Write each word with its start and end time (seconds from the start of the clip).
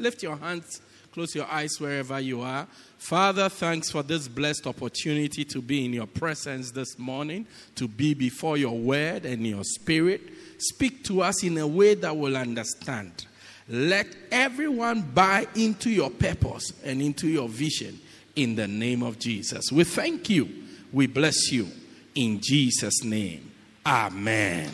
Lift 0.00 0.22
your 0.22 0.36
hands, 0.36 0.80
close 1.12 1.34
your 1.34 1.46
eyes 1.46 1.78
wherever 1.78 2.18
you 2.18 2.40
are. 2.40 2.66
Father, 2.96 3.50
thanks 3.50 3.90
for 3.90 4.02
this 4.02 4.28
blessed 4.28 4.66
opportunity 4.66 5.44
to 5.44 5.60
be 5.60 5.84
in 5.84 5.92
your 5.92 6.06
presence 6.06 6.70
this 6.70 6.98
morning, 6.98 7.46
to 7.74 7.86
be 7.86 8.14
before 8.14 8.56
your 8.56 8.78
word 8.78 9.26
and 9.26 9.46
your 9.46 9.62
spirit. 9.62 10.22
Speak 10.58 11.04
to 11.04 11.20
us 11.20 11.44
in 11.44 11.58
a 11.58 11.66
way 11.66 11.94
that 11.94 12.16
we'll 12.16 12.36
understand. 12.36 13.26
Let 13.68 14.06
everyone 14.32 15.02
buy 15.02 15.46
into 15.54 15.90
your 15.90 16.10
purpose 16.10 16.72
and 16.82 17.02
into 17.02 17.28
your 17.28 17.48
vision 17.48 18.00
in 18.36 18.56
the 18.56 18.66
name 18.66 19.02
of 19.02 19.18
Jesus. 19.18 19.70
We 19.70 19.84
thank 19.84 20.30
you. 20.30 20.48
We 20.92 21.06
bless 21.08 21.52
you. 21.52 21.68
In 22.14 22.40
Jesus' 22.40 23.04
name. 23.04 23.50
Amen. 23.84 24.70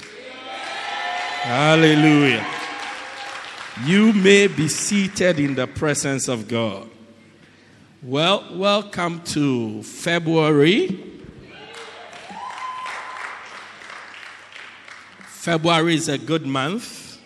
Hallelujah. 1.42 2.65
You 3.84 4.14
may 4.14 4.46
be 4.46 4.68
seated 4.68 5.38
in 5.38 5.54
the 5.54 5.66
presence 5.66 6.28
of 6.28 6.48
God. 6.48 6.88
Well, 8.02 8.56
welcome 8.56 9.20
to 9.24 9.82
February. 9.82 10.98
February 15.26 15.94
is 15.94 16.08
a 16.08 16.16
good 16.16 16.46
month. 16.46 17.20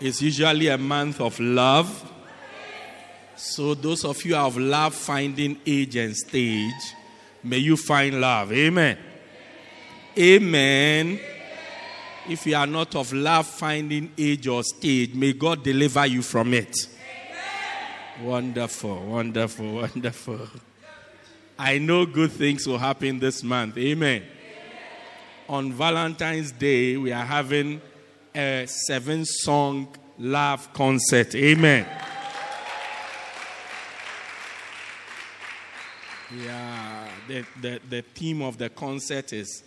It's 0.00 0.20
usually 0.20 0.68
a 0.68 0.76
month 0.76 1.18
of 1.22 1.40
love. 1.40 2.12
So, 3.36 3.72
those 3.72 4.04
of 4.04 4.22
you 4.26 4.34
have 4.34 4.58
love 4.58 4.94
finding 4.94 5.58
age 5.66 5.96
and 5.96 6.14
stage, 6.14 6.94
may 7.42 7.56
you 7.56 7.78
find 7.78 8.20
love. 8.20 8.52
Amen. 8.52 8.98
Amen. 10.18 11.20
If 12.30 12.46
you 12.46 12.56
are 12.56 12.66
not 12.66 12.94
of 12.94 13.12
love 13.12 13.46
finding 13.46 14.12
age 14.16 14.46
or 14.46 14.62
stage, 14.62 15.14
may 15.14 15.32
God 15.32 15.62
deliver 15.62 16.06
you 16.06 16.22
from 16.22 16.54
it. 16.54 16.74
Wonderful, 18.22 19.04
wonderful, 19.06 19.72
wonderful. 19.82 20.48
I 21.58 21.78
know 21.78 22.06
good 22.06 22.32
things 22.32 22.66
will 22.66 22.78
happen 22.78 23.18
this 23.18 23.42
month. 23.42 23.76
Amen. 23.76 24.22
On 25.48 25.72
Valentine's 25.72 26.52
Day, 26.52 26.96
we 26.96 27.12
are 27.12 27.24
having 27.24 27.80
a 28.34 28.66
seven 28.66 29.24
song 29.24 29.88
love 30.18 30.72
concert. 30.72 31.34
Amen. 31.34 31.86
Yeah, 36.44 37.08
the, 37.26 37.44
the, 37.60 37.80
the 37.88 38.02
theme 38.02 38.40
of 38.40 38.56
the 38.56 38.68
concert 38.68 39.32
is 39.32 39.64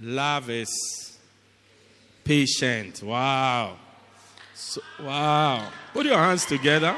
Love 0.00 0.50
is 0.50 1.13
Patient. 2.24 3.02
Wow. 3.02 3.76
So, 4.54 4.80
wow. 5.00 5.68
Put 5.92 6.06
your 6.06 6.16
hands 6.16 6.46
together. 6.46 6.96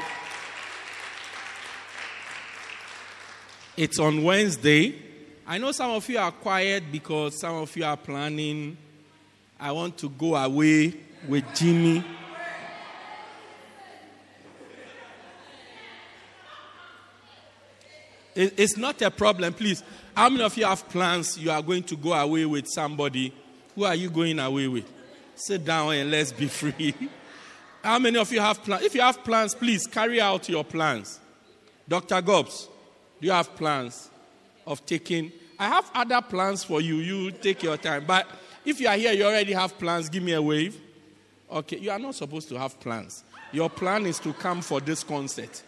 It's 3.75 3.99
on 3.99 4.23
Wednesday. 4.23 4.95
I 5.45 5.57
know 5.57 5.71
some 5.71 5.91
of 5.91 6.09
you 6.09 6.17
are 6.17 6.31
quiet 6.31 6.91
because 6.91 7.39
some 7.39 7.55
of 7.55 7.75
you 7.75 7.83
are 7.83 7.97
planning. 7.97 8.77
I 9.59 9.71
want 9.71 9.97
to 9.99 10.09
go 10.09 10.35
away 10.35 10.93
with 11.27 11.43
Jimmy. 11.53 12.03
It's 18.35 18.77
not 18.77 19.01
a 19.01 19.09
problem, 19.09 19.53
please. 19.53 19.83
How 20.15 20.29
many 20.29 20.43
of 20.43 20.55
you 20.55 20.65
have 20.65 20.87
plans 20.89 21.37
you 21.37 21.51
are 21.51 21.61
going 21.61 21.83
to 21.83 21.95
go 21.95 22.13
away 22.13 22.45
with 22.45 22.67
somebody? 22.67 23.33
Who 23.75 23.83
are 23.83 23.95
you 23.95 24.09
going 24.09 24.39
away 24.39 24.67
with? 24.67 24.96
Sit 25.37 25.63
down 25.63 25.93
and 25.93 26.09
let's 26.09 26.31
be 26.31 26.47
free. 26.47 26.95
How 27.83 27.99
many 27.99 28.17
of 28.17 28.31
you 28.33 28.39
have 28.39 28.63
plans? 28.63 28.83
If 28.83 28.95
you 28.95 29.01
have 29.01 29.23
plans, 29.23 29.53
please 29.53 29.85
carry 29.85 30.19
out 30.19 30.49
your 30.49 30.63
plans. 30.63 31.19
Dr. 31.87 32.21
Gobbs, 32.23 32.67
do 33.21 33.27
you 33.27 33.33
have 33.33 33.55
plans 33.55 34.09
of 34.65 34.83
taking? 34.83 35.31
I 35.59 35.67
have 35.67 35.91
other 35.93 36.21
plans 36.23 36.63
for 36.63 36.81
you. 36.81 36.95
You 36.95 37.31
take 37.31 37.61
your 37.61 37.77
time. 37.77 38.05
But 38.07 38.27
if 38.65 38.79
you 38.79 38.87
are 38.87 38.97
here, 38.97 39.13
you 39.13 39.25
already 39.25 39.53
have 39.53 39.77
plans, 39.77 40.09
give 40.09 40.23
me 40.23 40.33
a 40.33 40.41
wave. 40.41 40.81
Okay, 41.51 41.77
you 41.77 41.91
are 41.91 41.99
not 41.99 42.15
supposed 42.15 42.49
to 42.49 42.57
have 42.57 42.79
plans. 42.79 43.23
Your 43.51 43.69
plan 43.69 44.07
is 44.07 44.19
to 44.21 44.33
come 44.33 44.61
for 44.61 44.81
this 44.81 45.03
concert. 45.03 45.61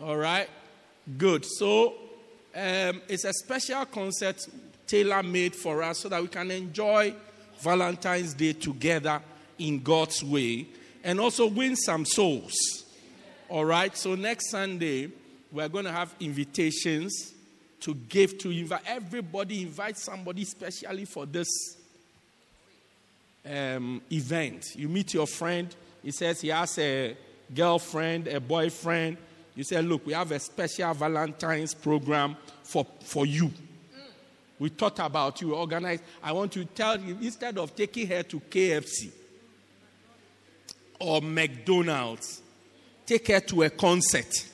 All 0.00 0.16
right? 0.16 0.50
Good. 1.16 1.46
So, 1.46 1.94
um, 2.56 3.02
it's 3.08 3.24
a 3.24 3.32
special 3.32 3.84
concert 3.86 4.44
tailor 4.84 5.22
made 5.22 5.54
for 5.54 5.80
us 5.84 6.00
so 6.00 6.08
that 6.08 6.20
we 6.20 6.26
can 6.28 6.50
enjoy 6.50 7.14
Valentine's 7.62 8.34
Day 8.34 8.52
together 8.52 9.20
in 9.58 9.82
God's 9.82 10.22
way 10.22 10.66
and 11.04 11.20
also 11.20 11.46
win 11.46 11.76
some 11.76 12.04
souls. 12.04 12.54
All 13.48 13.64
right, 13.64 13.96
so 13.96 14.14
next 14.14 14.50
Sunday, 14.50 15.10
we're 15.50 15.68
going 15.68 15.84
to 15.84 15.92
have 15.92 16.14
invitations 16.20 17.32
to 17.80 17.94
give 17.94 18.38
to 18.38 18.50
invite 18.50 18.82
everybody, 18.86 19.62
invite 19.62 19.98
somebody 19.98 20.44
specially 20.44 21.04
for 21.04 21.26
this 21.26 21.48
um, 23.44 24.00
event. 24.10 24.76
You 24.76 24.88
meet 24.88 25.14
your 25.14 25.26
friend, 25.26 25.74
he 26.02 26.12
says 26.12 26.40
he 26.40 26.48
has 26.48 26.78
a 26.78 27.16
girlfriend, 27.54 28.28
a 28.28 28.40
boyfriend. 28.40 29.16
You 29.54 29.64
say, 29.64 29.82
Look, 29.82 30.06
we 30.06 30.14
have 30.14 30.32
a 30.32 30.38
special 30.38 30.94
Valentine's 30.94 31.74
program 31.74 32.36
for, 32.62 32.86
for 33.00 33.26
you. 33.26 33.50
We 34.62 34.68
thought 34.68 35.00
about 35.00 35.40
you, 35.40 35.56
organized. 35.56 36.04
I 36.22 36.30
want 36.30 36.52
to 36.52 36.64
tell 36.64 37.00
you 37.00 37.18
instead 37.20 37.58
of 37.58 37.74
taking 37.74 38.06
her 38.06 38.22
to 38.22 38.38
KFC 38.38 39.10
or 41.00 41.20
McDonald's, 41.20 42.40
take 43.04 43.26
her 43.26 43.40
to 43.40 43.64
a 43.64 43.70
concert. 43.70 44.48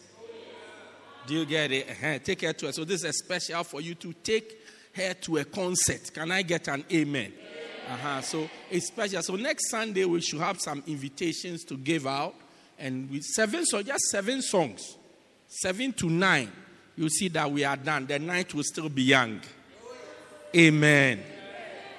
Do 1.26 1.34
you 1.34 1.44
get 1.44 1.72
it? 1.72 1.90
Uh-huh. 1.90 2.18
Take 2.24 2.40
her 2.40 2.54
to 2.54 2.68
a. 2.68 2.72
So 2.72 2.84
this 2.84 3.04
is 3.04 3.18
special 3.18 3.62
for 3.64 3.82
you 3.82 3.94
to 3.96 4.14
take 4.14 4.58
her 4.94 5.12
to 5.12 5.36
a 5.36 5.44
concert. 5.44 6.10
Can 6.14 6.32
I 6.32 6.40
get 6.40 6.68
an 6.68 6.86
amen? 6.90 7.34
Uh-huh. 7.86 8.22
So 8.22 8.48
it's 8.70 8.86
special. 8.86 9.20
So 9.20 9.36
next 9.36 9.68
Sunday 9.68 10.06
we 10.06 10.22
should 10.22 10.40
have 10.40 10.58
some 10.58 10.82
invitations 10.86 11.64
to 11.64 11.76
give 11.76 12.06
out, 12.06 12.34
and 12.78 13.10
with 13.10 13.24
seven 13.24 13.66
so 13.66 13.82
just 13.82 14.04
seven 14.04 14.40
songs, 14.40 14.96
seven 15.48 15.92
to 15.92 16.08
nine. 16.08 16.50
You 16.96 17.10
see 17.10 17.28
that 17.28 17.52
we 17.52 17.62
are 17.62 17.76
done. 17.76 18.06
The 18.06 18.18
night 18.18 18.54
will 18.54 18.64
still 18.64 18.88
be 18.88 19.02
young. 19.02 19.42
Amen. 20.56 21.22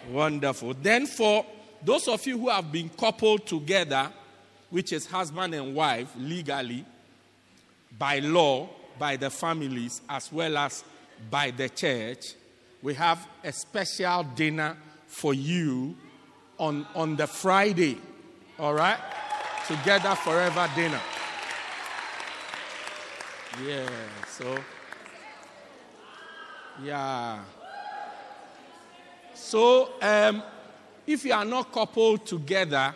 Wonderful. 0.09 0.73
Then, 0.73 1.05
for 1.05 1.45
those 1.83 2.07
of 2.07 2.25
you 2.25 2.37
who 2.39 2.49
have 2.49 2.71
been 2.71 2.89
coupled 2.89 3.45
together, 3.45 4.11
which 4.69 4.91
is 4.91 5.05
husband 5.05 5.53
and 5.53 5.75
wife 5.75 6.11
legally, 6.17 6.85
by 7.97 8.19
law, 8.19 8.69
by 8.97 9.15
the 9.15 9.29
families, 9.29 10.01
as 10.09 10.31
well 10.31 10.57
as 10.57 10.83
by 11.29 11.51
the 11.51 11.69
church, 11.69 12.33
we 12.81 12.93
have 12.93 13.27
a 13.43 13.51
special 13.51 14.23
dinner 14.23 14.77
for 15.07 15.33
you 15.33 15.95
on, 16.57 16.85
on 16.95 17.15
the 17.15 17.27
Friday. 17.27 17.97
All 18.57 18.73
right? 18.73 18.97
Together 19.67 20.15
forever 20.15 20.69
dinner. 20.75 21.01
Yeah, 23.65 23.89
so, 24.27 24.57
yeah. 26.83 27.39
So, 29.39 29.93
um, 30.01 30.43
if 31.07 31.25
you 31.25 31.33
are 31.33 31.45
not 31.45 31.71
coupled 31.71 32.25
together 32.25 32.93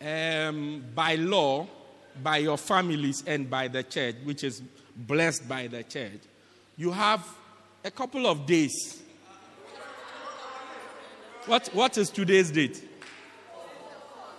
um, 0.00 0.82
by 0.94 1.16
law, 1.16 1.66
by 2.22 2.38
your 2.38 2.56
families, 2.56 3.22
and 3.26 3.50
by 3.50 3.68
the 3.68 3.82
church, 3.82 4.14
which 4.24 4.44
is 4.44 4.62
blessed 4.96 5.46
by 5.48 5.66
the 5.66 5.82
church, 5.82 6.20
you 6.76 6.92
have 6.92 7.26
a 7.84 7.90
couple 7.90 8.26
of 8.26 8.46
days. 8.46 9.02
What, 11.46 11.68
what 11.74 11.98
is 11.98 12.08
today's 12.08 12.50
date? 12.50 12.88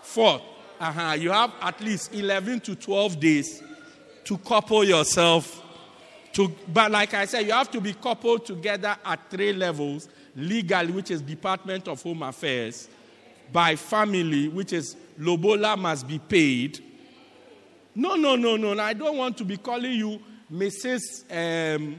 Fourth. 0.02 0.42
Uh-huh. 0.80 1.14
You 1.20 1.32
have 1.32 1.52
at 1.62 1.82
least 1.82 2.16
11 2.16 2.62
to 2.62 2.76
12 2.76 3.20
days 3.20 3.62
to 4.24 4.38
couple 4.40 4.84
yourself. 4.86 5.62
To, 6.34 6.52
but 6.68 6.90
like 6.90 7.14
I 7.14 7.26
said, 7.26 7.46
you 7.46 7.52
have 7.52 7.70
to 7.72 7.82
be 7.82 7.94
coupled 7.94 8.46
together 8.46 8.96
at 9.06 9.30
three 9.30 9.54
levels 9.54 10.10
legally, 10.36 10.92
which 10.92 11.12
is 11.12 11.22
Department 11.22 11.88
of 11.88 12.02
Home 12.04 12.24
Affairs, 12.24 12.88
by 13.52 13.76
family, 13.76 14.48
which 14.48 14.74
is 14.74 14.96
Lobola 15.20 15.78
must 15.78 16.08
be 16.08 16.20
paid. 16.20 16.80
No, 17.96 18.16
no, 18.16 18.36
no, 18.36 18.58
no. 18.58 18.80
I 18.82 18.94
don't 18.94 19.18
want 19.18 19.38
to 19.38 19.46
be 19.46 19.58
calling 19.58 19.92
you 19.92 20.20
Mrs. 20.52 21.24
Um, 21.30 21.98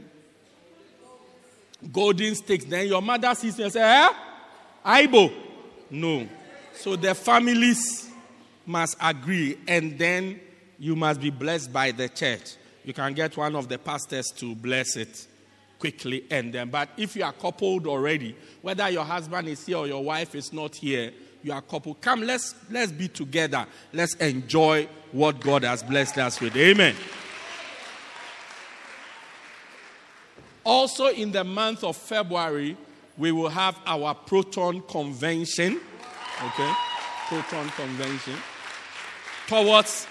golden 1.93 2.35
sticks. 2.35 2.65
Then 2.65 2.89
your 2.89 3.03
mother 3.03 3.35
sees 3.35 3.59
you 3.59 3.65
and 3.65 3.73
says, 3.73 3.83
eh? 3.83 4.15
Aibo. 4.85 5.33
No. 5.91 6.29
So 6.75 6.97
the 6.97 7.15
families 7.15 8.11
must 8.67 8.97
agree, 9.01 9.59
and 9.69 9.99
then 9.99 10.41
you 10.79 10.97
must 10.97 11.21
be 11.21 11.31
blessed 11.31 11.73
by 11.73 11.93
the 11.93 12.09
church. 12.09 12.57
You 12.85 12.93
can 12.93 13.15
get 13.15 13.37
one 13.37 13.55
of 13.55 13.69
the 13.69 13.79
pastors 13.79 14.27
to 14.37 14.55
bless 14.55 14.97
it 14.97 15.29
quickly 15.85 16.25
end 16.31 16.55
them. 16.55 16.71
But 16.71 16.89
if 16.97 17.15
you 17.15 17.25
are 17.25 17.33
coupled 17.35 17.87
already, 17.87 18.35
whether 18.63 18.89
your 18.89 19.05
husband 19.05 19.49
is 19.49 19.67
here 19.67 19.77
or 19.77 19.87
your 19.87 20.03
wife 20.03 20.35
is 20.35 20.51
not 20.51 20.75
here, 20.75 21.13
you 21.43 21.53
are 21.53 21.61
coupled. 21.61 22.01
Come, 22.01 22.23
let's 22.23 22.55
let's 22.71 22.91
be 22.91 23.07
together. 23.07 23.67
Let's 23.93 24.15
enjoy 24.15 24.89
what 25.13 25.41
God 25.41 25.63
has 25.63 25.83
blessed 25.83 26.17
us 26.17 26.41
with. 26.41 26.57
Amen. 26.57 26.97
Also, 30.65 31.09
in 31.09 31.33
the 31.33 31.45
month 31.45 31.85
of 31.85 31.99
February, 31.99 32.79
we 33.19 33.31
will 33.31 33.51
have 33.51 33.79
our 33.85 34.15
Proton 34.15 34.81
Convention. 34.89 35.79
Okay? 36.47 36.73
Proton 37.29 37.69
Convention. 37.77 38.37
Towards 39.47 40.07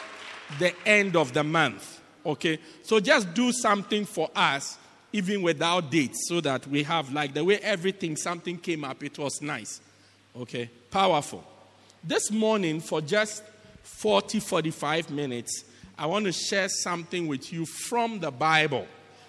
the 0.59 0.71
end 0.87 1.15
of 1.15 1.33
the 1.33 1.43
month. 1.43 1.99
Okay? 2.23 2.59
So 2.83 2.99
just 2.99 3.33
do 3.33 3.51
something 3.51 4.05
for 4.05 4.29
us, 4.35 4.77
even 5.13 5.43
without 5.43 5.91
dates, 5.91 6.27
so 6.27 6.41
that 6.41 6.67
we 6.67 6.83
have, 6.83 7.13
like 7.13 7.33
the 7.33 7.43
way 7.43 7.59
everything, 7.59 8.17
something 8.17 8.57
came 8.57 8.83
up, 8.83 9.03
it 9.03 9.17
was 9.17 9.41
nice. 9.41 9.79
Okay? 10.35 10.69
Powerful. 10.89 11.43
This 12.03 12.31
morning, 12.31 12.81
for 12.81 12.99
just 12.99 13.43
40, 13.83 14.39
45 14.39 15.11
minutes, 15.11 15.65
I 15.97 16.07
want 16.07 16.25
to 16.25 16.31
share 16.31 16.67
something 16.67 17.27
with 17.27 17.53
you 17.53 17.65
from 17.65 18.19
the 18.19 18.31
Bible. 18.31 18.87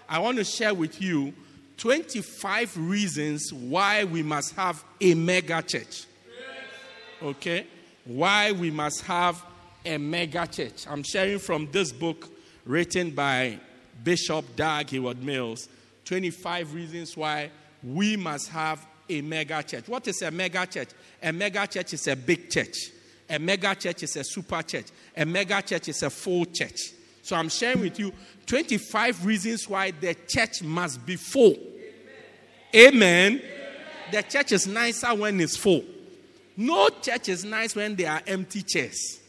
I 0.09 0.19
want 0.19 0.39
to 0.39 0.45
share 0.45 0.73
with 0.73 1.01
you 1.01 1.35
25 1.77 2.77
reasons 2.79 3.53
why 3.53 4.05
we 4.05 4.23
must 4.23 4.55
have 4.57 4.83
a 5.01 5.15
mega 5.15 5.61
church. 5.61 6.07
Okay? 7.23 7.67
Why 8.05 8.53
we 8.53 8.71
must 8.71 9.03
have 9.03 9.45
a 9.85 9.99
mega 9.99 10.47
church. 10.47 10.87
I'm 10.89 11.03
sharing 11.03 11.39
from 11.39 11.69
this 11.71 11.93
book 11.93 12.29
written 12.65 13.11
by 13.11 13.59
Bishop 14.03 14.57
Dag 14.57 14.91
Heward-Mills 14.91 15.69
25 16.05 16.75
reasons 16.75 17.17
why 17.17 17.51
we 17.83 18.17
must 18.17 18.49
have 18.49 18.87
a 19.09 19.21
mega 19.21 19.63
church. 19.63 19.89
What 19.89 20.07
is 20.09 20.23
a 20.23 20.31
mega 20.31 20.67
church? 20.67 20.89
A 21.23 21.33
mega 21.33 21.67
church 21.67 21.95
is 21.95 22.07
a 22.09 22.17
big 22.17 22.51
church. 22.51 22.91
A 23.29 23.39
mega 23.39 23.75
church 23.75 24.03
is 24.03 24.17
a 24.17 24.25
super 24.25 24.63
church. 24.63 24.87
A 25.17 25.25
mega 25.25 25.63
church 25.63 25.89
is 25.89 26.03
a 26.03 26.11
full 26.11 26.45
church. 26.47 26.93
So 27.23 27.37
I'm 27.37 27.49
sharing 27.49 27.81
with 27.81 27.99
you 27.99 28.13
25 28.47 29.25
reasons 29.25 29.69
why 29.69 29.91
the 29.91 30.15
church 30.29 30.63
must 30.63 31.05
be 31.07 31.17
full. 31.17 31.57
Amen. 32.75 33.41
Amen. 33.41 33.43
The 34.13 34.23
church 34.23 34.53
is 34.53 34.67
nicer 34.67 35.15
when 35.15 35.41
it's 35.41 35.57
full. 35.57 35.85
No 36.57 36.89
church 36.89 37.31
is 37.31 37.45
nice 37.45 37.75
when 37.75 37.97
there 37.97 38.11
are 38.11 38.23
empty 38.27 38.63
chairs. 38.63 39.21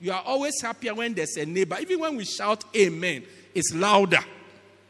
You 0.00 0.12
are 0.12 0.22
always 0.26 0.60
happier 0.60 0.94
when 0.94 1.14
there's 1.14 1.36
a 1.36 1.46
neighbor. 1.46 1.76
Even 1.80 2.00
when 2.00 2.16
we 2.16 2.24
shout 2.24 2.64
amen, 2.76 3.24
it's 3.56 3.72
louder, 3.74 4.20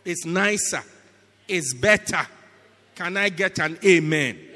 it's 0.05 0.27
nicer, 0.27 0.83
it's 1.47 1.73
better. 1.73 2.27
Can 2.97 3.17
I 3.17 3.29
get 3.29 3.61
an 3.61 3.79
amen? 3.85 4.37
amen? 4.37 4.47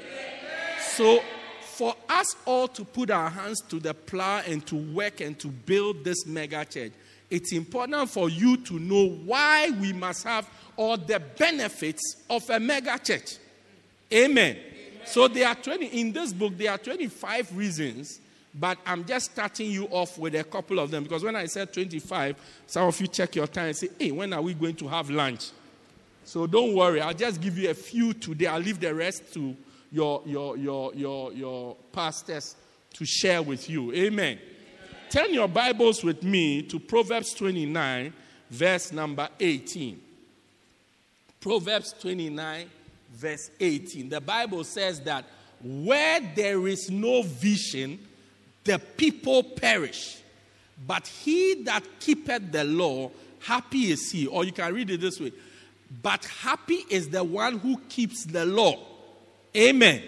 So, 0.79 1.21
for 1.61 1.95
us 2.09 2.35
all 2.45 2.67
to 2.67 2.83
put 2.83 3.09
our 3.09 3.29
hands 3.29 3.61
to 3.69 3.79
the 3.79 3.93
plow 3.93 4.41
and 4.45 4.65
to 4.67 4.75
work 4.75 5.21
and 5.21 5.39
to 5.39 5.47
build 5.47 6.03
this 6.03 6.25
mega 6.25 6.65
church, 6.65 6.91
it's 7.29 7.53
important 7.53 8.09
for 8.09 8.29
you 8.29 8.57
to 8.57 8.79
know 8.79 9.07
why 9.07 9.69
we 9.79 9.93
must 9.93 10.25
have 10.25 10.45
all 10.75 10.97
the 10.97 11.21
benefits 11.37 12.17
of 12.29 12.49
a 12.49 12.59
mega 12.59 12.99
church. 12.99 13.37
Amen. 14.13 14.57
Amen. 14.57 15.05
So 15.05 15.29
there 15.29 15.47
are 15.47 15.55
20 15.55 15.85
in 15.85 16.11
this 16.11 16.33
book 16.33 16.57
there 16.57 16.71
are 16.71 16.77
25 16.77 17.55
reasons, 17.55 18.19
but 18.53 18.77
I'm 18.85 19.05
just 19.05 19.31
starting 19.31 19.71
you 19.71 19.85
off 19.85 20.17
with 20.17 20.35
a 20.35 20.43
couple 20.43 20.79
of 20.79 20.91
them 20.91 21.03
because 21.03 21.23
when 21.23 21.35
I 21.35 21.45
said 21.45 21.71
25, 21.73 22.35
some 22.67 22.87
of 22.87 22.99
you 22.99 23.07
check 23.07 23.35
your 23.35 23.47
time 23.47 23.67
and 23.67 23.77
say, 23.77 23.89
"Hey, 23.97 24.11
when 24.11 24.33
are 24.33 24.41
we 24.41 24.53
going 24.53 24.75
to 24.75 24.87
have 24.87 25.09
lunch?" 25.09 25.51
So 26.25 26.47
don't 26.47 26.75
worry, 26.75 27.01
I'll 27.01 27.13
just 27.13 27.41
give 27.41 27.57
you 27.57 27.69
a 27.69 27.73
few 27.73 28.13
today. 28.13 28.47
I'll 28.47 28.59
leave 28.59 28.79
the 28.79 28.93
rest 28.93 29.33
to 29.33 29.55
your 29.91 30.21
your 30.25 30.57
your 30.57 30.93
your 30.95 31.33
your 31.33 31.75
pastors 31.91 32.55
to 32.93 33.05
share 33.05 33.41
with 33.41 33.69
you. 33.69 33.93
Amen. 33.93 34.39
Turn 35.09 35.33
your 35.33 35.47
Bibles 35.47 36.03
with 36.03 36.23
me 36.23 36.61
to 36.63 36.79
Proverbs 36.79 37.33
29, 37.33 38.13
verse 38.49 38.93
number 38.93 39.27
18. 39.39 39.99
Proverbs 41.41 41.93
29, 41.99 42.69
verse 43.13 43.51
18. 43.59 44.07
The 44.07 44.21
Bible 44.21 44.63
says 44.63 45.01
that 45.01 45.25
where 45.61 46.21
there 46.35 46.67
is 46.67 46.89
no 46.89 47.23
vision, 47.23 47.99
the 48.63 48.79
people 48.79 49.43
perish. 49.43 50.17
But 50.85 51.07
he 51.07 51.63
that 51.63 51.83
keepeth 51.99 52.51
the 52.51 52.63
law, 52.63 53.11
happy 53.39 53.91
is 53.91 54.11
he. 54.11 54.27
Or 54.27 54.43
you 54.43 54.51
can 54.51 54.73
read 54.73 54.89
it 54.89 55.01
this 55.01 55.19
way. 55.19 55.31
But 56.01 56.25
happy 56.25 56.85
is 56.89 57.09
the 57.09 57.23
one 57.23 57.59
who 57.59 57.77
keeps 57.89 58.25
the 58.25 58.45
law. 58.45 58.79
Amen. 59.55 59.97
Amen. 59.97 60.03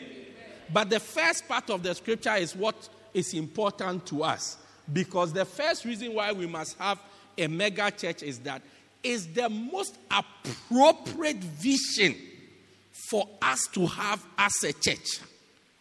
But 0.71 0.89
the 0.89 0.99
first 0.99 1.47
part 1.47 1.69
of 1.69 1.83
the 1.83 1.93
scripture 1.93 2.35
is 2.35 2.55
what 2.55 2.89
is 3.13 3.33
important 3.33 4.05
to 4.07 4.23
us. 4.23 4.57
Because 4.91 5.33
the 5.33 5.45
first 5.45 5.85
reason 5.85 6.13
why 6.13 6.31
we 6.31 6.47
must 6.47 6.77
have 6.77 6.99
a 7.37 7.47
mega 7.47 7.91
church 7.91 8.23
is 8.23 8.39
that 8.39 8.61
is 9.03 9.27
the 9.33 9.49
most 9.49 9.97
appropriate 10.09 11.37
vision 11.37 12.15
for 13.09 13.27
us 13.41 13.67
to 13.73 13.85
have 13.85 14.25
as 14.37 14.53
a 14.63 14.71
church. 14.71 15.19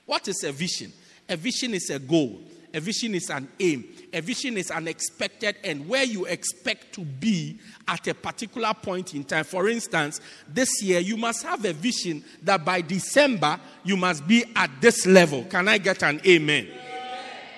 What 0.06 0.26
is 0.26 0.42
a 0.44 0.50
vision? 0.50 0.92
A 1.28 1.36
vision 1.36 1.72
is 1.74 1.88
a 1.90 2.00
goal. 2.00 2.40
A 2.74 2.80
vision 2.80 3.14
is 3.14 3.28
an 3.30 3.48
aim. 3.60 3.84
A 4.12 4.20
vision 4.20 4.56
is 4.56 4.70
an 4.70 4.88
expected 4.88 5.56
end 5.62 5.88
where 5.88 6.04
you 6.04 6.24
expect 6.24 6.94
to 6.94 7.02
be 7.02 7.58
at 7.86 8.06
a 8.08 8.14
particular 8.14 8.72
point 8.74 9.14
in 9.14 9.24
time. 9.24 9.44
For 9.44 9.68
instance, 9.68 10.20
this 10.48 10.82
year 10.82 11.00
you 11.00 11.16
must 11.16 11.42
have 11.42 11.64
a 11.64 11.72
vision 11.72 12.24
that 12.42 12.64
by 12.64 12.80
December 12.80 13.60
you 13.84 13.96
must 13.96 14.26
be 14.26 14.44
at 14.56 14.70
this 14.80 15.06
level. 15.06 15.44
Can 15.44 15.68
I 15.68 15.78
get 15.78 16.02
an 16.02 16.20
amen? 16.26 16.68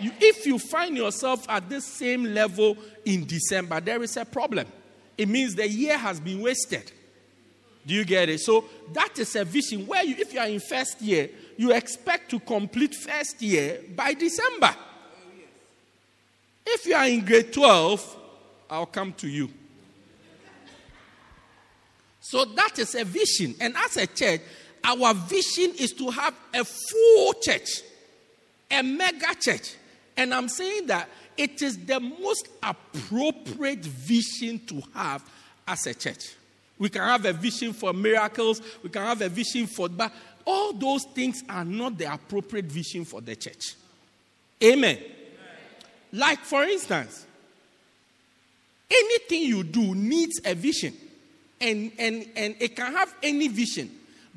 you, 0.01 0.13
if 0.21 0.47
you 0.47 0.59
find 0.59 0.97
yourself 0.97 1.49
at 1.49 1.69
the 1.69 1.81
same 1.81 2.25
level 2.25 2.77
in 3.05 3.25
December, 3.27 3.81
there 3.81 4.03
is 4.03 4.17
a 4.17 4.25
problem. 4.25 4.67
It 5.17 5.29
means 5.29 5.55
the 5.55 5.69
year 5.69 5.97
has 5.97 6.21
been 6.21 6.41
wasted. 6.41 6.91
Do 7.87 7.95
you 7.95 8.05
get 8.05 8.29
it? 8.29 8.41
So 8.41 8.65
that 8.93 9.19
is 9.19 9.37
a 9.37 9.45
vision 9.45 9.87
where 9.87 10.05
you, 10.05 10.17
if 10.19 10.33
you 10.33 10.41
are 10.41 10.47
in 10.47 10.61
first 10.61 11.01
year, 11.01 11.29
you 11.57 11.73
expect 11.73 12.31
to 12.31 12.41
complete 12.41 12.95
first 12.95 13.41
year 13.43 13.81
by 13.95 14.15
December. 14.15 14.75
If 16.67 16.87
you 16.87 16.95
are 16.95 17.07
in 17.07 17.25
grade 17.25 17.53
12, 17.53 18.17
I'll 18.71 18.87
come 18.87 19.13
to 19.15 19.29
you. 19.29 19.51
So 22.21 22.45
that 22.45 22.79
is 22.79 22.95
a 22.95 23.05
vision. 23.05 23.55
And 23.61 23.77
as 23.77 23.97
a 23.99 24.07
church, 24.07 24.41
our 24.83 25.15
vision 25.15 25.73
is 25.79 25.93
to 25.93 26.11
have 26.11 26.35
a 26.55 26.65
full 26.65 27.35
church, 27.35 27.83
a 28.71 28.83
mega 28.83 29.35
church. 29.39 29.75
And 30.17 30.33
I'm 30.33 30.49
saying 30.49 30.87
that 30.87 31.09
it 31.37 31.63
is 31.63 31.85
the 31.85 32.01
most 32.01 32.49
appropriate 32.63 33.85
vision 33.85 34.61
to 34.67 34.83
have 34.95 35.23
as 35.67 35.87
a 35.87 35.95
church. 35.95 36.35
We 36.79 36.89
can 36.89 37.03
have 37.03 37.25
a 37.25 37.33
vision 37.33 37.73
for 37.73 37.93
miracles, 37.93 38.61
we 38.83 38.89
can 38.89 39.03
have 39.03 39.23
a 39.23 39.29
vision 39.29 39.67
for, 39.67 39.89
but 39.89 40.13
all 40.45 40.73
those 40.73 41.05
things 41.05 41.43
are 41.49 41.65
not 41.65 41.97
the 41.97 42.13
appropriate 42.13 42.67
vision 42.67 43.05
for 43.05 43.21
the 43.21 43.37
church. 43.37 43.75
Amen. 44.63 44.99
Like, 46.15 46.39
for 46.39 46.63
instance, 46.63 47.27
anything 48.89 49.43
you 49.43 49.65
do 49.65 49.97
needs 49.97 50.41
a 50.45 50.55
vision, 50.55 50.95
and, 51.61 51.91
and, 51.99 52.27
and 52.37 52.55
it 52.61 52.77
can 52.77 52.93
have 52.93 53.13
any 53.21 53.49
vision, 53.49 53.91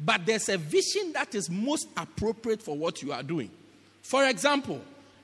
but 0.04 0.26
there's 0.26 0.50
a 0.50 0.58
vision 0.58 1.14
that 1.14 1.36
is 1.36 1.52
most 1.52 1.88
appropriate 1.96 2.64
for 2.64 2.76
what 2.76 3.04
you 3.04 3.12
are 3.12 3.22
doing. 3.22 3.52
For 4.02 4.26
example, 4.26 4.82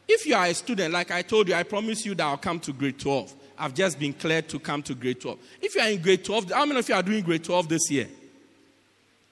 if 0.08 0.28
you 0.28 0.36
are 0.36 0.46
a 0.46 0.54
student, 0.54 0.94
like 0.94 1.10
I 1.10 1.24
told 1.24 1.48
you, 1.48 1.56
I 1.56 1.64
promise 1.64 2.06
you 2.06 2.14
that 2.14 2.24
I'll 2.24 2.38
come 2.38 2.60
to 2.62 2.74
grade 2.74 3.00
12. 3.00 3.34
I've 3.58 3.74
just 3.74 3.98
been 3.98 4.14
cleared 4.14 4.48
to 4.50 4.60
come 4.60 4.84
to 4.84 4.94
grade 4.94 5.22
12. 5.22 5.40
If 5.60 5.74
you 5.74 5.82
are 5.82 5.90
in 5.90 6.02
grade 6.04 6.24
12, 6.24 6.52
how 6.52 6.66
many 6.68 6.80
of 6.80 6.88
you 6.88 6.94
are 6.94 7.04
doing 7.04 7.24
grade 7.24 7.44
12 7.44 7.68
this 7.68 7.90
year? 7.90 8.08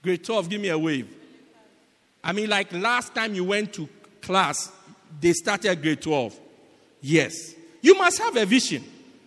Grade 0.02 0.24
12, 0.24 0.50
give 0.50 0.62
me 0.62 0.70
a 0.70 0.78
wave. 0.78 1.08
I 2.24 2.34
mean, 2.34 2.50
like 2.50 2.74
last 2.74 3.14
time 3.14 3.36
you 3.36 3.44
went 3.44 3.74
to 3.74 3.88
class, 4.22 4.72
they 5.20 5.34
started 5.34 5.84
grade 5.84 6.02
12. 6.02 6.40
Yes. 7.02 7.56
You 7.82 7.98
must 7.98 8.20
have 8.20 8.38
a 8.38 8.46
vision 8.46 8.84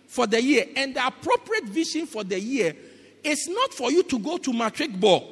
for 0.07 0.27
the 0.27 0.41
year. 0.41 0.65
And 0.75 0.95
the 0.95 1.05
appropriate 1.05 1.65
vision 1.65 2.05
for 2.05 2.23
the 2.23 2.39
year 2.39 2.75
is 3.23 3.47
not 3.47 3.73
for 3.73 3.91
you 3.91 4.03
to 4.03 4.19
go 4.19 4.37
to 4.37 4.53
matric 4.53 4.97
ball. 4.99 5.31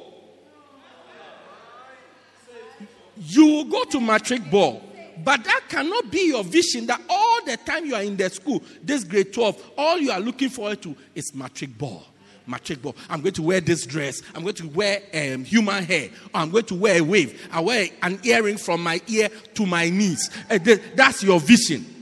You 3.16 3.46
will 3.46 3.64
go 3.64 3.84
to 3.84 4.00
matric 4.00 4.50
ball 4.50 4.82
But 5.22 5.44
that 5.44 5.62
cannot 5.68 6.10
be 6.10 6.28
your 6.28 6.42
vision 6.42 6.86
that 6.86 7.00
all 7.08 7.44
the 7.44 7.56
time 7.58 7.86
you 7.86 7.94
are 7.94 8.02
in 8.02 8.16
the 8.16 8.28
school, 8.30 8.62
this 8.82 9.04
grade 9.04 9.32
12, 9.32 9.72
all 9.76 9.98
you 9.98 10.10
are 10.10 10.20
looking 10.20 10.48
forward 10.48 10.82
to 10.82 10.96
is 11.14 11.34
matric 11.34 11.76
ball. 11.76 12.04
Matric 12.46 12.82
ball. 12.82 12.94
I'm 13.08 13.20
going 13.20 13.34
to 13.34 13.42
wear 13.42 13.60
this 13.60 13.86
dress. 13.86 14.20
I'm 14.34 14.42
going 14.42 14.56
to 14.56 14.68
wear 14.68 15.00
um, 15.14 15.44
human 15.44 15.82
hair. 15.84 16.10
I'm 16.34 16.50
going 16.50 16.66
to 16.66 16.74
wear 16.74 16.98
a 16.98 17.00
wave. 17.00 17.48
I 17.50 17.60
wear 17.60 17.86
an 18.02 18.18
earring 18.24 18.58
from 18.58 18.82
my 18.82 19.00
ear 19.06 19.30
to 19.54 19.64
my 19.66 19.88
knees. 19.88 20.30
Uh, 20.50 20.58
that's 20.94 21.22
your 21.22 21.40
vision. 21.40 21.93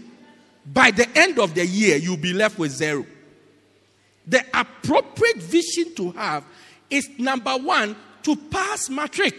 By 0.65 0.91
the 0.91 1.09
end 1.19 1.39
of 1.39 1.55
the 1.55 1.67
year, 1.67 1.97
you'll 1.97 2.17
be 2.17 2.33
left 2.33 2.59
with 2.59 2.71
zero. 2.71 3.05
The 4.27 4.45
appropriate 4.55 5.39
vision 5.39 5.95
to 5.97 6.13
have 6.13 6.45
is 6.89 7.09
number 7.19 7.53
one, 7.53 7.97
to 8.23 8.37
pass 8.37 8.89
matric. 8.89 9.35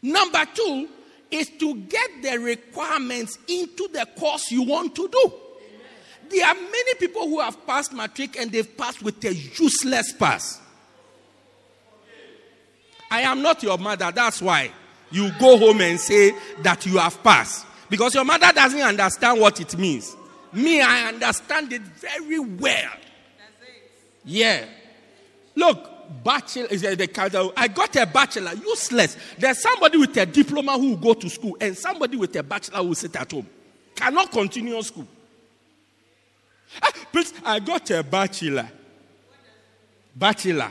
Number 0.00 0.44
two 0.54 0.88
is 1.30 1.50
to 1.58 1.74
get 1.74 2.22
the 2.22 2.38
requirements 2.38 3.38
into 3.48 3.88
the 3.88 4.06
course 4.18 4.50
you 4.50 4.62
want 4.62 4.94
to 4.94 5.08
do. 5.08 5.32
There 6.30 6.46
are 6.46 6.54
many 6.54 6.94
people 6.94 7.28
who 7.28 7.40
have 7.40 7.66
passed 7.66 7.92
matric 7.92 8.38
and 8.38 8.50
they've 8.50 8.76
passed 8.76 9.02
with 9.02 9.22
a 9.24 9.34
useless 9.34 10.12
pass. 10.12 10.60
I 13.10 13.22
am 13.22 13.42
not 13.42 13.62
your 13.62 13.78
mother, 13.78 14.12
that's 14.12 14.40
why 14.40 14.70
you 15.10 15.30
go 15.38 15.58
home 15.58 15.80
and 15.80 15.98
say 15.98 16.34
that 16.62 16.84
you 16.86 16.98
have 16.98 17.22
passed. 17.22 17.66
Because 17.88 18.14
your 18.14 18.24
mother 18.24 18.52
doesn't 18.52 18.80
understand 18.80 19.40
what 19.40 19.60
it 19.60 19.76
means. 19.78 20.16
Me, 20.52 20.80
I 20.80 21.08
understand 21.08 21.72
it 21.72 21.82
very 21.82 22.38
well. 22.38 22.92
Yeah. 24.24 24.64
Look, 25.54 26.22
bachelor 26.22 26.66
is 26.66 26.82
the 26.82 27.52
I 27.56 27.68
got 27.68 27.96
a 27.96 28.06
bachelor, 28.06 28.52
useless. 28.54 29.16
There's 29.38 29.60
somebody 29.60 29.98
with 29.98 30.16
a 30.16 30.26
diploma 30.26 30.72
who 30.72 30.90
will 30.90 30.96
go 30.96 31.14
to 31.14 31.28
school, 31.28 31.56
and 31.60 31.76
somebody 31.76 32.16
with 32.16 32.34
a 32.36 32.42
bachelor 32.42 32.78
who 32.78 32.88
will 32.88 32.94
sit 32.94 33.16
at 33.16 33.30
home. 33.30 33.46
Cannot 33.94 34.30
continue 34.30 34.80
school. 34.82 35.08
Ah, 36.82 36.92
please, 37.12 37.32
I 37.44 37.58
got 37.60 37.90
a 37.90 38.02
bachelor. 38.02 38.68
Bachelor. 40.14 40.70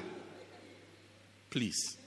Please. 1.49 1.97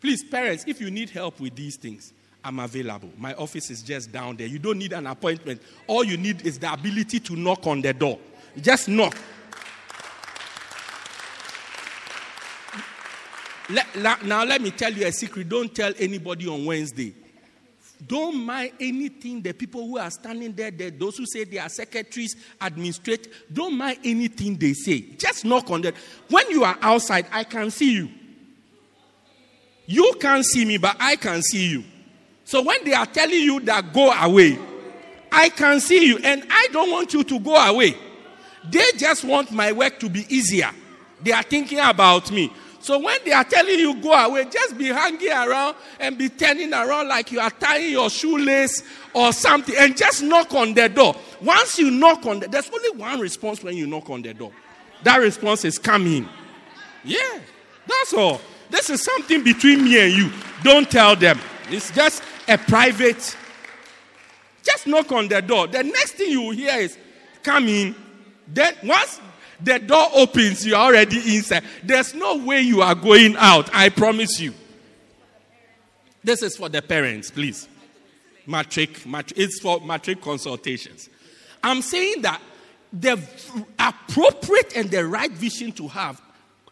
Please, 0.00 0.24
parents, 0.24 0.64
if 0.66 0.80
you 0.80 0.90
need 0.90 1.10
help 1.10 1.40
with 1.40 1.54
these 1.54 1.76
things, 1.76 2.12
I'm 2.44 2.58
available. 2.58 3.10
My 3.16 3.34
office 3.34 3.70
is 3.70 3.82
just 3.82 4.10
down 4.10 4.36
there. 4.36 4.46
You 4.46 4.58
don't 4.58 4.78
need 4.78 4.92
an 4.92 5.06
appointment. 5.06 5.62
All 5.86 6.02
you 6.02 6.16
need 6.16 6.44
is 6.44 6.58
the 6.58 6.72
ability 6.72 7.20
to 7.20 7.36
knock 7.36 7.66
on 7.66 7.82
the 7.82 7.92
door. 7.92 8.18
Just 8.60 8.88
knock. 8.88 9.16
Let, 13.70 14.24
now, 14.24 14.44
let 14.44 14.60
me 14.60 14.70
tell 14.70 14.92
you 14.92 15.06
a 15.06 15.12
secret. 15.12 15.48
Don't 15.48 15.74
tell 15.74 15.92
anybody 15.98 16.48
on 16.48 16.66
Wednesday. 16.66 17.14
Don't 18.06 18.44
mind 18.44 18.72
anything 18.80 19.40
the 19.40 19.52
people 19.52 19.86
who 19.86 19.96
are 19.96 20.10
standing 20.10 20.52
there, 20.52 20.72
the, 20.72 20.90
those 20.90 21.16
who 21.16 21.24
say 21.24 21.44
they 21.44 21.58
are 21.58 21.68
secretaries, 21.68 22.34
administrate, 22.60 23.28
don't 23.52 23.78
mind 23.78 23.98
anything 24.04 24.56
they 24.56 24.72
say. 24.72 25.00
Just 25.16 25.44
knock 25.44 25.70
on 25.70 25.82
that. 25.82 25.94
When 26.28 26.50
you 26.50 26.64
are 26.64 26.76
outside, 26.82 27.26
I 27.30 27.44
can 27.44 27.70
see 27.70 27.92
you. 27.92 28.10
You 29.86 30.14
can't 30.20 30.44
see 30.44 30.64
me, 30.64 30.78
but 30.78 30.96
I 30.98 31.16
can 31.16 31.42
see 31.42 31.68
you. 31.68 31.84
So 32.52 32.60
when 32.60 32.84
they 32.84 32.92
are 32.92 33.06
telling 33.06 33.40
you 33.40 33.60
that 33.60 33.94
go 33.94 34.12
away, 34.12 34.58
I 35.32 35.48
can 35.48 35.80
see 35.80 36.06
you, 36.06 36.18
and 36.18 36.44
I 36.50 36.68
don't 36.70 36.90
want 36.90 37.14
you 37.14 37.24
to 37.24 37.40
go 37.40 37.56
away. 37.56 37.96
They 38.70 38.84
just 38.98 39.24
want 39.24 39.52
my 39.52 39.72
work 39.72 39.98
to 40.00 40.10
be 40.10 40.26
easier. 40.28 40.70
They 41.22 41.32
are 41.32 41.42
thinking 41.42 41.78
about 41.78 42.30
me. 42.30 42.52
So 42.78 42.98
when 42.98 43.16
they 43.24 43.32
are 43.32 43.44
telling 43.44 43.78
you 43.78 43.94
go 44.02 44.12
away, 44.12 44.44
just 44.50 44.76
be 44.76 44.88
hanging 44.88 45.30
around 45.30 45.76
and 45.98 46.18
be 46.18 46.28
turning 46.28 46.74
around 46.74 47.08
like 47.08 47.32
you 47.32 47.40
are 47.40 47.48
tying 47.48 47.90
your 47.90 48.10
shoelace 48.10 48.82
or 49.14 49.32
something 49.32 49.74
and 49.78 49.96
just 49.96 50.22
knock 50.22 50.52
on 50.52 50.74
the 50.74 50.90
door. 50.90 51.16
Once 51.40 51.78
you 51.78 51.90
knock 51.90 52.26
on 52.26 52.40
the 52.40 52.48
there's 52.48 52.68
only 52.68 52.98
one 52.98 53.18
response 53.18 53.64
when 53.64 53.78
you 53.78 53.86
knock 53.86 54.10
on 54.10 54.20
the 54.20 54.34
door. 54.34 54.52
That 55.04 55.16
response 55.20 55.64
is 55.64 55.78
coming. 55.78 56.28
Yeah, 57.02 57.40
that's 57.86 58.12
all. 58.12 58.42
This 58.68 58.90
is 58.90 59.02
something 59.02 59.42
between 59.42 59.84
me 59.84 60.04
and 60.04 60.12
you. 60.12 60.30
Don't 60.62 60.90
tell 60.90 61.16
them. 61.16 61.40
It's 61.70 61.90
just 61.92 62.22
a 62.48 62.58
private. 62.58 63.36
Just 64.62 64.86
knock 64.86 65.10
on 65.12 65.28
the 65.28 65.42
door. 65.42 65.66
The 65.66 65.82
next 65.82 66.12
thing 66.12 66.30
you 66.30 66.50
hear 66.50 66.78
is 66.78 66.96
come 67.42 67.68
in. 67.68 67.94
Then 68.46 68.74
once 68.84 69.20
the 69.60 69.78
door 69.78 70.08
opens, 70.14 70.66
you're 70.66 70.76
already 70.76 71.36
inside. 71.36 71.64
There's 71.82 72.14
no 72.14 72.36
way 72.44 72.60
you 72.60 72.82
are 72.82 72.94
going 72.94 73.36
out, 73.36 73.70
I 73.74 73.88
promise 73.88 74.40
you. 74.40 74.54
This 76.24 76.42
is 76.42 76.56
for 76.56 76.68
the 76.68 76.82
parents, 76.82 77.30
please. 77.30 77.68
Matric, 78.46 79.06
matric 79.06 79.38
it's 79.38 79.60
for 79.60 79.80
matric 79.80 80.20
consultations. 80.20 81.08
I'm 81.62 81.82
saying 81.82 82.22
that 82.22 82.40
the 82.92 83.20
appropriate 83.78 84.76
and 84.76 84.90
the 84.90 85.06
right 85.06 85.30
vision 85.30 85.72
to 85.72 85.88
have 85.88 86.20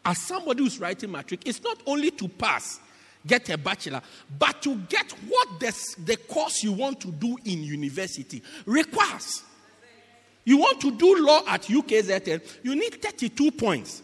as 0.05 0.19
somebody 0.19 0.62
who's 0.62 0.79
writing 0.79 1.11
matric 1.11 1.47
is 1.47 1.62
not 1.62 1.81
only 1.87 2.11
to 2.11 2.29
pass, 2.29 2.81
get 3.27 3.49
a 3.50 3.59
bachelor, 3.59 4.00
but 4.39 4.62
to 4.62 4.77
get 4.89 5.11
what 5.29 5.61
the, 5.61 5.95
the 6.05 6.17
course 6.17 6.62
you 6.62 6.73
want 6.73 7.00
to 7.00 7.09
do 7.09 7.37
in 7.45 7.62
university 7.62 8.43
requires. 8.67 9.43
You 10.45 10.59
want 10.59 10.81
to 10.81 10.91
do 10.91 11.25
law 11.25 11.43
at 11.47 11.62
UKZN, 11.62 12.43
you 12.62 12.75
need 12.75 13.00
32 13.00 13.50
points. 13.53 14.03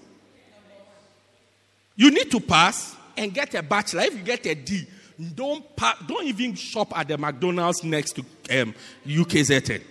You 1.97 2.11
need 2.11 2.31
to 2.31 2.41
pass 2.41 2.95
and 3.17 3.33
get 3.33 3.55
a 3.55 3.63
bachelor. 3.63 4.03
If 4.03 4.15
you 4.15 4.23
get 4.23 4.45
a 4.47 4.55
D, 4.55 4.87
don't, 5.35 5.75
pa- 5.75 5.99
don't 6.07 6.27
even 6.27 6.55
shop 6.55 6.97
at 6.97 7.09
the 7.09 7.17
McDonald's 7.17 7.83
next 7.83 8.13
to 8.13 8.21
um, 8.61 8.75
UKZN. 9.07 9.83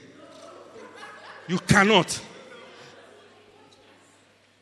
You 1.47 1.57
cannot. 1.59 2.21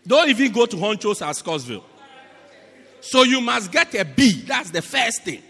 Don't 0.05 0.29
even 0.29 0.51
go 0.51 0.65
to 0.65 0.77
Honcho's 0.77 1.21
at 1.21 1.35
Scottsville. 1.35 1.83
So 3.03 3.23
you 3.23 3.41
must 3.41 3.69
get 3.69 3.93
a 3.95 4.05
B. 4.05 4.43
That's 4.47 4.71
the 4.71 4.81
first 4.81 5.23
thing. 5.23 5.41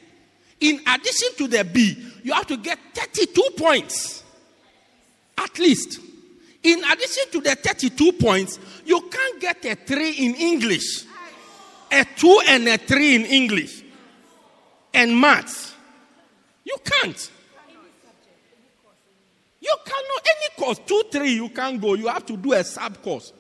In 0.59 0.81
addition 0.87 1.29
to 1.37 1.47
the 1.47 1.63
B, 1.63 1.95
you 2.23 2.33
have 2.33 2.47
to 2.47 2.57
get 2.57 2.79
32 2.95 3.49
points. 3.55 4.23
At 5.37 5.59
least. 5.59 5.99
In 6.63 6.83
addition 6.83 7.25
to 7.31 7.41
the 7.41 7.55
32 7.55 8.13
points, 8.13 8.59
you 8.85 8.99
can't 9.01 9.39
get 9.39 9.63
a 9.65 9.75
3 9.75 10.11
in 10.11 10.35
English, 10.35 11.05
a 11.91 12.05
2 12.15 12.41
and 12.47 12.67
a 12.69 12.77
3 12.77 13.15
in 13.15 13.25
English, 13.25 13.83
and 14.93 15.19
maths. 15.19 15.73
You 16.63 16.77
can't. 16.83 17.31
You 19.61 19.75
cannot, 19.85 20.27
any 20.27 20.65
course, 20.65 20.79
2, 20.87 21.03
3, 21.11 21.33
you 21.33 21.49
can't 21.49 21.79
go. 21.79 21.93
You 21.93 22.07
have 22.07 22.25
to 22.25 22.35
do 22.35 22.53
a 22.53 22.63
sub 22.63 23.01
course. 23.01 23.31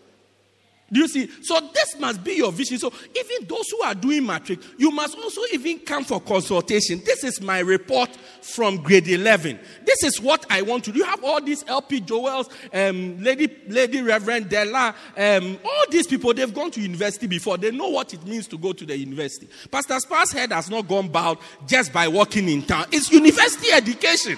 Do 0.93 0.99
you 0.99 1.07
see? 1.07 1.29
So 1.41 1.59
this 1.73 1.99
must 1.99 2.23
be 2.23 2.33
your 2.33 2.51
vision. 2.51 2.77
So 2.77 2.93
even 3.15 3.47
those 3.47 3.67
who 3.69 3.81
are 3.81 3.95
doing 3.95 4.25
matric, 4.25 4.59
you 4.77 4.91
must 4.91 5.17
also 5.17 5.41
even 5.51 5.79
come 5.79 6.03
for 6.03 6.21
consultation. 6.21 7.01
This 7.03 7.23
is 7.23 7.41
my 7.41 7.59
report 7.59 8.15
from 8.41 8.77
grade 8.77 9.07
11. 9.07 9.59
This 9.85 10.03
is 10.03 10.21
what 10.21 10.45
I 10.51 10.61
want 10.61 10.83
to 10.85 10.91
do. 10.91 10.99
You 10.99 11.05
have 11.05 11.23
all 11.23 11.41
these 11.41 11.65
LP 11.67 12.01
Joels, 12.01 12.51
um, 12.71 13.19
Lady, 13.23 13.51
Lady 13.67 14.01
Reverend 14.01 14.49
Della, 14.49 14.93
um, 15.17 15.57
all 15.65 15.85
these 15.89 16.05
people, 16.05 16.31
they've 16.31 16.53
gone 16.53 16.69
to 16.71 16.81
university 16.81 17.25
before. 17.25 17.57
They 17.57 17.71
know 17.71 17.89
what 17.89 18.13
it 18.13 18.23
means 18.25 18.47
to 18.49 18.57
go 18.59 18.71
to 18.71 18.85
the 18.85 18.95
university. 18.95 19.49
Pastor 19.71 19.99
Spar's 19.99 20.31
head 20.31 20.51
has 20.51 20.69
not 20.69 20.87
gone 20.87 21.07
bowed 21.07 21.39
just 21.65 21.91
by 21.91 22.07
walking 22.07 22.47
in 22.49 22.61
town. 22.61 22.85
It's 22.91 23.11
university 23.11 23.71
education. 23.71 24.37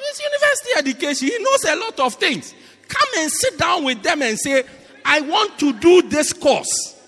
It's 0.00 0.20
university 0.22 0.70
education. 0.78 1.28
He 1.28 1.44
knows 1.44 1.64
a 1.64 1.76
lot 1.76 2.00
of 2.00 2.14
things. 2.14 2.54
Come 2.88 3.08
and 3.18 3.30
sit 3.30 3.58
down 3.58 3.84
with 3.84 4.02
them 4.02 4.22
and 4.22 4.38
say, 4.38 4.64
I 5.06 5.20
want 5.20 5.58
to 5.60 5.72
do 5.72 6.02
this 6.02 6.32
course 6.32 7.00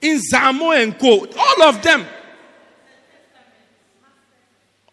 in 0.00 0.20
Zamo 0.32 0.82
and 0.82 0.98
Co. 0.98 1.26
All 1.38 1.62
of 1.68 1.82
them. 1.82 2.06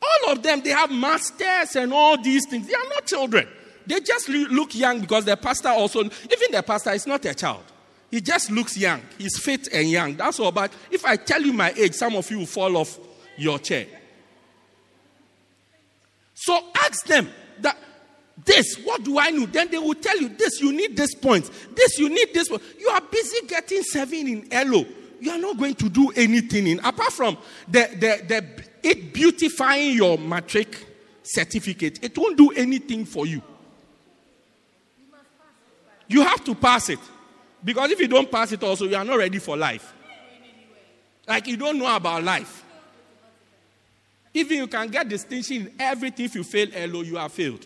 All 0.02 0.32
of 0.34 0.44
them, 0.44 0.62
they 0.62 0.72
have 0.72 0.92
masters 0.92 1.76
and 1.76 1.94
all 1.94 2.22
these 2.22 2.48
things. 2.48 2.68
They 2.68 2.74
are 2.74 2.90
not 2.90 3.06
children. 3.06 3.48
They 3.86 4.00
just 4.00 4.30
look 4.30 4.76
young 4.76 5.00
because 5.00 5.26
their 5.26 5.36
pastor 5.36 5.70
also, 5.70 6.02
even 6.02 6.52
their 6.52 6.62
pastor 6.62 6.92
is 6.92 7.08
not 7.08 7.24
a 7.26 7.34
child. 7.34 7.64
He 8.10 8.20
just 8.20 8.52
looks 8.52 8.78
young. 8.78 9.02
He's 9.18 9.38
fit 9.38 9.70
and 9.72 9.90
young. 9.90 10.18
That's 10.18 10.40
all. 10.40 10.52
But 10.52 10.74
if 10.92 11.06
I 11.06 11.16
tell 11.16 11.42
you 11.42 11.54
my 11.54 11.72
age, 11.78 11.94
some 11.94 12.16
of 12.16 12.30
you 12.30 12.40
will 12.40 12.46
fall 12.46 12.76
off 12.78 13.00
your 13.38 13.58
chair. 13.58 13.88
So 16.34 16.60
ask 16.76 17.06
them 17.06 17.30
that 17.60 17.78
this, 18.46 18.76
what 18.84 19.04
do 19.04 19.20
I 19.20 19.30
know? 19.30 19.46
Then 19.46 19.70
they 19.70 19.78
will 19.78 19.96
tell 19.96 20.18
you 20.20 20.30
this, 20.30 20.62
you 20.62 20.72
need 20.72 20.96
this 20.96 21.14
point. 21.14 21.50
This, 21.76 22.00
you 22.00 22.10
need 22.10 22.34
this 22.34 22.50
point. 22.50 22.64
You 22.80 22.90
are 22.90 23.02
busy 23.02 23.46
getting 23.48 23.84
seven 23.84 24.28
in 24.28 24.72
LO. 24.72 24.86
You 25.20 25.32
are 25.32 25.38
not 25.38 25.58
going 25.58 25.76
to 25.76 25.90
do 25.90 26.12
anything 26.16 26.66
in, 26.68 26.80
apart 26.80 27.14
from 27.14 27.38
the, 27.68 27.90
the, 27.94 28.26
the, 28.28 28.64
it 28.82 29.14
beautifying 29.14 29.96
your 29.96 30.18
matric 30.18 30.86
certificate. 31.22 32.04
It 32.04 32.18
won't 32.18 32.38
do 32.38 32.50
anything 32.52 33.06
for 33.06 33.28
you. 33.28 33.42
You 36.08 36.24
have 36.24 36.44
to 36.46 36.56
pass 36.56 36.90
it. 36.90 37.00
Because 37.64 37.92
if 37.92 38.00
you 38.00 38.08
don't 38.08 38.32
pass 38.32 38.52
it, 38.52 38.64
also, 38.64 38.86
you 38.86 38.96
are 38.96 39.06
not 39.06 39.18
ready 39.18 39.38
for 39.38 39.56
life. 39.56 39.94
Like 41.28 41.48
you 41.48 41.58
don't 41.58 41.78
know 41.78 41.96
about 41.96 42.24
life. 42.24 42.66
Even 44.34 44.58
you 44.58 44.68
can 44.68 44.88
get 44.88 45.08
distinction 45.08 45.58
in 45.58 45.74
everything. 45.80 46.26
If 46.26 46.36
you 46.36 46.44
fail 46.44 46.68
LO, 46.90 47.02
you 47.02 47.18
are 47.18 47.30
failed. 47.30 47.66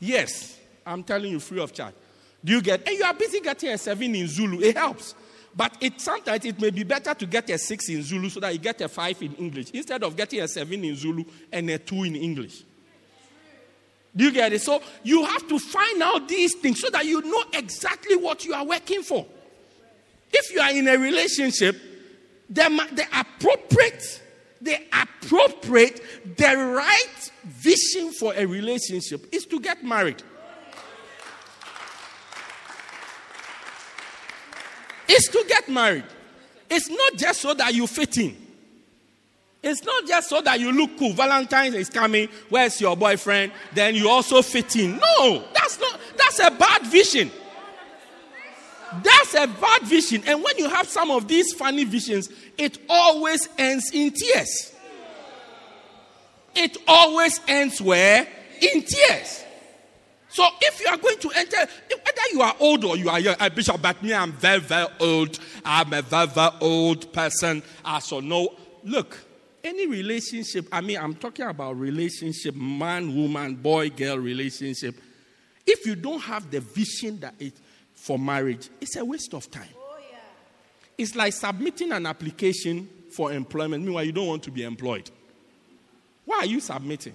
Yes, 0.00 0.58
I'm 0.84 1.04
telling 1.04 1.30
you 1.30 1.40
free 1.40 1.60
of 1.60 1.72
charge. 1.72 1.94
Do 2.42 2.52
you 2.52 2.62
get? 2.62 2.86
And 2.88 2.98
you 2.98 3.04
are 3.04 3.14
busy 3.14 3.40
getting 3.40 3.70
a 3.70 3.78
seven 3.78 4.14
in 4.14 4.26
Zulu. 4.26 4.60
It 4.60 4.76
helps. 4.76 5.14
But 5.54 5.76
it 5.80 6.00
sometimes 6.00 6.44
it 6.44 6.60
may 6.60 6.70
be 6.70 6.84
better 6.84 7.12
to 7.12 7.26
get 7.26 7.50
a 7.50 7.58
six 7.58 7.88
in 7.88 8.02
Zulu 8.02 8.28
so 8.30 8.40
that 8.40 8.52
you 8.52 8.58
get 8.58 8.80
a 8.80 8.88
five 8.88 9.20
in 9.22 9.34
English 9.34 9.70
instead 9.72 10.02
of 10.02 10.16
getting 10.16 10.40
a 10.40 10.48
seven 10.48 10.84
in 10.84 10.96
Zulu 10.96 11.24
and 11.52 11.68
a 11.70 11.78
two 11.78 12.04
in 12.04 12.16
English. 12.16 12.64
Do 14.14 14.24
you 14.24 14.32
get 14.32 14.52
it? 14.52 14.62
So 14.62 14.82
you 15.02 15.24
have 15.24 15.46
to 15.48 15.58
find 15.58 16.02
out 16.02 16.28
these 16.28 16.54
things 16.56 16.80
so 16.80 16.90
that 16.90 17.04
you 17.04 17.20
know 17.22 17.44
exactly 17.52 18.16
what 18.16 18.44
you 18.44 18.54
are 18.54 18.64
working 18.64 19.02
for. 19.02 19.26
If 20.32 20.52
you 20.52 20.60
are 20.60 20.70
in 20.70 20.88
a 20.88 20.96
relationship, 20.96 21.76
the, 22.48 22.62
the 22.92 23.06
appropriate, 23.18 24.20
the 24.60 24.78
appropriate, 24.92 26.00
the 26.36 26.56
right 26.56 27.32
vision 27.44 28.12
for 28.12 28.34
a 28.34 28.44
relationship 28.46 29.26
is 29.32 29.46
to 29.46 29.60
get 29.60 29.82
married. 29.84 30.22
It's 35.08 35.28
to 35.28 35.44
get 35.48 35.68
married. 35.68 36.04
It's 36.68 36.88
not 36.88 37.14
just 37.14 37.40
so 37.40 37.52
that 37.54 37.74
you 37.74 37.86
fit 37.86 38.16
in. 38.18 38.36
It's 39.62 39.84
not 39.84 40.06
just 40.06 40.30
so 40.30 40.40
that 40.40 40.58
you 40.60 40.72
look 40.72 40.98
cool. 40.98 41.12
Valentine's 41.12 41.74
is 41.74 41.90
coming. 41.90 42.28
Where's 42.48 42.80
your 42.80 42.96
boyfriend? 42.96 43.52
Then 43.74 43.94
you 43.94 44.08
also 44.08 44.40
fit 44.40 44.74
in. 44.76 44.98
No, 44.98 45.44
that's 45.52 45.78
not. 45.80 46.00
That's 46.16 46.38
a 46.38 46.50
bad 46.50 46.86
vision. 46.86 47.30
That's 49.02 49.34
a 49.34 49.46
bad 49.46 49.82
vision. 49.82 50.22
And 50.26 50.42
when 50.42 50.58
you 50.58 50.68
have 50.68 50.88
some 50.88 51.10
of 51.10 51.28
these 51.28 51.52
funny 51.52 51.84
visions, 51.84 52.28
it 52.58 52.78
always 52.88 53.48
ends 53.56 53.90
in 53.92 54.12
tears. 54.12 54.74
It 56.54 56.76
always 56.88 57.40
ends 57.46 57.80
where? 57.80 58.26
In 58.60 58.82
tears. 58.82 59.44
So 60.28 60.44
if 60.60 60.80
you 60.80 60.86
are 60.86 60.96
going 60.96 61.18
to 61.18 61.30
enter, 61.36 61.56
whether 61.56 62.32
you 62.32 62.42
are 62.42 62.54
old 62.60 62.84
or 62.84 62.96
you 62.96 63.08
are 63.08 63.18
young, 63.18 63.36
uh, 63.38 63.48
Bishop, 63.48 63.82
but 63.82 64.00
me, 64.02 64.14
I'm 64.14 64.32
very, 64.32 64.60
very 64.60 64.86
old. 65.00 65.38
I'm 65.64 65.92
a 65.92 66.02
very, 66.02 66.26
very 66.28 66.50
old 66.60 67.12
person. 67.12 67.62
I 67.84 67.98
so 67.98 68.20
no. 68.20 68.54
Look, 68.84 69.18
any 69.62 69.86
relationship, 69.86 70.68
I 70.72 70.80
mean, 70.80 70.98
I'm 70.98 71.14
talking 71.14 71.46
about 71.46 71.78
relationship, 71.78 72.54
man, 72.54 73.14
woman, 73.14 73.56
boy, 73.56 73.90
girl 73.90 74.18
relationship. 74.18 74.94
If 75.66 75.84
you 75.84 75.96
don't 75.96 76.20
have 76.20 76.50
the 76.50 76.60
vision 76.60 77.20
that 77.20 77.34
it 77.38 77.54
for 78.00 78.18
marriage, 78.18 78.70
it's 78.80 78.96
a 78.96 79.04
waste 79.04 79.34
of 79.34 79.50
time. 79.50 79.68
Oh, 79.76 79.98
yeah. 80.10 80.16
It's 80.96 81.14
like 81.14 81.34
submitting 81.34 81.92
an 81.92 82.06
application 82.06 82.88
for 83.10 83.30
employment. 83.30 83.84
Meanwhile, 83.84 84.04
you 84.04 84.12
don't 84.12 84.26
want 84.26 84.42
to 84.44 84.50
be 84.50 84.62
employed. 84.62 85.10
Why 86.24 86.38
are 86.38 86.46
you 86.46 86.60
submitting? 86.60 87.12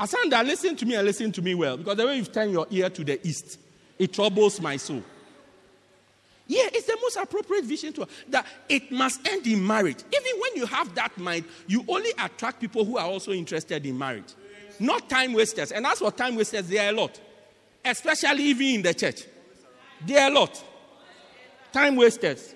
Asanda, 0.00 0.42
listen 0.44 0.76
to 0.76 0.86
me 0.86 0.94
and 0.94 1.04
listen 1.04 1.30
to 1.32 1.42
me 1.42 1.54
well, 1.54 1.76
because 1.76 1.96
the 1.96 2.06
way 2.06 2.16
you've 2.16 2.32
turned 2.32 2.52
your 2.52 2.66
ear 2.70 2.88
to 2.88 3.04
the 3.04 3.24
east, 3.26 3.60
it 3.98 4.14
troubles 4.14 4.58
my 4.62 4.78
soul. 4.78 5.02
Yeah, 6.46 6.68
it's 6.72 6.86
the 6.86 6.96
most 7.00 7.16
appropriate 7.16 7.64
vision 7.64 7.92
to 7.92 8.08
that 8.28 8.46
it 8.68 8.90
must 8.90 9.26
end 9.28 9.46
in 9.46 9.66
marriage. 9.66 9.98
Even 10.12 10.40
when 10.40 10.56
you 10.56 10.66
have 10.66 10.94
that 10.94 11.16
mind, 11.18 11.44
you 11.66 11.84
only 11.86 12.10
attract 12.18 12.60
people 12.60 12.84
who 12.84 12.96
are 12.96 13.06
also 13.06 13.32
interested 13.32 13.84
in 13.84 13.98
marriage, 13.98 14.32
not 14.80 15.10
time 15.10 15.34
wasters. 15.34 15.70
And 15.70 15.86
as 15.86 15.98
for 15.98 16.10
time 16.10 16.36
wasters, 16.36 16.66
there 16.66 16.86
are 16.86 16.94
a 16.94 16.96
lot, 16.96 17.20
especially 17.84 18.44
even 18.44 18.66
in 18.66 18.82
the 18.82 18.94
church. 18.94 19.24
There 20.06 20.22
are 20.22 20.30
a 20.30 20.34
lot. 20.34 20.62
Time 21.72 21.96
wasters. 21.96 22.54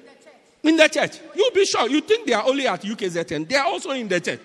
In 0.62 0.76
the 0.76 0.88
church. 0.88 1.18
You'll 1.34 1.52
be 1.52 1.64
sure. 1.64 1.88
You 1.88 2.00
think 2.00 2.26
they 2.26 2.32
are 2.32 2.44
only 2.46 2.66
at 2.66 2.82
UKZN. 2.82 3.48
They 3.48 3.56
are 3.56 3.66
also 3.66 3.90
in 3.90 4.08
the 4.08 4.20
church. 4.20 4.40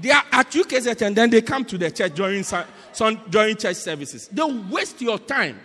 They 0.00 0.10
are 0.10 0.24
at 0.30 0.50
UKZN 0.50 1.14
then 1.14 1.30
they 1.30 1.42
come 1.42 1.64
to 1.64 1.76
the 1.76 1.90
church 1.90 2.14
during, 2.14 2.44
some, 2.44 2.64
during 3.28 3.56
church 3.56 3.76
services. 3.76 4.28
They 4.28 4.42
waste 4.42 5.00
your 5.00 5.18
time. 5.18 5.58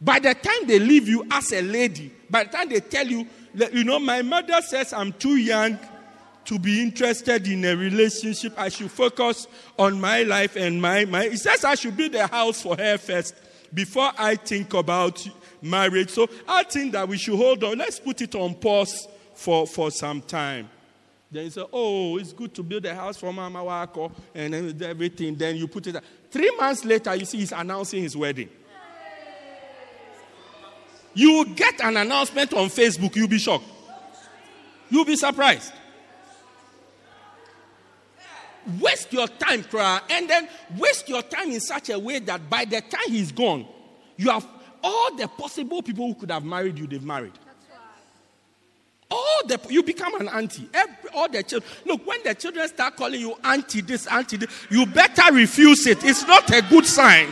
By 0.00 0.18
the 0.18 0.34
time 0.34 0.66
they 0.66 0.78
leave 0.78 1.08
you 1.08 1.26
as 1.30 1.50
a 1.52 1.62
lady, 1.62 2.12
by 2.28 2.44
the 2.44 2.50
time 2.50 2.68
they 2.68 2.80
tell 2.80 3.06
you, 3.06 3.26
you 3.72 3.84
know, 3.84 3.98
my 3.98 4.20
mother 4.20 4.60
says 4.60 4.92
I'm 4.92 5.12
too 5.12 5.36
young 5.36 5.78
to 6.44 6.58
be 6.58 6.82
interested 6.82 7.46
in 7.48 7.64
a 7.64 7.74
relationship. 7.76 8.54
I 8.56 8.68
should 8.68 8.90
focus 8.90 9.46
on 9.78 10.00
my 10.00 10.22
life 10.22 10.56
and 10.56 10.80
my, 10.80 11.04
my. 11.04 11.24
It 11.24 11.38
says 11.38 11.64
I 11.64 11.74
should 11.74 11.96
build 11.96 12.14
a 12.14 12.26
house 12.26 12.62
for 12.62 12.76
her 12.76 12.98
first 12.98 13.34
before 13.72 14.10
I 14.16 14.36
think 14.36 14.74
about 14.74 15.26
marriage. 15.60 16.10
So 16.10 16.28
I 16.46 16.62
think 16.64 16.92
that 16.92 17.08
we 17.08 17.16
should 17.16 17.36
hold 17.36 17.64
on. 17.64 17.78
Let's 17.78 17.98
put 17.98 18.20
it 18.20 18.34
on 18.34 18.54
pause 18.54 19.08
for, 19.34 19.66
for 19.66 19.90
some 19.90 20.22
time. 20.22 20.68
Then 21.30 21.44
you 21.44 21.50
say, 21.50 21.64
oh, 21.72 22.16
it's 22.18 22.32
good 22.32 22.54
to 22.54 22.62
build 22.62 22.84
a 22.84 22.94
house 22.94 23.16
for 23.16 23.32
Mama 23.32 23.64
Wako 23.64 24.12
and 24.34 24.54
then 24.54 24.82
everything. 24.82 25.34
Then 25.34 25.56
you 25.56 25.66
put 25.66 25.86
it. 25.86 25.96
Three 26.30 26.50
months 26.56 26.84
later, 26.84 27.14
you 27.16 27.24
see 27.24 27.38
he's 27.38 27.52
announcing 27.52 28.02
his 28.02 28.16
wedding. 28.16 28.48
You 31.14 31.46
get 31.54 31.80
an 31.80 31.96
announcement 31.96 32.52
on 32.54 32.68
Facebook, 32.68 33.14
you'll 33.16 33.28
be 33.28 33.38
shocked. 33.38 33.64
You'll 34.90 35.04
be 35.04 35.16
surprised. 35.16 35.72
Waste 38.80 39.12
your 39.12 39.28
time, 39.28 39.62
cry, 39.64 40.00
and 40.10 40.28
then 40.28 40.48
waste 40.78 41.08
your 41.08 41.22
time 41.22 41.50
in 41.50 41.60
such 41.60 41.90
a 41.90 41.98
way 41.98 42.18
that 42.20 42.48
by 42.48 42.64
the 42.64 42.80
time 42.80 43.08
he's 43.08 43.30
gone, 43.30 43.66
you 44.16 44.30
have 44.30 44.46
all 44.82 45.14
the 45.16 45.28
possible 45.28 45.82
people 45.82 46.06
who 46.06 46.14
could 46.14 46.30
have 46.30 46.44
married 46.44 46.78
you, 46.78 46.86
they've 46.86 47.02
married. 47.02 47.32
All 49.10 49.40
the 49.46 49.60
you 49.68 49.82
become 49.82 50.18
an 50.20 50.28
auntie. 50.28 50.68
Every, 50.72 51.10
all 51.14 51.28
the 51.28 51.42
children. 51.42 51.70
Look, 51.84 52.06
when 52.06 52.22
the 52.24 52.34
children 52.34 52.66
start 52.68 52.96
calling 52.96 53.20
you 53.20 53.34
auntie 53.44 53.82
this, 53.82 54.06
auntie 54.06 54.38
this, 54.38 54.50
you 54.70 54.86
better 54.86 55.32
refuse 55.32 55.86
it. 55.86 56.02
It's 56.02 56.26
not 56.26 56.50
a 56.50 56.62
good 56.62 56.86
sign. 56.86 57.28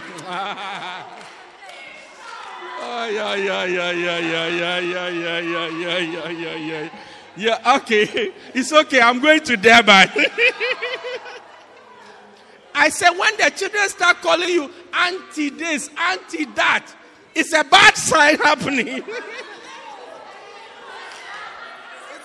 Oh, 2.85 3.09
yeah, 3.09 3.35
yeah, 3.37 3.65
yeah, 3.65 3.91
yeah, 3.91 4.19
yeah, 4.19 4.49
yeah, 4.49 4.79
yeah, 4.79 5.09
yeah, 5.09 5.39
yeah, 5.39 5.99
yeah, 5.99 6.29
yeah, 6.29 6.57
yeah, 6.57 6.89
yeah. 7.37 7.77
Okay. 7.77 8.33
It's 8.55 8.73
okay. 8.73 9.01
I'm 9.01 9.21
going 9.21 9.41
to 9.41 9.57
Durban. 9.57 10.09
I 12.75 12.89
said, 12.89 13.11
when 13.11 13.37
the 13.37 13.51
children 13.55 13.89
start 13.89 14.23
calling 14.23 14.49
you 14.49 14.71
auntie 14.95 15.51
this, 15.51 15.91
auntie 15.99 16.47
that, 16.57 16.87
it's 17.35 17.53
a 17.53 17.65
bad 17.65 17.97
sign 17.97 18.37
happening. 18.37 18.87
it's 18.89 19.05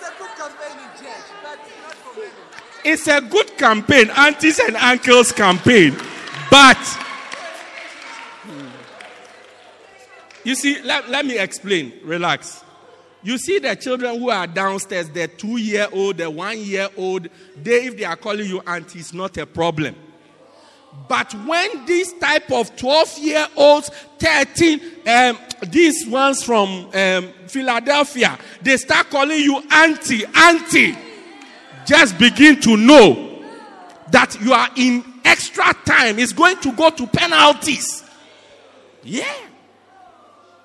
a 0.02 0.12
good 0.18 0.30
campaign 0.36 0.78
in 0.78 0.88
church, 0.98 1.26
but 1.42 1.58
not 1.82 1.94
for 1.94 2.18
many. 2.18 2.32
It's 2.84 3.06
a 3.08 3.20
good 3.20 3.58
campaign, 3.58 4.10
aunties 4.16 4.58
and 4.58 4.76
uncles 4.76 5.32
campaign. 5.32 5.96
But 6.50 6.78
You 10.48 10.54
see, 10.54 10.80
let, 10.80 11.10
let 11.10 11.26
me 11.26 11.38
explain. 11.38 11.92
Relax. 12.02 12.64
You 13.22 13.36
see 13.38 13.58
the 13.58 13.74
children 13.74 14.18
who 14.18 14.30
are 14.30 14.46
downstairs, 14.46 15.08
the 15.10 15.26
two 15.26 15.56
year 15.56 15.88
old, 15.92 16.18
the 16.18 16.30
one 16.30 16.58
year 16.58 16.88
old, 16.96 17.28
they, 17.56 17.86
if 17.86 17.96
they 17.96 18.04
are 18.04 18.16
calling 18.16 18.46
you 18.46 18.60
auntie, 18.60 19.00
it's 19.00 19.12
not 19.12 19.36
a 19.38 19.46
problem. 19.46 19.94
But 21.08 21.32
when 21.46 21.84
these 21.86 22.12
type 22.14 22.50
of 22.50 22.74
12 22.76 23.18
year 23.18 23.46
olds, 23.56 23.90
13, 24.18 24.80
um, 25.06 25.38
these 25.66 26.06
ones 26.06 26.42
from 26.42 26.90
um, 26.94 27.32
Philadelphia, 27.46 28.38
they 28.62 28.76
start 28.76 29.10
calling 29.10 29.40
you 29.40 29.62
auntie, 29.70 30.24
auntie, 30.34 30.96
just 31.86 32.18
begin 32.18 32.60
to 32.60 32.76
know 32.76 33.42
that 34.10 34.40
you 34.40 34.52
are 34.52 34.68
in 34.76 35.04
extra 35.24 35.72
time. 35.84 36.18
It's 36.18 36.32
going 36.32 36.58
to 36.60 36.72
go 36.72 36.90
to 36.90 37.06
penalties. 37.06 38.04
Yeah. 39.02 39.34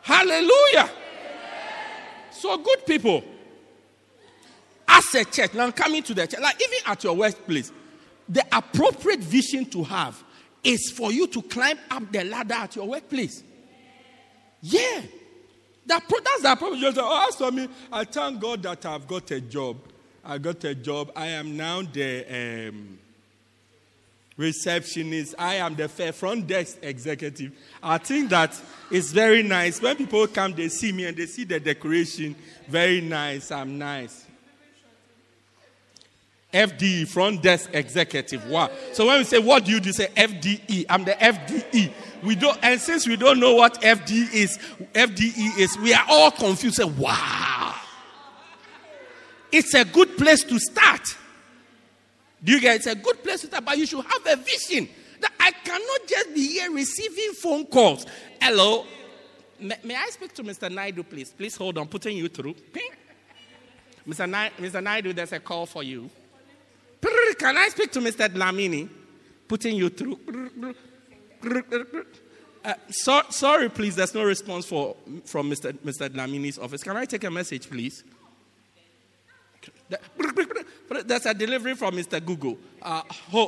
Hallelujah. 0.02 0.90
So, 2.44 2.58
good 2.58 2.86
people, 2.86 3.24
as 4.86 5.16
a 5.16 5.24
church, 5.24 5.54
now 5.54 5.72
coming 5.72 6.04
to 6.04 6.14
the 6.14 6.28
church, 6.28 6.42
like 6.42 6.62
even 6.62 6.78
at 6.88 7.02
your 7.02 7.16
workplace, 7.16 7.72
the 8.28 8.46
appropriate 8.52 9.22
vision 9.22 9.64
to 9.68 9.82
have 9.86 10.22
is 10.62 10.92
for 10.92 11.14
you 11.14 11.26
to 11.28 11.42
climb 11.44 11.80
up 11.90 12.12
the 12.12 12.26
ladder 12.26 12.56
at 12.56 12.76
your 12.76 12.86
workplace. 12.86 13.42
Yeah. 14.62 15.04
That, 15.86 16.04
that's 16.10 16.42
the 16.42 16.52
appropriate. 16.52 16.98
Oh, 16.98 17.28
as 17.30 17.36
for 17.38 17.50
me, 17.50 17.70
I 17.90 18.04
thank 18.04 18.42
God 18.42 18.62
that 18.64 18.86
I've 18.88 19.08
got 19.08 19.32
a 19.32 19.40
job. 19.40 19.78
I 20.26 20.38
got 20.38 20.66
a 20.66 20.76
job. 20.76 21.14
I 21.16 21.28
am 21.28 21.56
now 21.56 21.82
the 21.84 22.68
um, 22.68 23.00
receptionist. 24.38 25.36
I 25.38 25.56
am 25.56 25.76
the 25.76 25.88
front 25.88 26.48
desk 26.48 26.78
executive. 26.82 27.52
I 27.82 27.98
think 27.98 28.30
that 28.30 28.60
it's 28.90 29.12
very 29.12 29.44
nice. 29.44 29.82
When 29.82 29.96
people 29.96 30.26
come, 30.28 30.54
they 30.54 30.70
see 30.70 30.92
me 30.92 31.06
and 31.06 31.16
they 31.16 31.26
see 31.26 31.44
the 31.44 31.60
decoration. 31.60 32.36
Very 32.68 33.02
nice. 33.02 33.52
I'm 33.52 33.78
nice. 33.78 34.26
FDE, 36.54 37.08
front 37.08 37.42
desk 37.42 37.70
executive. 37.74 38.48
Wow. 38.48 38.70
So 38.94 39.08
when 39.08 39.18
we 39.18 39.24
say, 39.24 39.40
what 39.40 39.66
do 39.66 39.72
you 39.72 39.80
do? 39.80 39.92
Say 39.92 40.08
FDE. 40.16 40.86
I'm 40.88 41.04
the 41.04 41.14
FDE. 41.14 41.92
We 42.24 42.36
don't, 42.36 42.58
and 42.62 42.80
since 42.80 43.08
we 43.08 43.18
don't 43.18 43.40
know 43.40 43.56
what 43.56 43.82
FDE 43.82 44.34
is, 44.34 44.60
FDE 44.94 45.58
is, 45.60 45.78
we 45.80 45.94
are 45.94 46.06
all 46.08 46.32
confused. 46.32 46.76
Say, 46.76 46.84
wow. 46.84 47.76
It's 49.52 49.74
a 49.74 49.84
good 49.84 50.16
place 50.18 50.44
to 50.44 50.60
start. 50.60 51.02
Do 52.44 52.52
you 52.52 52.60
get 52.60 52.76
it? 52.76 52.78
It's 52.78 52.88
a 52.88 52.96
good 52.96 53.24
place 53.24 53.42
to 53.42 53.48
start, 53.48 53.66
but 53.66 53.78
you 53.78 53.86
should 53.86 54.04
have 54.04 54.26
a 54.28 54.36
vision. 54.36 54.90
That 55.22 55.32
I 55.40 55.52
cannot 55.52 56.08
just 56.08 56.34
be 56.34 56.48
here 56.48 56.72
receiving 56.72 57.34
phone 57.34 57.66
calls. 57.66 58.06
Hello. 58.42 58.86
May, 59.60 59.78
may 59.84 59.96
I 59.96 60.10
speak 60.10 60.34
to 60.34 60.44
Mr. 60.44 60.70
Naidu, 60.70 61.04
please? 61.04 61.32
Please 61.32 61.56
hold 61.56 61.78
on, 61.78 61.88
putting 61.88 62.18
you 62.18 62.28
through. 62.28 62.54
Ping. 62.54 62.90
Mr. 64.08 64.52
Mr. 64.58 64.84
Naidu, 64.84 65.14
there's 65.14 65.32
a 65.32 65.40
call 65.40 65.66
for 65.66 65.84
you. 65.84 66.10
Can 67.40 67.58
I 67.58 67.70
speak 67.70 67.92
to 67.94 68.00
Mr. 68.00 68.28
Dlamini? 68.28 68.90
Putting 69.48 69.76
you 69.76 69.90
through. 69.90 70.20
Uh, 72.64 72.74
so, 72.90 73.22
sorry, 73.30 73.70
please. 73.70 73.96
There's 73.96 74.14
no 74.14 74.24
response 74.24 74.66
for, 74.66 74.96
from 75.26 75.50
Mr. 75.50 75.74
Mr. 75.74 76.10
Dlamini's 76.10 76.58
office. 76.58 76.84
Can 76.84 76.96
I 76.96 77.06
take 77.06 77.24
a 77.26 77.32
message, 77.32 77.70
please? 77.70 78.04
There's 81.06 81.26
a 81.26 81.34
delivery 81.34 81.76
from 81.76 81.96
Mr. 81.96 82.24
Google. 82.24 82.58
Uh, 82.82 83.02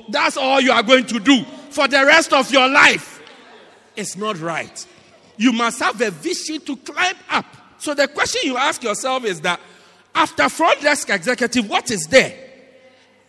that's 0.10 0.38
all 0.38 0.60
you 0.62 0.72
are 0.72 0.84
going 0.84 1.06
to 1.06 1.20
do 1.20 1.44
for 1.70 1.88
the 1.88 2.06
rest 2.06 2.34
of 2.34 2.52
your 2.52 2.68
life. 2.68 3.22
It's 3.96 4.18
not 4.18 4.40
right. 4.40 4.86
You 5.38 5.52
must 5.52 5.80
have 5.80 6.00
a 6.02 6.12
vision 6.12 6.62
to 6.62 6.76
climb 6.78 7.16
up. 7.30 7.46
So 7.78 7.94
the 7.94 8.08
question 8.08 8.42
you 8.46 8.58
ask 8.58 8.84
yourself 8.84 9.26
is 9.26 9.42
that 9.42 9.60
after 10.14 10.48
front 10.50 10.82
desk 10.82 11.10
executive, 11.10 11.70
what 11.70 11.92
is 11.92 12.08
there? 12.08 12.46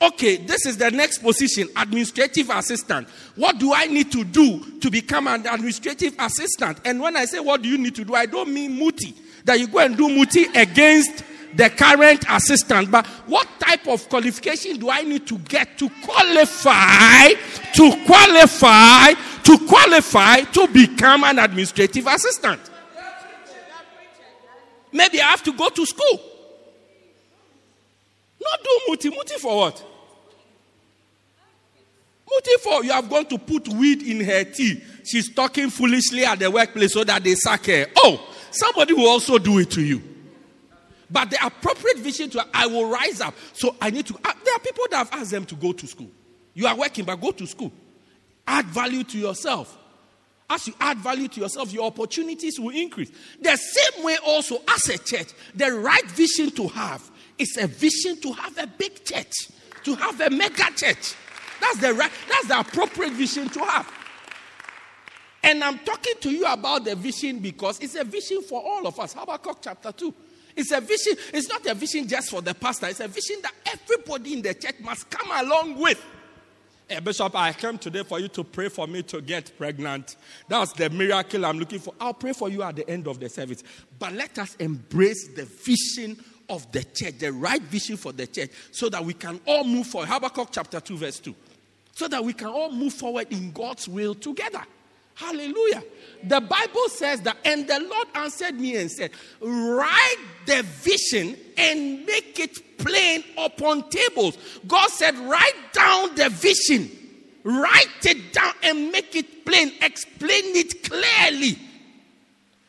Okay, 0.01 0.37
this 0.37 0.67
is 0.67 0.77
the 0.77 0.91
next 0.91 1.19
position, 1.19 1.69
administrative 1.75 2.51
assistant. 2.51 3.09
What 3.35 3.59
do 3.59 3.73
I 3.73 3.87
need 3.87 4.13
to 4.13 4.25
do 4.25 4.79
to 4.81 4.91
become 4.91 5.27
an 5.27 5.47
administrative 5.47 6.15
assistant? 6.19 6.81
And 6.85 7.01
when 7.01 7.17
I 7.17 7.25
say 7.25 7.41
what 7.41 7.63
do 7.63 7.69
you 7.69 7.79
need 7.79 7.95
to 7.95 8.05
do, 8.05 8.15
I 8.15 8.27
don't 8.27 8.53
mean 8.53 8.79
muti, 8.79 9.15
that 9.45 9.59
you 9.59 9.69
go 9.69 9.79
and 9.79 9.97
do 9.97 10.09
muti 10.09 10.45
against 10.55 11.25
the 11.57 11.71
current 11.71 12.25
assistant, 12.29 12.91
but 12.91 13.07
what 13.27 13.49
type 13.59 13.87
of 13.89 14.09
qualification 14.09 14.79
do 14.79 14.91
I 14.91 15.03
need 15.03 15.27
to 15.29 15.39
get 15.39 15.79
to 15.79 15.89
qualify, 16.05 17.29
to 17.75 18.05
qualify, 18.05 19.13
to 19.43 19.59
qualify 19.67 20.41
to 20.43 20.69
become 20.69 21.25
an 21.25 21.39
administrative 21.39 22.07
assistant? 22.07 22.61
Maybe 24.93 25.21
I 25.21 25.25
have 25.25 25.43
to 25.45 25.53
go 25.53 25.69
to 25.69 25.87
school. 25.87 26.21
Not 28.41 28.65
do 28.65 28.81
muti. 28.89 29.11
Muti 29.11 29.35
for 29.37 29.57
what? 29.57 29.85
Muti 32.31 32.57
for 32.63 32.85
you 32.85 32.93
have 32.93 33.09
gone 33.09 33.27
to 33.27 33.39
put 33.39 33.69
weed 33.69 34.03
in 34.03 34.25
her 34.25 34.45
tea. 34.45 34.83
She's 35.05 35.33
talking 35.35 35.71
foolishly 35.71 36.25
at 36.25 36.39
the 36.39 36.51
workplace 36.51 36.93
so 36.93 37.05
that 37.05 37.23
they 37.23 37.35
sack 37.35 37.67
her. 37.67 37.87
Oh, 37.97 38.35
somebody 38.51 38.95
will 38.95 39.09
also 39.09 39.39
do 39.39 39.59
it 39.59 39.71
to 39.73 39.83
you. 39.83 40.16
But 41.11 41.31
the 41.31 41.45
appropriate 41.45 41.99
vision 41.99 42.31
to 42.31 42.45
I 42.53 42.67
will 42.67 42.89
rise 42.89 43.21
up. 43.21 43.35
So 43.53 43.77
I 43.81 43.91
need 43.91 44.07
to. 44.07 44.15
Uh, 44.25 44.33
there 44.45 44.55
are 44.55 44.61
people 44.61 44.85
that 44.91 44.97
have 44.99 45.13
asked 45.13 45.31
them 45.31 45.45
to 45.47 45.55
go 45.55 45.73
to 45.73 45.87
school. 45.87 46.11
You 46.55 46.67
are 46.67 46.77
working, 46.77 47.05
but 47.05 47.21
go 47.21 47.31
to 47.33 47.47
school. 47.47 47.73
Add 48.47 48.67
value 48.67 49.05
to 49.05 49.19
yourself. 49.19 49.77
As 50.49 50.67
you 50.69 50.75
add 50.81 50.99
value 50.99 51.27
to 51.29 51.41
yourself, 51.41 51.73
your 51.73 51.85
opportunities 51.85 52.59
will 52.61 52.71
increase. 52.71 53.11
The 53.41 53.57
same 53.57 54.05
way, 54.05 54.17
also, 54.25 54.59
as 54.69 54.89
a 54.89 54.99
church, 54.99 55.33
the 55.55 55.73
right 55.73 56.07
vision 56.11 56.51
to 56.53 56.69
have 56.69 57.11
is 57.37 57.57
a 57.57 57.67
vision 57.67 58.21
to 58.21 58.33
have 58.33 58.57
a 58.57 58.67
big 58.67 59.05
church, 59.05 59.49
to 59.83 59.95
have 59.97 60.21
a 60.21 60.31
mega 60.31 60.71
church. 60.77 61.15
That's 61.61 61.79
the 61.79 61.95
right, 61.95 62.11
that's 62.29 62.49
the 62.49 62.61
appropriate 62.61 63.13
vision 63.15 63.49
to 63.51 63.61
have. 63.61 63.93
And 65.43 65.63
I'm 65.63 65.79
talking 65.81 66.15
to 66.21 66.31
you 66.31 66.45
about 66.47 66.85
the 66.85 66.95
vision 66.95 67.39
because 67.39 67.81
it's 67.81 67.95
a 67.95 68.05
vision 68.05 68.43
for 68.43 68.63
all 68.63 68.87
of 68.87 68.99
us. 68.99 69.15
Habakkuk 69.15 69.59
chapter 69.61 69.93
2. 69.93 70.15
It's 70.57 70.73
a 70.73 70.81
vision, 70.81 71.15
it's 71.35 71.49
not 71.49 71.67
a 71.67 71.75
vision 71.75 72.09
just 72.09 72.31
for 72.31 72.41
the 72.41 72.55
pastor, 72.55 72.87
it's 72.87 73.01
a 73.01 73.09
vision 73.09 73.37
that 73.43 73.55
everybody 73.67 74.33
in 74.33 74.43
the 74.43 74.55
church 74.55 74.77
must 74.81 75.09
come 75.11 75.31
along 75.31 75.79
with. 75.79 76.03
Hey, 76.89 77.01
Bishop, 77.01 77.35
I 77.35 77.53
came 77.53 77.79
today 77.79 78.05
for 78.05 78.21
you 78.21 78.29
to 78.29 78.45
pray 78.45 78.69
for 78.69 78.87
me 78.87 79.03
to 79.03 79.21
get 79.21 79.51
pregnant. 79.59 80.15
That's 80.49 80.73
the 80.73 80.89
miracle 80.89 81.45
I'm 81.45 81.59
looking 81.59 81.81
for. 81.81 81.93
I'll 82.01 82.15
pray 82.15 82.33
for 82.33 82.49
you 82.49 82.63
at 82.63 82.77
the 82.77 82.89
end 82.89 83.09
of 83.09 83.19
the 83.19 83.29
service. 83.29 83.65
But 83.99 84.13
let 84.13 84.39
us 84.39 84.55
embrace 84.61 85.29
the 85.35 85.45
vision 85.45 86.17
of 86.49 86.71
the 86.71 86.85
church, 86.85 87.19
the 87.19 87.33
right 87.33 87.61
vision 87.61 87.97
for 87.97 88.13
the 88.13 88.29
church, 88.29 88.51
so 88.71 88.89
that 88.89 89.05
we 89.05 89.15
can 89.15 89.41
all 89.47 89.65
move 89.65 89.89
forward. 89.89 90.09
Habakkuk 90.09 90.49
chapter 90.53 90.79
2, 90.79 90.97
verse 90.97 91.19
2. 91.19 91.35
So 91.93 92.07
that 92.07 92.23
we 92.25 92.33
can 92.33 92.49
all 92.49 92.71
move 92.71 92.93
forward 92.93 93.27
in 93.31 93.51
God's 93.51 93.89
will 93.89 94.15
together. 94.15 94.63
Hallelujah. 95.17 95.83
The 96.25 96.41
Bible 96.43 96.89
says 96.89 97.23
that, 97.23 97.39
and 97.43 97.67
the 97.67 97.81
Lord 97.81 98.09
answered 98.15 98.61
me 98.61 98.77
and 98.77 98.91
said, 98.91 99.13
Write 99.41 100.17
the 100.45 100.63
vision 100.63 101.37
and 101.57 102.05
make 102.05 102.39
it 102.39 102.77
plain 102.77 103.25
upon 103.39 103.89
tables. 103.89 104.37
God 104.67 104.91
said, 104.91 105.17
Write 105.17 105.73
down 105.73 106.15
the 106.17 106.29
vision, 106.29 106.91
write 107.45 108.05
it 108.05 108.35
down 108.35 108.53
and 108.63 108.93
make 108.93 109.17
it 109.17 109.47
plain, 109.47 109.73
explain 109.81 110.55
it 110.55 110.85
clearly. 110.85 111.59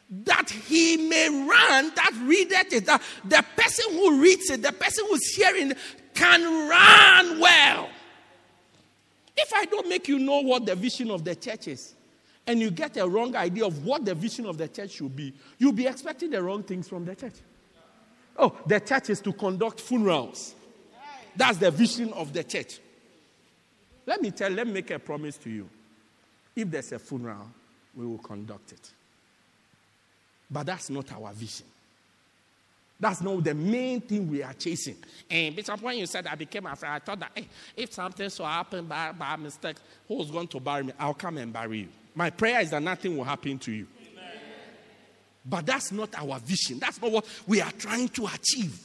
That 0.10 0.50
he 0.50 0.96
may 0.96 1.28
run, 1.28 1.92
that 1.96 2.12
readeth 2.22 2.72
it, 2.72 2.86
that 2.86 3.02
the 3.26 3.44
person 3.58 3.92
who 3.92 4.22
reads 4.22 4.50
it, 4.50 4.62
the 4.62 4.72
person 4.72 5.06
who's 5.10 5.36
hearing, 5.36 5.74
can 6.14 6.70
run 6.70 7.42
well. 7.42 7.90
If 9.36 9.54
I 9.54 9.66
don't 9.66 9.90
make 9.90 10.08
you 10.08 10.18
know 10.18 10.40
what 10.40 10.66
the 10.66 10.76
vision 10.76 11.12
of 11.12 11.26
the 11.26 11.36
church 11.36 11.68
is, 11.68 11.94
and 12.48 12.60
you 12.62 12.72
get 12.72 12.96
a 12.98 13.08
wrong 13.08 13.36
idea 13.36 13.66
of 13.66 13.86
what 13.86 14.06
the 14.06 14.16
vision 14.16 14.46
of 14.46 14.58
the 14.58 14.68
church 14.68 14.92
should 14.92 15.16
be, 15.16 15.34
you'll 15.60 15.74
be 15.74 15.86
expecting 15.86 16.32
the 16.32 16.42
wrong 16.42 16.64
things 16.64 16.88
from 16.88 17.06
the 17.06 17.14
church. 17.14 17.36
Oh, 18.40 18.56
the 18.66 18.80
church 18.80 19.10
is 19.10 19.20
to 19.22 19.34
conduct 19.34 19.82
funerals. 19.82 20.56
That's 21.36 21.58
the 21.58 21.70
vision 21.70 22.14
of 22.14 22.34
the 22.34 22.44
church. 22.44 22.80
Let 24.06 24.22
me 24.22 24.32
tell, 24.32 24.50
let 24.50 24.66
me 24.66 24.74
make 24.74 24.90
a 24.92 25.00
promise 25.00 25.38
to 25.40 25.50
you. 25.50 25.70
If 26.56 26.72
there's 26.72 26.92
a 26.94 27.00
funeral, 27.00 27.48
we 27.96 28.06
will 28.06 28.18
conduct 28.20 28.72
it. 28.72 28.92
But 30.50 30.66
that's 30.68 30.90
not 30.90 31.12
our 31.12 31.34
vision. 31.34 31.66
That's 33.00 33.22
not 33.22 33.44
the 33.44 33.54
main 33.54 34.02
thing 34.02 34.28
we 34.30 34.42
are 34.42 34.54
chasing. 34.54 34.96
And 35.30 35.56
Bishop, 35.56 35.80
when 35.82 35.98
you 35.98 36.08
said 36.08 36.26
I 36.26 36.36
became 36.36 36.66
a 36.66 36.76
friend, 36.76 36.96
I 36.96 37.00
thought 37.00 37.20
that 37.20 37.32
hey, 37.36 37.48
if 37.76 37.94
something 37.94 38.30
so 38.30 38.44
happened 38.46 38.90
by, 38.90 39.12
by 39.12 39.36
mistake, 39.36 39.76
who's 40.08 40.32
going 40.32 40.48
to 40.48 40.60
bury 40.60 40.84
me? 40.84 40.94
I'll 40.98 41.14
come 41.14 41.38
and 41.38 41.54
bury 41.54 41.80
you. 41.80 41.88
My 42.18 42.32
prayer 42.32 42.62
is 42.62 42.72
that 42.72 42.82
nothing 42.82 43.16
will 43.16 43.26
happen 43.26 43.60
to 43.60 43.72
you. 43.72 43.86
Amen. 44.12 44.40
But 45.46 45.68
that's 45.68 45.92
not 45.92 46.10
our 46.16 46.40
vision. 46.40 46.80
That's 46.80 47.00
not 47.00 47.12
what 47.12 47.26
we 47.46 47.62
are 47.62 47.72
trying 47.74 48.08
to 48.10 48.26
achieve. 48.26 48.76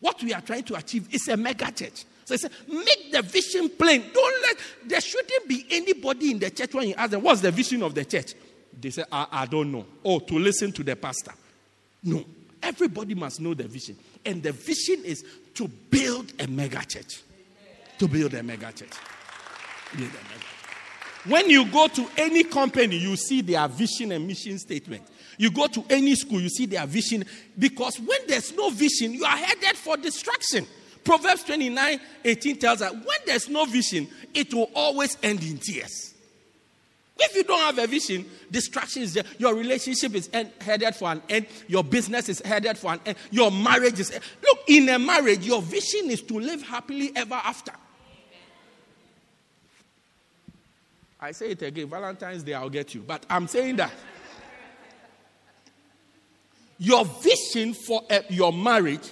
What 0.00 0.20
we 0.24 0.34
are 0.34 0.40
trying 0.40 0.64
to 0.64 0.74
achieve 0.74 1.06
is 1.14 1.28
a 1.28 1.36
mega 1.36 1.70
church. 1.70 2.04
So 2.24 2.34
he 2.34 2.38
said, 2.38 2.50
make 2.66 3.12
the 3.12 3.22
vision 3.22 3.68
plain. 3.68 4.02
Don't 4.12 4.42
let, 4.42 4.56
there 4.86 5.00
shouldn't 5.00 5.48
be 5.48 5.66
anybody 5.70 6.32
in 6.32 6.40
the 6.40 6.50
church 6.50 6.74
when 6.74 6.88
you 6.88 6.94
ask 6.96 7.12
them, 7.12 7.22
what's 7.22 7.42
the 7.42 7.52
vision 7.52 7.84
of 7.84 7.94
the 7.94 8.04
church? 8.04 8.34
They 8.80 8.90
say, 8.90 9.04
I, 9.12 9.26
I 9.30 9.46
don't 9.46 9.70
know. 9.70 9.86
Oh, 10.04 10.18
to 10.18 10.34
listen 10.36 10.72
to 10.72 10.82
the 10.82 10.96
pastor. 10.96 11.32
No. 12.02 12.24
Everybody 12.60 13.14
must 13.14 13.40
know 13.40 13.54
the 13.54 13.68
vision. 13.68 13.96
And 14.26 14.42
the 14.42 14.50
vision 14.50 15.04
is 15.04 15.24
to 15.54 15.68
build 15.68 16.32
a 16.40 16.48
mega 16.48 16.84
church. 16.84 17.22
To 17.98 18.08
build 18.08 18.34
a 18.34 18.42
mega 18.42 18.72
church. 18.72 18.90
Build 19.96 20.10
a 20.10 20.24
mega 20.28 20.59
when 21.26 21.50
you 21.50 21.66
go 21.66 21.86
to 21.88 22.08
any 22.16 22.44
company, 22.44 22.96
you 22.96 23.16
see 23.16 23.42
their 23.42 23.68
vision 23.68 24.12
and 24.12 24.26
mission 24.26 24.58
statement. 24.58 25.02
You 25.36 25.50
go 25.50 25.66
to 25.66 25.84
any 25.90 26.14
school, 26.14 26.40
you 26.40 26.48
see 26.48 26.66
their 26.66 26.86
vision. 26.86 27.24
Because 27.58 27.98
when 27.98 28.18
there's 28.26 28.54
no 28.54 28.70
vision, 28.70 29.12
you 29.12 29.24
are 29.24 29.36
headed 29.36 29.76
for 29.76 29.96
destruction. 29.96 30.66
Proverbs 31.04 31.44
29 31.44 32.00
18 32.24 32.58
tells 32.58 32.82
us 32.82 32.92
when 32.92 33.18
there's 33.26 33.48
no 33.48 33.64
vision, 33.64 34.06
it 34.34 34.52
will 34.52 34.70
always 34.74 35.16
end 35.22 35.42
in 35.42 35.58
tears. 35.58 36.14
If 37.22 37.36
you 37.36 37.44
don't 37.44 37.60
have 37.60 37.78
a 37.78 37.86
vision, 37.86 38.24
distraction 38.50 39.02
is 39.02 39.12
there. 39.12 39.24
Your 39.38 39.54
relationship 39.54 40.14
is 40.14 40.30
end, 40.32 40.50
headed 40.60 40.94
for 40.94 41.12
an 41.12 41.22
end. 41.28 41.46
Your 41.68 41.84
business 41.84 42.30
is 42.30 42.40
headed 42.40 42.78
for 42.78 42.94
an 42.94 43.00
end. 43.04 43.18
Your 43.30 43.50
marriage 43.50 44.00
is. 44.00 44.10
Look, 44.42 44.58
in 44.68 44.88
a 44.88 44.98
marriage, 44.98 45.46
your 45.46 45.60
vision 45.60 46.10
is 46.10 46.22
to 46.22 46.40
live 46.40 46.62
happily 46.62 47.12
ever 47.14 47.34
after. 47.34 47.72
I 51.20 51.32
say 51.32 51.50
it 51.50 51.62
again 51.62 51.88
Valentine's 51.88 52.42
Day, 52.42 52.54
I'll 52.54 52.70
get 52.70 52.94
you. 52.94 53.02
But 53.02 53.26
I'm 53.28 53.46
saying 53.46 53.76
that 53.76 53.92
your 56.78 57.04
vision 57.04 57.74
for 57.74 58.02
uh, 58.10 58.20
your 58.30 58.52
marriage 58.52 59.10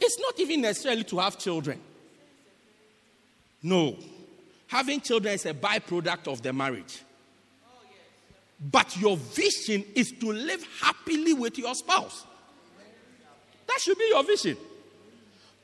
is 0.00 0.18
not 0.20 0.38
even 0.38 0.60
necessarily 0.60 1.02
to 1.04 1.18
have 1.18 1.36
children. 1.36 1.80
No. 3.62 3.96
Having 4.68 5.00
children 5.00 5.34
is 5.34 5.44
a 5.46 5.54
byproduct 5.54 6.28
of 6.28 6.42
the 6.42 6.52
marriage. 6.52 7.02
But 8.60 8.96
your 8.96 9.16
vision 9.16 9.84
is 9.94 10.12
to 10.12 10.32
live 10.32 10.64
happily 10.80 11.32
with 11.32 11.58
your 11.58 11.74
spouse. 11.74 12.24
That 13.66 13.80
should 13.80 13.98
be 13.98 14.08
your 14.10 14.22
vision. 14.22 14.56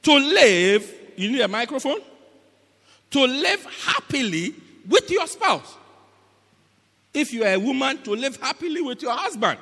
To 0.02 0.12
live, 0.12 0.92
you 1.16 1.30
need 1.30 1.40
a 1.40 1.48
microphone? 1.48 2.00
To 3.10 3.24
live 3.24 3.64
happily 3.84 4.54
with 4.88 5.10
your 5.10 5.26
spouse. 5.26 5.76
If 7.14 7.32
you 7.32 7.44
are 7.44 7.54
a 7.54 7.58
woman, 7.58 8.02
to 8.02 8.10
live 8.10 8.36
happily 8.36 8.82
with 8.82 9.00
your 9.00 9.12
husband. 9.12 9.58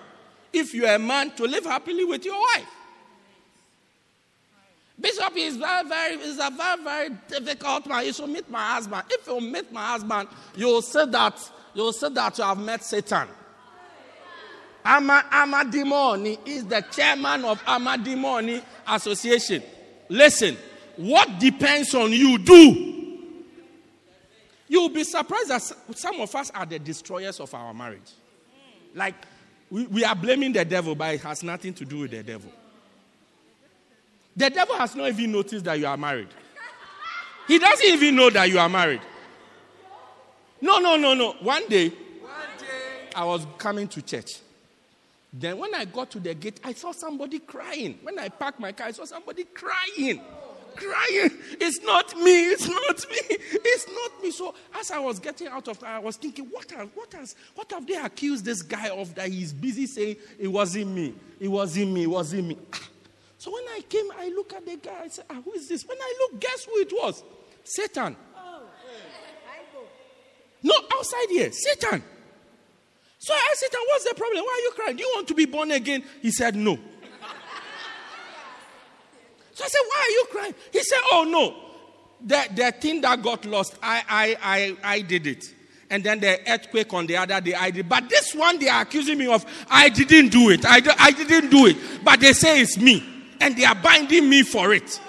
If 0.53 0.73
you 0.75 0.87
are 0.87 0.95
a 0.95 0.99
man, 0.99 1.31
to 1.37 1.45
live 1.45 1.65
happily 1.65 2.05
with 2.05 2.25
your 2.25 2.41
wife. 2.41 2.67
Bishop 4.99 5.33
is 5.37 5.57
very, 5.57 5.89
very, 5.89 6.15
is 6.17 6.39
a 6.39 6.51
very, 6.51 6.83
very 6.83 7.11
difficult 7.29 7.87
man. 7.87 8.07
You 8.07 8.13
should 8.13 8.29
meet 8.29 8.49
my 8.49 8.75
husband. 8.75 9.03
If 9.11 9.27
you 9.27 9.41
meet 9.41 9.73
my 9.73 9.85
husband, 9.89 10.29
you'll 10.55 10.83
say 10.83 11.07
that 11.07 11.51
you'll 11.75 11.93
say 11.93 12.09
that 12.11 12.39
you 12.39 12.45
have 12.45 12.59
met 12.59 12.85
Satan. 12.85 13.27
Ama 14.85 15.25
Amadimoni 15.31 16.39
is 16.47 16.67
the 16.67 16.81
chairman 16.93 17.45
of 17.45 17.63
Amadimoni 17.65 18.63
Association. 18.89 19.63
Listen, 20.09 20.57
what 20.97 21.39
depends 21.39 21.95
on 21.95 22.13
you, 22.13 22.39
do. 22.39 22.92
You'll 24.73 24.89
be 24.89 25.05
surprised 25.05 25.49
that 25.49 25.61
some 25.99 26.19
of 26.23 26.35
us 26.35 26.51
are 26.51 26.65
the 26.65 26.79
destroyers 26.79 27.39
of 27.41 27.53
our 27.53 27.75
marriage. 27.75 28.11
Like, 28.95 29.15
we, 29.69 29.85
we 29.85 30.03
are 30.03 30.15
blaming 30.15 30.51
the 30.51 30.65
devil, 30.65 30.95
but 30.95 31.15
it 31.15 31.21
has 31.21 31.43
nothing 31.43 31.75
to 31.75 31.85
do 31.85 31.99
with 31.99 32.13
the 32.13 32.23
devil. 32.23 32.51
The 34.35 34.49
devil 34.49 34.75
has 34.77 34.97
not 34.97 35.09
even 35.09 35.31
noticed 35.31 35.67
that 35.67 35.79
you 35.79 35.87
are 35.87 35.99
married. 35.99 36.31
He 37.47 37.59
doesn't 37.59 37.87
even 37.87 38.17
know 38.17 38.31
that 38.31 38.49
you 38.49 38.59
are 38.59 38.69
married. 38.71 39.03
No, 40.63 40.79
no, 40.79 40.97
no, 40.97 41.13
no. 41.13 41.33
One 41.43 41.69
day, 41.69 41.91
One 41.91 42.31
day, 42.59 43.11
I 43.15 43.27
was 43.27 43.47
coming 43.59 43.89
to 43.89 44.01
church. 44.01 44.41
Then 45.35 45.59
when 45.59 45.75
I 45.75 45.85
got 45.85 46.11
to 46.13 46.19
the 46.19 46.33
gate, 46.33 46.61
I 46.65 46.73
saw 46.73 46.93
somebody 46.93 47.41
crying. 47.41 47.99
When 48.03 48.19
I 48.19 48.31
parked 48.31 48.59
my 48.59 48.73
car, 48.73 48.87
I 48.87 48.93
saw 48.93 49.05
somebody 49.05 49.45
crying. 49.45 50.23
Crying. 50.77 51.31
It's 51.61 51.83
not 51.83 52.17
me. 52.17 52.51
It's 52.51 52.69
not 52.69 53.05
me. 53.11 53.19
It's 53.29 53.87
not 53.89 54.23
me. 54.23 54.31
So 54.31 54.55
as 54.79 54.91
I 54.91 54.99
was 54.99 55.19
getting 55.19 55.49
out 55.49 55.69
of 55.69 55.83
I 55.83 55.99
was 55.99 56.17
thinking, 56.17 56.47
what 56.47 56.71
has, 56.71 56.89
what 56.95 57.13
has, 57.13 57.35
what 57.55 57.71
have 57.73 57.87
they 57.87 57.97
accused 57.97 58.45
this 58.45 58.63
guy 58.63 58.89
of 58.89 59.15
that 59.15 59.29
he's 59.29 59.53
busy 59.53 59.87
saying 59.87 60.17
it 60.39 60.49
wasn't 60.49 60.89
me. 60.89 61.15
It 61.41 61.49
wasn't 61.49 61.93
me. 61.93 62.05
It 62.05 62.11
wasn't 62.11 62.49
me. 62.49 62.59
Ah. 62.73 62.89
So 63.39 63.53
when 63.53 63.65
I 63.65 63.81
came, 63.89 64.09
I 64.19 64.29
look 64.29 64.53
at 64.53 64.65
the 64.65 64.77
guy, 64.77 65.03
I 65.05 65.09
said, 65.09 65.25
ah, 65.29 65.41
who 65.45 65.53
is 65.53 65.69
this? 65.69 65.85
When 65.85 65.99
I 66.01 66.15
look, 66.21 66.41
guess 66.41 66.65
who 66.65 66.79
it 66.79 66.93
was? 66.93 67.23
Satan. 67.65 68.17
No, 70.63 70.75
outside 70.95 71.27
here, 71.29 71.51
Satan. 71.51 72.03
So 73.19 73.35
I 73.35 73.55
said, 73.57 73.69
What's 73.87 74.05
the 74.09 74.15
problem? 74.15 74.45
Why 74.45 74.61
are 74.61 74.65
you 74.65 74.73
crying? 74.75 74.97
Do 74.97 75.03
you 75.03 75.11
want 75.15 75.29
to 75.29 75.35
be 75.35 75.47
born 75.47 75.71
again? 75.71 76.03
He 76.21 76.31
said, 76.31 76.57
No. 76.57 76.79
So 79.55 79.65
I 79.65 79.69
said, 79.69 79.81
Why 79.89 80.07
are 80.07 80.11
you 80.11 80.27
crying? 80.31 80.55
He 80.73 80.83
said, 80.83 81.01
Oh, 81.13 81.25
no. 81.25 81.55
The, 82.25 82.49
the 82.55 82.73
thing 82.73 83.01
that 83.01 83.23
got 83.23 83.45
lost, 83.45 83.77
I, 83.83 84.03
I, 84.09 84.37
I, 84.43 84.95
I 84.95 85.01
did 85.01 85.27
it. 85.27 85.53
And 85.91 86.03
then 86.03 86.21
the 86.21 86.41
earthquake 86.51 86.93
on 86.95 87.07
the 87.07 87.17
other 87.17 87.41
day, 87.41 87.55
I 87.55 87.71
did. 87.71 87.89
But 87.89 88.09
this 88.09 88.35
one 88.35 88.59
they 88.59 88.69
are 88.69 88.83
accusing 88.83 89.19
me 89.19 89.27
of, 89.27 89.45
I 89.69 89.89
didn't 89.89 90.29
do 90.29 90.51
it. 90.51 90.65
I, 90.65 90.81
I 90.99 91.11
didn't 91.11 91.51
do 91.51 91.67
it. 91.67 91.77
But 92.03 92.21
they 92.21 92.33
say 92.33 92.61
it's 92.63 92.79
me. 92.79 93.05
And 93.41 93.57
they 93.57 93.65
are 93.65 93.75
binding 93.75 94.29
me 94.29 94.43
for 94.43 94.73
it. 94.73 95.01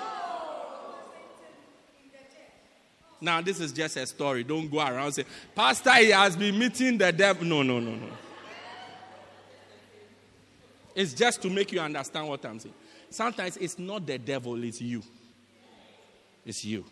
Now, 3.22 3.40
this 3.40 3.62
is 3.62 3.72
just 3.72 3.96
a 3.96 4.06
story. 4.06 4.44
Don't 4.44 4.70
go 4.70 4.80
around 4.80 5.14
saying, 5.14 5.28
Pastor, 5.56 5.94
he 5.94 6.10
has 6.10 6.36
been 6.36 6.60
meeting 6.60 6.98
the 6.98 7.14
devil. 7.14 7.46
No, 7.46 7.64
no, 7.64 7.80
no, 7.80 7.92
no. 7.92 8.10
It's 10.94 11.14
just 11.14 11.42
to 11.44 11.50
make 11.50 11.72
you 11.72 11.80
understand 11.80 12.28
what 12.28 12.46
I'm 12.46 12.60
saying. 12.60 12.76
Sometimes 13.14 13.58
it's 13.58 13.78
not 13.78 14.08
the 14.08 14.18
devil, 14.18 14.62
it's 14.64 14.82
you. 14.82 15.04
It's 16.44 16.66
you. 16.66 16.84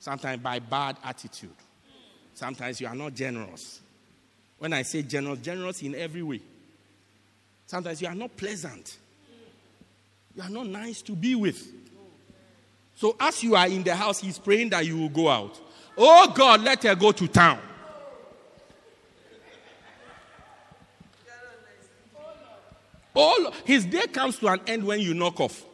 Sometimes 0.00 0.42
by 0.42 0.58
bad 0.58 0.96
attitude. 1.04 1.54
Sometimes 2.32 2.80
you 2.80 2.86
are 2.86 2.94
not 2.94 3.12
generous. 3.12 3.82
When 4.58 4.72
I 4.72 4.80
say 4.82 5.02
generous, 5.02 5.40
generous 5.40 5.82
in 5.82 5.94
every 5.96 6.22
way. 6.22 6.40
Sometimes 7.66 8.00
you 8.00 8.08
are 8.08 8.14
not 8.14 8.38
pleasant. 8.38 8.96
You 10.34 10.44
are 10.44 10.48
not 10.48 10.66
nice 10.66 11.02
to 11.02 11.12
be 11.12 11.34
with. 11.34 11.74
So 12.96 13.14
as 13.20 13.44
you 13.44 13.54
are 13.54 13.68
in 13.68 13.82
the 13.82 13.94
house, 13.94 14.20
he's 14.20 14.38
praying 14.38 14.70
that 14.70 14.86
you 14.86 14.96
will 14.96 15.10
go 15.10 15.28
out. 15.28 15.60
Oh 15.98 16.32
God, 16.34 16.62
let 16.62 16.84
her 16.84 16.94
go 16.94 17.12
to 17.12 17.28
town. 17.28 17.60
Oh, 23.20 23.52
his 23.64 23.84
day 23.84 24.06
comes 24.06 24.38
to 24.38 24.46
an 24.46 24.60
end 24.68 24.84
when 24.84 25.00
you 25.00 25.12
knock 25.12 25.40
off. 25.40 25.64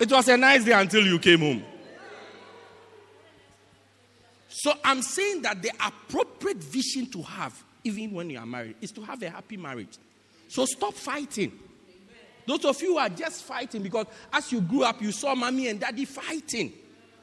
It 0.00 0.10
was 0.10 0.26
a 0.26 0.36
nice 0.36 0.64
day 0.64 0.72
until 0.72 1.06
you 1.06 1.20
came 1.20 1.38
home. 1.38 1.62
So 4.48 4.72
I'm 4.82 5.02
saying 5.02 5.42
that 5.42 5.62
the 5.62 5.70
appropriate 5.86 6.56
vision 6.56 7.06
to 7.12 7.22
have, 7.22 7.62
even 7.84 8.10
when 8.10 8.28
you 8.28 8.40
are 8.40 8.46
married, 8.46 8.74
is 8.80 8.90
to 8.92 9.02
have 9.02 9.22
a 9.22 9.30
happy 9.30 9.56
marriage. 9.56 9.96
So 10.48 10.64
stop 10.64 10.94
fighting. 10.94 11.52
Those 12.44 12.64
of 12.64 12.82
you 12.82 12.94
who 12.94 12.98
are 12.98 13.08
just 13.08 13.44
fighting 13.44 13.84
because 13.84 14.06
as 14.32 14.50
you 14.50 14.60
grew 14.60 14.82
up, 14.82 15.00
you 15.00 15.12
saw 15.12 15.36
mommy 15.36 15.68
and 15.68 15.78
daddy 15.78 16.06
fighting. 16.06 16.72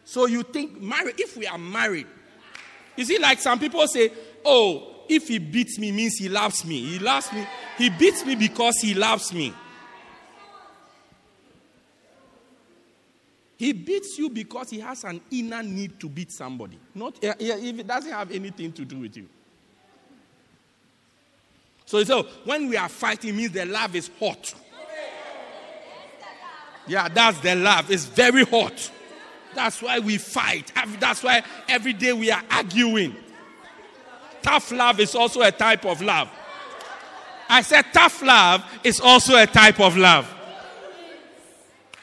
So 0.05 0.27
you 0.27 0.43
think, 0.43 0.81
married, 0.81 1.19
if 1.19 1.35
we 1.35 1.45
are 1.45 1.57
married, 1.57 2.07
you 2.95 3.03
see, 3.03 3.19
like 3.19 3.39
some 3.39 3.59
people 3.59 3.85
say, 3.85 4.13
oh, 4.45 4.95
if 5.09 5.27
he 5.27 5.39
beats 5.39 5.77
me, 5.79 5.91
means 5.91 6.17
he 6.17 6.29
loves 6.29 6.63
me. 6.63 6.79
He 6.79 6.99
loves 6.99 7.33
me. 7.33 7.45
He 7.77 7.89
beats 7.89 8.25
me 8.25 8.35
because 8.35 8.75
he 8.79 8.93
loves 8.93 9.33
me. 9.33 9.53
He 13.57 13.73
beats 13.73 14.17
you 14.17 14.29
because 14.29 14.69
he 14.69 14.79
has 14.79 15.03
an 15.03 15.19
inner 15.31 15.61
need 15.61 15.99
to 15.99 16.07
beat 16.07 16.31
somebody. 16.31 16.79
Not 16.95 17.17
if 17.21 17.79
it 17.79 17.85
doesn't 17.85 18.11
have 18.11 18.31
anything 18.31 18.71
to 18.71 18.85
do 18.85 18.99
with 18.99 19.17
you. 19.17 19.27
So, 21.85 22.03
so 22.03 22.23
when 22.45 22.69
we 22.69 22.77
are 22.77 22.87
fighting, 22.87 23.35
means 23.35 23.51
the 23.51 23.65
love 23.65 23.95
is 23.95 24.09
hot. 24.19 24.53
Yeah, 26.87 27.09
that's 27.09 27.39
the 27.39 27.55
love. 27.55 27.91
It's 27.91 28.05
very 28.05 28.45
hot. 28.45 28.91
That's 29.55 29.81
why 29.81 29.99
we 29.99 30.17
fight. 30.17 30.71
That's 30.99 31.21
why 31.23 31.43
every 31.67 31.93
day 31.93 32.13
we 32.13 32.31
are 32.31 32.43
arguing. 32.49 33.15
Tough 34.41 34.71
love 34.71 34.99
is 34.99 35.15
also 35.15 35.41
a 35.41 35.51
type 35.51 35.85
of 35.85 36.01
love. 36.01 36.29
I 37.49 37.61
said 37.61 37.85
tough 37.93 38.21
love 38.21 38.63
is 38.83 38.99
also 38.99 39.35
a 39.35 39.47
type 39.47 39.79
of 39.79 39.97
love. 39.97 40.31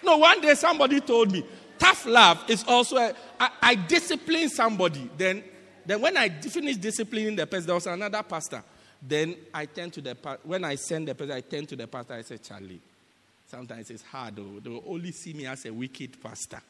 No, 0.02 0.18
one 0.18 0.40
day 0.40 0.54
somebody 0.54 1.00
told 1.00 1.32
me 1.32 1.44
tough 1.78 2.06
love 2.06 2.44
is 2.48 2.64
also 2.66 2.96
a, 2.96 3.14
I, 3.38 3.50
I 3.62 3.74
discipline 3.74 4.48
somebody. 4.48 5.10
Then, 5.16 5.42
then 5.84 6.00
when 6.00 6.16
I 6.16 6.28
finish 6.28 6.76
disciplining 6.76 7.36
the 7.36 7.46
person, 7.46 7.66
there 7.66 7.74
was 7.74 7.86
another 7.86 8.22
pastor. 8.22 8.62
Then 9.00 9.36
I 9.52 9.66
turn 9.66 9.90
to 9.92 10.00
the 10.00 10.38
when 10.42 10.64
I 10.64 10.74
send 10.74 11.08
the 11.08 11.14
person, 11.14 11.34
I 11.34 11.40
turn 11.40 11.66
to 11.66 11.76
the 11.76 11.86
pastor. 11.86 12.14
I 12.14 12.22
say, 12.22 12.38
Charlie, 12.38 12.80
Sometimes 13.46 13.90
it's 13.90 14.02
hard, 14.02 14.36
though. 14.36 14.60
They 14.60 14.70
will 14.70 14.84
only 14.86 15.12
see 15.12 15.32
me 15.32 15.46
as 15.46 15.64
a 15.66 15.72
wicked 15.72 16.20
pastor. 16.22 16.60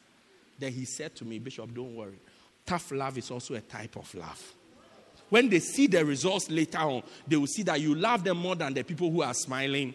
Then 0.59 0.71
he 0.71 0.85
said 0.85 1.15
to 1.15 1.25
me, 1.25 1.39
Bishop, 1.39 1.73
don't 1.73 1.95
worry. 1.95 2.19
Tough 2.65 2.91
love 2.91 3.17
is 3.17 3.31
also 3.31 3.55
a 3.55 3.61
type 3.61 3.95
of 3.95 4.13
love. 4.13 4.53
When 5.29 5.49
they 5.49 5.59
see 5.59 5.87
the 5.87 6.05
results 6.05 6.49
later 6.49 6.79
on, 6.79 7.03
they 7.27 7.35
will 7.35 7.47
see 7.47 7.63
that 7.63 7.81
you 7.81 7.95
love 7.95 8.23
them 8.23 8.37
more 8.37 8.55
than 8.55 8.73
the 8.73 8.83
people 8.83 9.11
who 9.11 9.21
are 9.21 9.33
smiling 9.33 9.93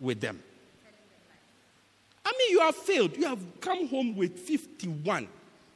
with 0.00 0.20
them. 0.20 0.40
I 2.24 2.32
mean, 2.38 2.50
you 2.50 2.60
have 2.60 2.76
failed. 2.76 3.16
You 3.16 3.26
have 3.26 3.40
come 3.60 3.88
home 3.88 4.16
with 4.16 4.38
51 4.38 5.26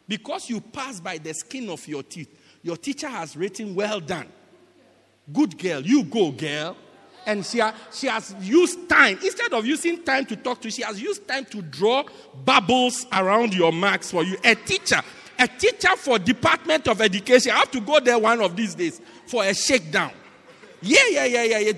because 0.06 0.48
you 0.48 0.60
passed 0.60 1.02
by 1.02 1.18
the 1.18 1.32
skin 1.34 1.68
of 1.70 1.86
your 1.88 2.02
teeth. 2.02 2.28
Your 2.62 2.76
teacher 2.76 3.08
has 3.08 3.36
written, 3.36 3.74
Well 3.74 4.00
done. 4.00 4.28
Good 5.32 5.58
girl. 5.58 5.80
You 5.80 6.04
go, 6.04 6.30
girl 6.30 6.76
and 7.26 7.44
she, 7.44 7.58
ha- 7.58 7.74
she 7.92 8.06
has 8.06 8.34
used 8.40 8.88
time 8.88 9.18
instead 9.22 9.52
of 9.52 9.64
using 9.64 10.02
time 10.02 10.24
to 10.26 10.36
talk 10.36 10.60
to 10.60 10.68
you 10.68 10.72
she 10.72 10.82
has 10.82 11.00
used 11.00 11.26
time 11.26 11.44
to 11.44 11.62
draw 11.62 12.04
bubbles 12.44 13.06
around 13.12 13.54
your 13.54 13.72
marks 13.72 14.10
for 14.10 14.24
you 14.24 14.36
a 14.44 14.54
teacher 14.54 15.00
a 15.38 15.48
teacher 15.48 15.96
for 15.96 16.18
department 16.18 16.86
of 16.88 17.00
education 17.00 17.52
i 17.52 17.56
have 17.56 17.70
to 17.70 17.80
go 17.80 18.00
there 18.00 18.18
one 18.18 18.40
of 18.40 18.56
these 18.56 18.74
days 18.74 19.00
for 19.26 19.44
a 19.44 19.54
shakedown 19.54 20.12
yeah 20.80 20.98
yeah 21.10 21.24
yeah 21.24 21.44
yeah, 21.44 21.58
yeah. 21.58 21.72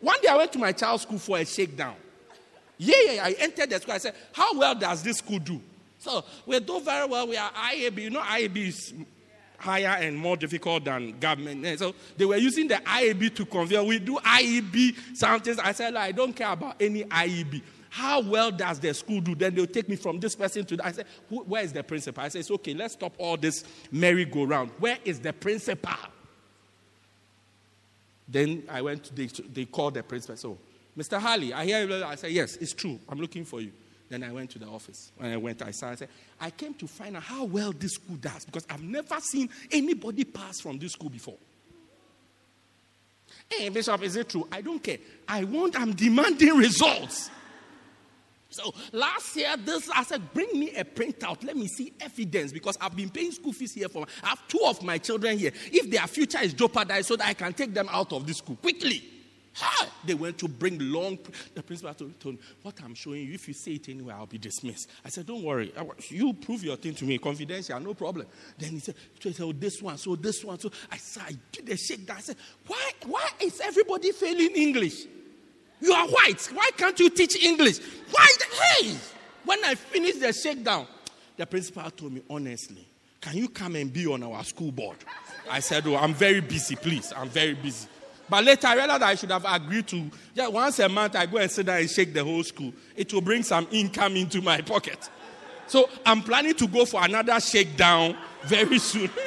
one 0.00 0.20
day 0.20 0.28
i 0.28 0.36
went 0.36 0.52
to 0.52 0.58
my 0.58 0.72
child's 0.72 1.02
school 1.02 1.18
for 1.18 1.38
a 1.38 1.44
shakedown 1.44 1.94
yeah 2.78 2.96
yeah, 3.04 3.12
yeah. 3.12 3.24
i 3.24 3.32
entered 3.38 3.70
the 3.70 3.78
school 3.78 3.94
i 3.94 3.98
said 3.98 4.14
how 4.32 4.56
well 4.58 4.74
does 4.74 5.02
this 5.02 5.18
school 5.18 5.38
do 5.38 5.60
so 5.98 6.24
we 6.46 6.58
do 6.60 6.80
very 6.80 7.06
well 7.06 7.26
we 7.28 7.36
are 7.36 7.50
IEB 7.52 7.98
you 7.98 8.10
know 8.10 8.20
IEB 8.20 8.56
is 8.56 8.94
higher 9.62 9.96
and 10.00 10.18
more 10.18 10.36
difficult 10.36 10.84
than 10.84 11.18
government. 11.20 11.64
And 11.64 11.78
so 11.78 11.94
they 12.16 12.24
were 12.24 12.36
using 12.36 12.66
the 12.66 12.74
IEB 12.74 13.34
to 13.36 13.46
convey. 13.46 13.80
We 13.84 14.00
do 14.00 14.16
IEB 14.16 15.16
something. 15.16 15.58
I 15.60 15.72
said, 15.72 15.94
I 15.94 16.10
don't 16.12 16.34
care 16.34 16.50
about 16.50 16.76
any 16.80 17.04
IEB. 17.04 17.62
How 17.92 18.22
well 18.22 18.50
does 18.50 18.80
the 18.80 18.94
school 18.94 19.20
do? 19.20 19.34
Then 19.34 19.54
they'll 19.54 19.66
take 19.66 19.86
me 19.86 19.96
from 19.96 20.18
this 20.18 20.34
person 20.34 20.64
to 20.64 20.76
that. 20.78 20.86
I 20.86 20.92
say, 20.92 21.04
Where 21.28 21.62
is 21.62 21.74
the 21.74 21.82
principal? 21.82 22.24
I 22.24 22.28
said, 22.28 22.50
okay, 22.50 22.72
let's 22.72 22.94
stop 22.94 23.12
all 23.18 23.36
this 23.36 23.64
merry-go-round. 23.90 24.70
Where 24.78 24.96
is 25.04 25.20
the 25.20 25.34
principal? 25.34 25.92
Then 28.26 28.62
I 28.70 28.80
went, 28.80 29.04
to, 29.04 29.14
they, 29.14 29.26
they 29.26 29.66
called 29.66 29.92
the 29.92 30.02
principal. 30.02 30.38
So, 30.38 30.58
Mr. 30.96 31.20
Harley, 31.20 31.52
I 31.52 31.66
hear 31.66 31.86
you. 31.86 32.02
I 32.02 32.14
said, 32.14 32.30
Yes, 32.30 32.56
it's 32.56 32.72
true. 32.72 32.98
I'm 33.10 33.20
looking 33.20 33.44
for 33.44 33.60
you. 33.60 33.72
Then 34.08 34.24
I 34.24 34.32
went 34.32 34.48
to 34.52 34.58
the 34.58 34.68
office. 34.68 35.12
When 35.18 35.30
I 35.30 35.36
went, 35.36 35.60
I 35.60 35.72
said, 35.72 36.08
I 36.40 36.48
came 36.48 36.72
to 36.72 36.86
find 36.86 37.18
out 37.18 37.24
how 37.24 37.44
well 37.44 37.72
this 37.72 37.92
school 37.92 38.16
does 38.16 38.46
because 38.46 38.66
I've 38.70 38.82
never 38.82 39.20
seen 39.20 39.50
anybody 39.70 40.24
pass 40.24 40.62
from 40.62 40.78
this 40.78 40.92
school 40.92 41.10
before. 41.10 41.36
Hey, 43.50 43.68
Bishop, 43.68 44.02
is 44.02 44.16
it 44.16 44.30
true? 44.30 44.48
I 44.50 44.62
don't 44.62 44.82
care. 44.82 44.96
I 45.28 45.44
want, 45.44 45.78
I'm 45.78 45.92
demanding 45.92 46.56
results. 46.56 47.28
So 48.52 48.72
last 48.92 49.34
year, 49.34 49.56
this 49.56 49.88
I 49.90 50.04
said, 50.04 50.32
bring 50.32 50.58
me 50.58 50.74
a 50.76 50.84
printout. 50.84 51.42
Let 51.44 51.56
me 51.56 51.66
see 51.66 51.92
evidence 52.00 52.52
because 52.52 52.76
I've 52.80 52.94
been 52.94 53.10
paying 53.10 53.32
school 53.32 53.52
fees 53.52 53.72
here 53.72 53.88
for. 53.88 54.06
I 54.22 54.28
have 54.28 54.46
two 54.46 54.60
of 54.64 54.82
my 54.82 54.98
children 54.98 55.38
here. 55.38 55.52
If 55.72 55.90
their 55.90 56.06
future 56.06 56.40
is 56.42 56.52
jeopardized, 56.52 57.08
so 57.08 57.16
that 57.16 57.26
I 57.28 57.34
can 57.34 57.52
take 57.54 57.74
them 57.74 57.88
out 57.90 58.12
of 58.12 58.26
this 58.26 58.38
school 58.38 58.56
quickly. 58.56 59.02
They 60.04 60.14
went 60.14 60.38
to 60.38 60.48
bring 60.48 60.78
long. 60.78 61.18
The 61.54 61.62
principal 61.62 61.92
told, 61.94 62.34
me, 62.34 62.40
"What 62.62 62.74
I'm 62.82 62.94
showing 62.94 63.26
you, 63.26 63.34
if 63.34 63.46
you 63.48 63.54
say 63.54 63.72
it 63.72 63.88
anywhere, 63.88 64.16
I'll 64.16 64.26
be 64.26 64.38
dismissed." 64.38 64.88
I 65.04 65.10
said, 65.10 65.26
"Don't 65.26 65.42
worry. 65.42 65.72
You 66.08 66.32
prove 66.32 66.64
your 66.64 66.76
thing 66.76 66.94
to 66.94 67.04
me, 67.04 67.18
confidential, 67.18 67.78
no 67.80 67.94
problem." 67.94 68.26
Then 68.58 68.70
he 68.70 68.78
said, 68.78 68.94
oh, 69.40 69.52
"This 69.52 69.82
one, 69.82 69.98
so 69.98 70.16
this 70.16 70.42
one, 70.42 70.58
so." 70.58 70.70
I 70.90 70.96
said, 70.96 71.24
"I 71.28 71.32
did 71.52 71.68
a 71.68 71.76
shakedown." 71.76 72.16
I 72.16 72.20
said, 72.20 72.36
"Why? 72.66 72.92
Why 73.04 73.28
is 73.40 73.60
everybody 73.60 74.12
failing 74.12 74.52
English?" 74.56 75.06
You 75.82 75.92
are 75.92 76.06
white. 76.06 76.48
Why 76.54 76.70
can't 76.76 76.98
you 77.00 77.10
teach 77.10 77.42
English? 77.42 77.78
Why? 78.12 78.28
The, 78.38 78.44
Hey! 78.54 78.96
When 79.44 79.64
I 79.64 79.74
finished 79.74 80.20
the 80.20 80.32
shakedown, 80.32 80.86
the 81.36 81.44
principal 81.44 81.90
told 81.90 82.12
me, 82.12 82.22
honestly, 82.30 82.86
can 83.20 83.36
you 83.36 83.48
come 83.48 83.74
and 83.74 83.92
be 83.92 84.06
on 84.06 84.22
our 84.22 84.44
school 84.44 84.70
board? 84.70 84.96
I 85.50 85.58
said, 85.58 85.84
Oh, 85.88 85.96
I'm 85.96 86.14
very 86.14 86.40
busy, 86.40 86.76
please. 86.76 87.12
I'm 87.16 87.28
very 87.28 87.54
busy. 87.54 87.88
But 88.30 88.44
later 88.44 88.68
I 88.68 88.76
realized 88.76 89.02
I 89.02 89.14
should 89.16 89.32
have 89.32 89.44
agreed 89.44 89.88
to 89.88 90.08
just 90.36 90.52
once 90.52 90.78
a 90.78 90.88
month 90.88 91.16
I 91.16 91.26
go 91.26 91.38
and 91.38 91.50
sit 91.50 91.66
down 91.66 91.78
and 91.80 91.90
shake 91.90 92.14
the 92.14 92.22
whole 92.22 92.44
school. 92.44 92.72
It 92.94 93.12
will 93.12 93.20
bring 93.20 93.42
some 93.42 93.66
income 93.72 94.16
into 94.16 94.40
my 94.40 94.60
pocket. 94.60 95.10
So 95.66 95.90
I'm 96.06 96.22
planning 96.22 96.54
to 96.54 96.68
go 96.68 96.84
for 96.84 97.02
another 97.04 97.40
shakedown 97.40 98.16
very 98.44 98.78
soon. 98.78 99.10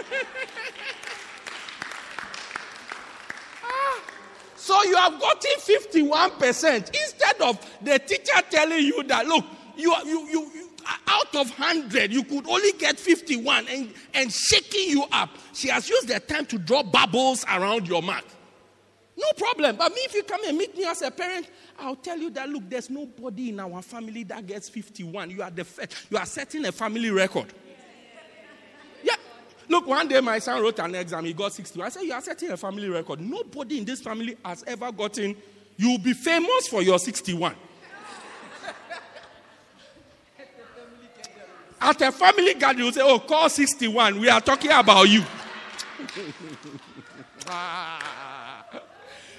So 4.65 4.74
you 4.85 4.95
have 4.95 5.19
gotten 5.19 5.51
51% 5.59 6.87
instead 6.87 7.41
of 7.41 7.59
the 7.81 7.99
teacher 7.99 8.41
telling 8.49 8.85
you 8.85 9.03
that, 9.03 9.27
look, 9.27 9.45
you, 9.77 9.93
you, 10.05 10.27
you, 10.27 10.51
you 10.53 10.69
out 11.07 11.35
of 11.35 11.49
100, 11.57 12.11
you 12.11 12.23
could 12.23 12.47
only 12.47 12.71
get 12.73 12.99
51 12.99 13.67
and, 13.67 13.93
and 14.13 14.31
shaking 14.31 14.89
you 14.89 15.05
up. 15.11 15.29
She 15.53 15.69
has 15.69 15.89
used 15.89 16.07
the 16.07 16.19
time 16.19 16.45
to 16.47 16.57
draw 16.57 16.83
bubbles 16.83 17.43
around 17.45 17.87
your 17.87 18.01
mark. 18.01 18.25
No 19.17 19.31
problem. 19.37 19.77
But 19.77 19.93
me, 19.93 20.01
if 20.01 20.13
you 20.13 20.23
come 20.23 20.41
and 20.45 20.57
meet 20.57 20.77
me 20.77 20.85
as 20.85 21.01
a 21.01 21.09
parent, 21.09 21.47
I'll 21.79 21.95
tell 21.95 22.17
you 22.17 22.29
that, 22.31 22.49
look, 22.49 22.69
there's 22.69 22.89
nobody 22.89 23.49
in 23.49 23.59
our 23.59 23.81
family 23.81 24.23
that 24.25 24.45
gets 24.45 24.67
51. 24.69 25.31
You 25.31 25.41
are, 25.41 25.51
the 25.51 25.63
first, 25.63 26.07
you 26.09 26.17
are 26.17 26.25
setting 26.25 26.65
a 26.65 26.71
family 26.71 27.09
record. 27.09 27.47
Look, 29.67 29.87
one 29.87 30.07
day 30.07 30.21
my 30.21 30.39
son 30.39 30.61
wrote 30.61 30.79
an 30.79 30.95
exam, 30.95 31.25
he 31.25 31.33
got 31.33 31.53
60. 31.53 31.81
I 31.81 31.89
said, 31.89 32.03
You 32.03 32.13
are 32.13 32.21
setting 32.21 32.51
a 32.51 32.57
family 32.57 32.87
record. 32.87 33.19
Nobody 33.19 33.79
in 33.79 33.85
this 33.85 34.01
family 34.01 34.37
has 34.43 34.63
ever 34.67 34.91
gotten, 34.91 35.35
you'll 35.77 35.97
be 35.97 36.13
famous 36.13 36.67
for 36.67 36.81
your 36.81 36.99
61. 36.99 37.55
At 41.81 42.01
a 42.01 42.11
family 42.11 42.53
gathering, 42.55 42.85
you 42.85 42.91
say, 42.91 43.01
Oh, 43.03 43.19
call 43.19 43.49
61. 43.49 44.19
We 44.19 44.29
are 44.29 44.41
talking 44.41 44.71
about 44.71 45.03
you. 45.03 45.23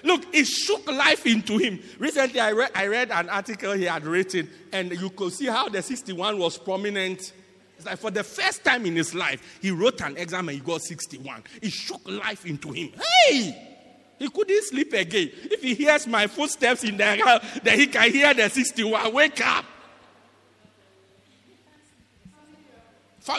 Look, 0.03 0.23
it 0.33 0.45
shook 0.47 0.91
life 0.91 1.27
into 1.27 1.59
him. 1.59 1.81
Recently, 1.99 2.39
I 2.39 2.53
read, 2.53 2.71
I 2.75 2.87
read 2.87 3.11
an 3.11 3.29
article 3.29 3.73
he 3.73 3.85
had 3.85 4.05
written, 4.05 4.49
and 4.73 4.93
you 4.93 5.11
could 5.11 5.33
see 5.33 5.47
how 5.47 5.69
the 5.69 5.83
61 5.83 6.39
was 6.39 6.57
prominent 6.59 7.33
it's 7.77 7.87
like 7.87 7.99
for 7.99 8.11
the 8.11 8.25
first 8.25 8.65
time 8.65 8.87
in 8.87 8.97
his 8.97 9.15
life, 9.15 9.59
he 9.61 9.71
wrote 9.71 10.01
an 10.01 10.17
exam 10.17 10.49
and 10.49 10.59
he 10.59 10.65
got 10.65 10.83
61. 10.83 11.45
It 11.61 11.73
shook 11.73 12.01
life 12.09 12.47
into 12.47 12.73
him. 12.73 12.93
Hey! 13.29 13.75
He 14.19 14.31
couldn't 14.31 14.65
sleep 14.65 14.93
again. 14.95 15.31
If 15.33 15.63
he 15.63 15.75
hears 15.75 16.07
my 16.07 16.27
footsteps 16.27 16.85
in 16.85 16.97
the 16.97 17.17
house, 17.17 17.43
then 17.63 17.79
he 17.79 17.87
can 17.87 18.11
hear 18.11 18.33
the 18.33 18.49
61. 18.49 19.13
Wake 19.13 19.47
up! 19.47 19.65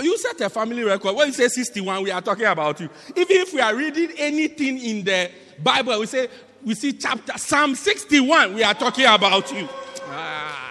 You 0.01 0.17
set 0.17 0.41
a 0.41 0.49
family 0.49 0.83
record. 0.83 1.15
When 1.15 1.27
you 1.27 1.33
say 1.33 1.47
61, 1.47 2.03
we 2.03 2.11
are 2.11 2.21
talking 2.21 2.45
about 2.45 2.79
you. 2.79 2.89
Even 3.15 3.37
if 3.37 3.53
we 3.53 3.61
are 3.61 3.73
reading 3.73 4.11
anything 4.17 4.77
in 4.79 5.03
the 5.03 5.31
Bible, 5.63 5.99
we 6.01 6.05
say 6.05 6.27
we 6.63 6.75
see 6.75 6.93
chapter 6.93 7.37
Psalm 7.37 7.73
61, 7.73 8.53
we 8.53 8.63
are 8.63 8.73
talking 8.73 9.05
about 9.05 9.51
you. 9.53 9.67
Ah. 10.09 10.66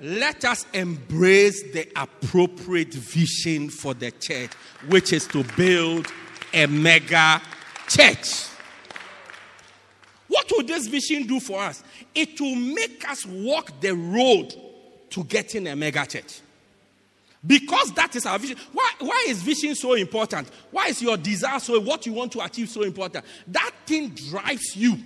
Let 0.00 0.44
us 0.44 0.66
embrace 0.72 1.62
the 1.72 1.88
appropriate 1.96 2.94
vision 2.94 3.68
for 3.68 3.94
the 3.94 4.10
church, 4.12 4.52
which 4.88 5.12
is 5.12 5.26
to 5.28 5.44
build 5.56 6.06
a 6.52 6.66
mega 6.66 7.40
church. 7.88 8.46
What 10.28 10.50
will 10.50 10.64
this 10.64 10.86
vision 10.86 11.26
do 11.26 11.40
for 11.40 11.60
us? 11.60 11.82
It 12.14 12.40
will 12.40 12.54
make 12.54 13.08
us 13.08 13.24
walk 13.26 13.80
the 13.80 13.94
road 13.94 14.54
to 15.10 15.24
getting 15.24 15.66
a 15.66 15.74
mega 15.74 16.06
church. 16.06 16.40
Because 17.46 17.92
that 17.92 18.14
is 18.16 18.26
our 18.26 18.38
vision. 18.38 18.58
Why, 18.72 18.92
why 18.98 19.26
is 19.28 19.42
vision 19.42 19.74
so 19.74 19.94
important? 19.94 20.50
Why 20.70 20.88
is 20.88 21.00
your 21.00 21.16
desire 21.16 21.58
so, 21.60 21.80
what 21.80 22.04
you 22.04 22.12
want 22.12 22.32
to 22.32 22.40
achieve 22.40 22.68
so 22.68 22.82
important? 22.82 23.24
That 23.46 23.70
thing 23.86 24.10
drives 24.10 24.76
you 24.76 24.98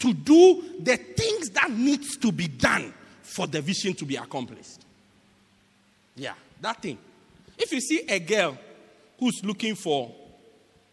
to 0.00 0.14
do 0.14 0.64
the 0.80 0.96
things 0.96 1.50
that 1.50 1.70
needs 1.70 2.16
to 2.16 2.32
be 2.32 2.48
done 2.48 2.94
for 3.30 3.46
the 3.46 3.60
vision 3.60 3.94
to 3.94 4.04
be 4.04 4.16
accomplished. 4.16 4.80
Yeah, 6.16 6.34
that 6.60 6.82
thing. 6.82 6.98
If 7.56 7.72
you 7.72 7.80
see 7.80 8.04
a 8.08 8.18
girl 8.18 8.58
who's 9.18 9.44
looking 9.44 9.76
for 9.76 10.12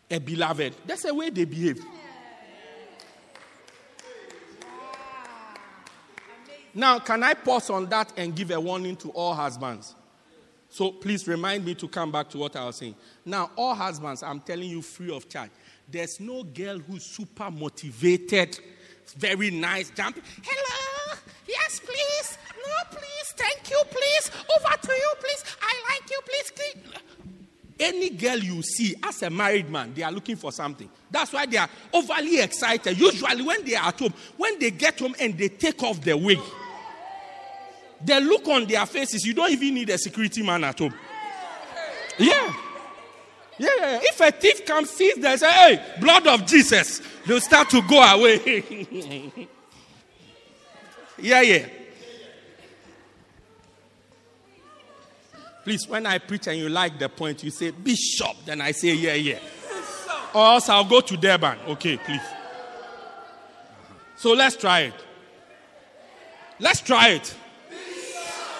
a 0.09 0.19
beloved, 0.19 0.75
that's 0.85 1.03
the 1.03 1.13
way 1.13 1.31
they 1.31 1.45
behave. 1.45 1.83
Now, 6.75 6.99
can 6.99 7.23
I 7.23 7.33
pause 7.33 7.71
on 7.71 7.87
that 7.87 8.13
and 8.15 8.35
give 8.35 8.51
a 8.51 8.61
warning 8.61 8.95
to 8.97 9.09
all 9.09 9.33
husbands? 9.33 9.95
So 10.69 10.91
please 10.91 11.27
remind 11.27 11.65
me 11.65 11.73
to 11.73 11.87
come 11.87 12.11
back 12.11 12.29
to 12.29 12.37
what 12.37 12.55
I 12.55 12.65
was 12.65 12.75
saying. 12.75 12.93
Now, 13.25 13.49
all 13.55 13.73
husbands, 13.73 14.21
I'm 14.21 14.41
telling 14.41 14.69
you 14.69 14.83
free 14.83 15.09
of 15.09 15.27
charge. 15.27 15.49
There's 15.89 16.19
no 16.19 16.43
girl 16.43 16.77
who's 16.77 17.03
super 17.03 17.49
motivated, 17.49 18.59
very 19.17 19.49
nice, 19.49 19.89
jumping. 19.89 20.21
Hello, 20.43 20.76
please. 21.87 22.37
No, 22.55 22.97
please. 22.97 23.33
Thank 23.35 23.69
you, 23.69 23.81
please. 23.89 24.31
Over 24.57 24.77
to 24.81 24.91
you, 24.91 25.13
please. 25.19 25.43
I 25.61 25.73
like 25.89 26.09
you, 26.09 26.19
please. 26.25 26.51
Any 27.79 28.09
girl 28.09 28.37
you 28.37 28.61
see 28.63 28.95
as 29.03 29.21
a 29.21 29.29
married 29.29 29.69
man, 29.69 29.93
they 29.93 30.01
are 30.03 30.11
looking 30.11 30.35
for 30.35 30.51
something. 30.51 30.89
That's 31.11 31.31
why 31.31 31.45
they 31.45 31.57
are 31.57 31.69
overly 31.93 32.41
excited. 32.41 32.97
Usually, 32.99 33.43
when 33.43 33.63
they 33.63 33.75
are 33.75 33.87
at 33.87 33.99
home, 33.99 34.13
when 34.35 34.57
they 34.59 34.71
get 34.71 34.99
home 34.99 35.15
and 35.19 35.37
they 35.37 35.49
take 35.49 35.81
off 35.83 36.01
the 36.01 36.17
wig, 36.17 36.39
the 38.03 38.19
look 38.19 38.47
on 38.47 38.65
their 38.65 38.85
faces, 38.85 39.25
you 39.25 39.33
don't 39.33 39.51
even 39.51 39.75
need 39.75 39.89
a 39.91 39.97
security 39.97 40.41
man 40.41 40.63
at 40.63 40.77
home. 40.79 40.93
Yeah. 42.17 42.53
Yeah, 43.59 43.69
yeah. 43.79 43.99
If 44.03 44.19
a 44.21 44.31
thief 44.31 44.65
comes, 44.65 44.89
sees 44.91 45.15
them, 45.15 45.35
say, 45.37 45.51
hey, 45.51 45.83
blood 45.99 46.27
of 46.27 46.45
Jesus, 46.45 47.01
they'll 47.25 47.41
start 47.41 47.69
to 47.71 47.81
go 47.83 48.01
away. 48.01 49.47
Yeah, 51.19 51.41
yeah. 51.41 51.65
Please, 55.67 55.85
when 55.85 56.05
I 56.05 56.17
preach 56.17 56.47
and 56.47 56.57
you 56.57 56.69
like 56.69 56.97
the 56.97 57.09
point, 57.09 57.43
you 57.43 57.51
say, 57.51 57.71
Bishop. 57.71 58.37
Then 58.45 58.61
I 58.61 58.71
say, 58.71 58.93
yeah, 58.93 59.15
yeah. 59.15 59.39
Or 60.33 60.53
else 60.53 60.69
I'll 60.69 60.85
go 60.85 61.01
to 61.01 61.17
Durban. 61.17 61.57
Okay, 61.67 61.97
please. 61.97 62.21
So 64.15 64.31
let's 64.31 64.55
try 64.55 64.83
it. 64.83 64.93
Let's 66.57 66.79
try 66.79 67.09
it. 67.09 67.35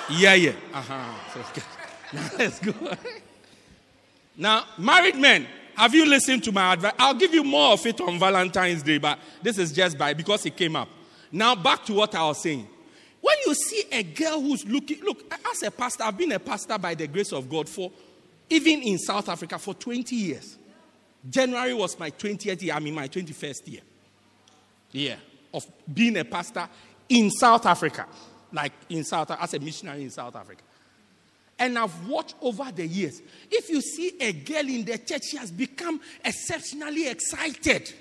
Yeah, 0.10 0.34
yeah. 0.34 0.52
Uh-huh. 0.74 1.40
Okay. 1.50 1.62
Now 2.14 2.30
let's 2.38 2.60
go. 2.60 2.74
now, 4.36 4.66
married 4.78 5.16
men, 5.16 5.48
have 5.76 5.96
you 5.96 6.06
listened 6.06 6.44
to 6.44 6.52
my 6.52 6.74
advice? 6.74 6.92
I'll 7.00 7.14
give 7.14 7.34
you 7.34 7.46
more 7.46 7.72
of 7.72 7.86
it 7.86 8.02
on 8.02 8.20
Valentine's 8.20 8.84
Day, 8.84 8.98
but 8.98 9.18
this 9.42 9.58
is 9.58 9.72
just 9.72 9.98
by 9.98 10.14
because 10.14 10.46
it 10.46 10.58
came 10.58 10.76
up. 10.76 10.90
Now, 11.32 11.56
back 11.56 11.86
to 11.86 11.94
what 11.94 12.14
I 12.16 12.28
was 12.28 12.44
saying. 12.44 12.68
When 13.28 13.38
you 13.46 13.56
see 13.56 13.84
a 13.92 14.04
girl 14.04 14.40
who's 14.40 14.66
looking, 14.66 15.02
look, 15.04 15.22
as 15.52 15.62
a 15.64 15.70
pastor, 15.70 16.04
I've 16.04 16.18
been 16.18 16.32
a 16.32 16.40
pastor 16.40 16.78
by 16.78 16.96
the 16.96 17.08
grace 17.08 17.34
of 17.34 17.50
God 17.50 17.68
for, 17.68 17.92
even 18.50 18.82
in 18.84 18.98
South 18.98 19.28
Africa, 19.28 19.60
for 19.60 19.74
20 19.74 20.16
years. 20.16 20.58
January 21.30 21.74
was 21.74 22.00
my 22.00 22.10
20th 22.10 22.62
year, 22.62 22.74
I'm 22.74 22.88
in 22.88 22.96
my 22.96 23.10
21st 23.10 23.68
year. 23.68 23.82
Yeah, 24.94 25.16
of 25.54 25.68
being 25.94 26.16
a 26.16 26.24
pastor 26.24 26.70
in 27.10 27.30
South 27.32 27.66
Africa, 27.66 28.06
like 28.54 28.72
in 28.88 29.04
South, 29.04 29.30
as 29.32 29.54
a 29.54 29.60
missionary 29.60 30.04
in 30.04 30.10
South 30.10 30.38
Africa. 30.38 30.62
And 31.60 31.78
I've 31.78 32.08
watched 32.08 32.36
over 32.42 32.72
the 32.74 32.88
years. 32.88 33.22
If 33.52 33.70
you 33.70 33.82
see 33.82 34.14
a 34.22 34.32
girl 34.32 34.70
in 34.70 34.86
the 34.86 35.00
church, 35.00 35.24
she 35.32 35.36
has 35.36 35.52
become 35.52 36.00
exceptionally 36.24 37.10
excited, 37.10 37.94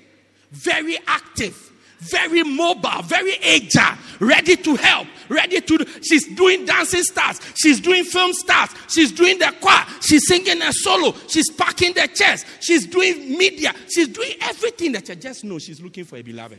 very 0.52 0.98
active 1.04 1.72
very 1.98 2.42
mobile, 2.42 3.02
very 3.02 3.36
agile, 3.38 3.96
ready 4.20 4.56
to 4.56 4.76
help, 4.76 5.06
ready 5.28 5.60
to. 5.60 5.86
She's 6.02 6.26
doing 6.34 6.64
dancing 6.64 7.02
stars, 7.02 7.40
she's 7.56 7.80
doing 7.80 8.04
film 8.04 8.32
stars, 8.32 8.70
she's 8.88 9.12
doing 9.12 9.38
the 9.38 9.54
choir, 9.60 9.84
she's 10.00 10.26
singing 10.26 10.62
a 10.62 10.72
solo, 10.72 11.14
she's 11.28 11.50
packing 11.52 11.94
the 11.94 12.08
chairs, 12.08 12.44
she's 12.60 12.86
doing 12.86 13.36
media, 13.36 13.74
she's 13.88 14.08
doing 14.08 14.32
everything 14.42 14.92
that 14.92 15.08
you 15.08 15.14
just 15.16 15.44
know 15.44 15.58
she's 15.58 15.80
looking 15.80 16.04
for 16.04 16.16
a 16.16 16.22
beloved. 16.22 16.58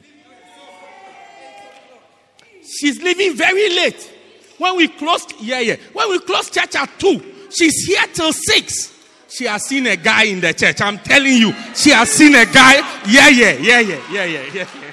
She's 2.79 3.01
leaving 3.01 3.33
very 3.35 3.69
late. 3.69 4.13
When 4.57 4.75
we 4.75 4.87
closed, 4.89 5.33
yeah, 5.39 5.59
yeah. 5.59 5.75
When 5.93 6.09
we 6.09 6.19
closed 6.19 6.53
church 6.53 6.75
at 6.75 6.99
two, 6.99 7.23
she's 7.49 7.85
here 7.85 8.03
till 8.13 8.33
six. 8.33 8.93
She 9.29 9.45
has 9.45 9.65
seen 9.65 9.87
a 9.87 9.95
guy 9.95 10.23
in 10.23 10.41
the 10.41 10.53
church. 10.53 10.81
I'm 10.81 10.97
telling 10.99 11.33
you, 11.33 11.53
she 11.75 11.91
has 11.91 12.09
seen 12.09 12.33
a 12.35 12.45
guy. 12.45 12.75
Yeah, 13.07 13.29
yeah, 13.29 13.51
yeah, 13.53 13.79
yeah, 13.79 14.01
yeah, 14.11 14.25
yeah, 14.25 14.25
yeah. 14.25 14.51
yeah. 14.53 14.91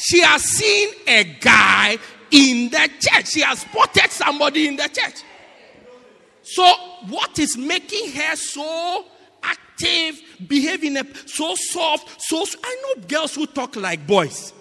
She 0.00 0.20
has 0.22 0.42
seen 0.42 0.88
a 1.06 1.24
guy 1.24 1.98
in 2.30 2.70
the 2.70 2.90
church. 2.98 3.28
She 3.28 3.42
has 3.42 3.60
spotted 3.60 4.10
somebody 4.10 4.66
in 4.66 4.76
the 4.76 4.88
church. 4.88 5.22
So, 6.42 6.64
what 7.08 7.38
is 7.38 7.56
making 7.58 8.12
her 8.12 8.34
so 8.34 9.04
active, 9.42 10.20
behaving 10.48 10.96
so 11.26 11.54
soft, 11.54 12.22
so 12.22 12.44
I 12.64 12.82
know 12.82 13.02
girls 13.06 13.34
who 13.34 13.46
talk 13.46 13.76
like 13.76 14.06
boys. 14.06 14.54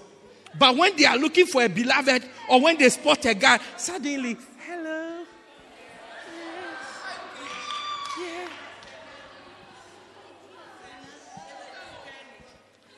But 0.57 0.75
when 0.75 0.95
they 0.97 1.05
are 1.05 1.17
looking 1.17 1.45
for 1.45 1.63
a 1.63 1.69
beloved 1.69 2.25
or 2.49 2.59
when 2.61 2.77
they 2.77 2.89
spot 2.89 3.23
a 3.25 3.33
guy, 3.33 3.59
suddenly, 3.77 4.35
hello. 4.67 5.23
Yes. 8.19 8.47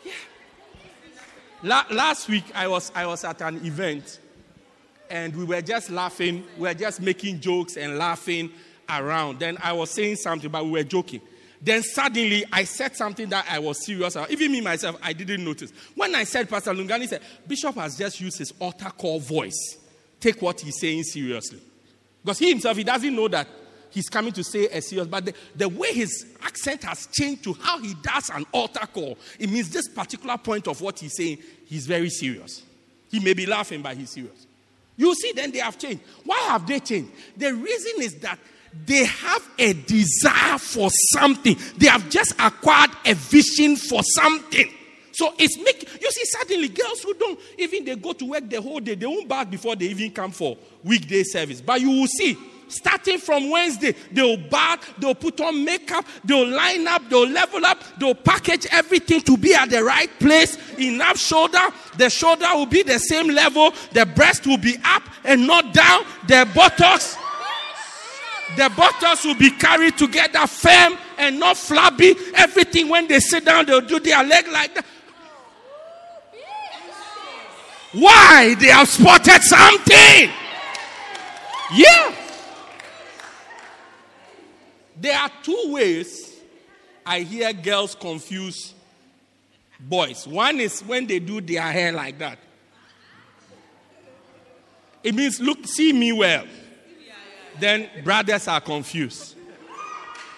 Yeah. 0.03 0.05
Yeah. 0.05 0.11
La- 1.63 1.85
last 1.91 2.27
week 2.27 2.45
I 2.55 2.67
was 2.67 2.91
I 2.95 3.05
was 3.05 3.23
at 3.23 3.41
an 3.41 3.63
event 3.65 4.19
and 5.11 5.35
we 5.35 5.43
were 5.43 5.61
just 5.61 5.91
laughing, 5.91 6.43
we 6.57 6.63
were 6.63 6.73
just 6.73 7.01
making 7.01 7.39
jokes 7.39 7.77
and 7.77 7.97
laughing 7.97 8.49
around. 8.89 9.39
Then 9.39 9.57
I 9.61 9.73
was 9.73 9.91
saying 9.91 10.15
something, 10.15 10.49
but 10.49 10.63
we 10.63 10.71
were 10.71 10.83
joking. 10.83 11.21
Then 11.61 11.83
suddenly 11.83 12.45
I 12.51 12.63
said 12.63 12.95
something 12.95 13.29
that 13.29 13.45
I 13.49 13.59
was 13.59 13.85
serious 13.85 14.15
about. 14.15 14.31
Even 14.31 14.51
me 14.51 14.61
myself, 14.61 14.97
I 15.03 15.13
didn't 15.13 15.43
notice. 15.43 15.71
When 15.95 16.15
I 16.15 16.23
said, 16.23 16.49
Pastor 16.49 16.71
Lungani 16.71 17.07
said, 17.07 17.21
Bishop 17.47 17.75
has 17.75 17.97
just 17.97 18.19
used 18.19 18.39
his 18.39 18.51
altar 18.59 18.89
call 18.89 19.19
voice. 19.19 19.77
Take 20.19 20.41
what 20.41 20.59
he's 20.61 20.79
saying 20.79 21.03
seriously. 21.03 21.59
Because 22.23 22.39
he 22.39 22.49
himself, 22.49 22.77
he 22.77 22.83
doesn't 22.83 23.15
know 23.15 23.27
that 23.27 23.47
he's 23.91 24.09
coming 24.09 24.33
to 24.33 24.43
say 24.43 24.67
a 24.67 24.81
serious, 24.81 25.07
but 25.07 25.25
the, 25.25 25.33
the 25.55 25.69
way 25.69 25.93
his 25.93 26.25
accent 26.41 26.83
has 26.83 27.07
changed 27.07 27.43
to 27.43 27.53
how 27.53 27.79
he 27.79 27.93
does 28.01 28.29
an 28.29 28.45
altar 28.51 28.87
call, 28.87 29.17
it 29.39 29.49
means 29.49 29.69
this 29.69 29.87
particular 29.87 30.37
point 30.37 30.67
of 30.67 30.81
what 30.81 30.99
he's 30.99 31.15
saying, 31.15 31.37
he's 31.65 31.85
very 31.85 32.09
serious. 32.09 32.63
He 33.09 33.19
may 33.19 33.33
be 33.33 33.45
laughing, 33.45 33.81
but 33.81 33.97
he's 33.97 34.09
serious. 34.09 34.47
You 34.97 35.13
see, 35.15 35.33
then 35.33 35.51
they 35.51 35.59
have 35.59 35.77
changed. 35.77 36.01
Why 36.25 36.37
have 36.49 36.65
they 36.67 36.79
changed? 36.79 37.11
The 37.37 37.53
reason 37.53 38.01
is 38.01 38.15
that 38.19 38.39
they 38.85 39.05
have 39.05 39.49
a 39.57 39.73
desire 39.73 40.57
for 40.57 40.89
something. 41.13 41.57
They 41.77 41.87
have 41.87 42.09
just 42.09 42.33
acquired 42.39 42.91
a 43.05 43.13
vision 43.13 43.75
for 43.75 44.01
something. 44.03 44.71
So 45.11 45.33
it's 45.37 45.57
make 45.57 46.01
you 46.01 46.11
see 46.11 46.25
suddenly 46.25 46.69
girls 46.69 47.01
who 47.01 47.13
don't 47.15 47.39
even 47.57 47.83
they 47.83 47.95
go 47.95 48.13
to 48.13 48.25
work 48.25 48.49
the 48.49 48.61
whole 48.61 48.79
day, 48.79 48.95
they 48.95 49.05
won't 49.05 49.27
bath 49.27 49.51
before 49.51 49.75
they 49.75 49.85
even 49.87 50.11
come 50.11 50.31
for 50.31 50.57
weekday 50.83 51.23
service. 51.23 51.59
But 51.59 51.81
you 51.81 51.89
will 51.89 52.07
see 52.07 52.37
starting 52.71 53.17
from 53.17 53.49
Wednesday, 53.49 53.93
they'll 54.11 54.37
bath, 54.37 54.93
they'll 54.99 55.15
put 55.15 55.39
on 55.41 55.63
makeup, 55.63 56.05
they'll 56.23 56.47
line 56.47 56.87
up, 56.87 57.01
they'll 57.09 57.27
level 57.27 57.65
up, 57.65 57.83
they'll 57.99 58.15
package 58.15 58.65
everything 58.71 59.21
to 59.21 59.37
be 59.37 59.53
at 59.53 59.69
the 59.69 59.83
right 59.83 60.09
place. 60.19 60.57
Enough 60.79 61.17
shoulder, 61.17 61.59
the 61.97 62.09
shoulder 62.09 62.47
will 62.53 62.65
be 62.65 62.83
the 62.83 62.99
same 62.99 63.27
level, 63.27 63.73
the 63.93 64.05
breast 64.05 64.47
will 64.47 64.57
be 64.57 64.77
up 64.83 65.03
and 65.23 65.45
not 65.45 65.73
down, 65.73 66.03
the 66.27 66.47
buttocks 66.55 67.17
the 68.57 68.69
buttocks 68.75 69.23
will 69.23 69.35
be 69.35 69.51
carried 69.51 69.97
together 69.97 70.45
firm 70.45 70.97
and 71.17 71.39
not 71.39 71.55
flabby. 71.55 72.15
Everything 72.35 72.89
when 72.89 73.07
they 73.07 73.19
sit 73.19 73.45
down, 73.45 73.65
they'll 73.65 73.81
do 73.81 73.99
their 73.99 74.23
leg 74.23 74.45
like 74.49 74.75
that. 74.75 74.85
Why? 77.93 78.55
They 78.59 78.67
have 78.67 78.87
spotted 78.87 79.41
something. 79.41 80.29
Yeah. 81.73 82.15
There 85.01 85.17
are 85.17 85.31
two 85.43 85.63
ways 85.67 86.39
I 87.05 87.21
hear 87.21 87.51
girls 87.51 87.95
confuse 87.95 88.73
boys. 89.79 90.27
One 90.27 90.59
is 90.59 90.81
when 90.81 91.07
they 91.07 91.19
do 91.19 91.41
their 91.41 91.63
hair 91.63 91.91
like 91.91 92.19
that. 92.19 92.37
It 95.03 95.15
means, 95.15 95.39
look, 95.39 95.65
see 95.65 95.91
me 95.91 96.11
well 96.11 96.45
then 97.61 97.89
brothers 98.03 98.47
are 98.47 98.59
confused. 98.59 99.35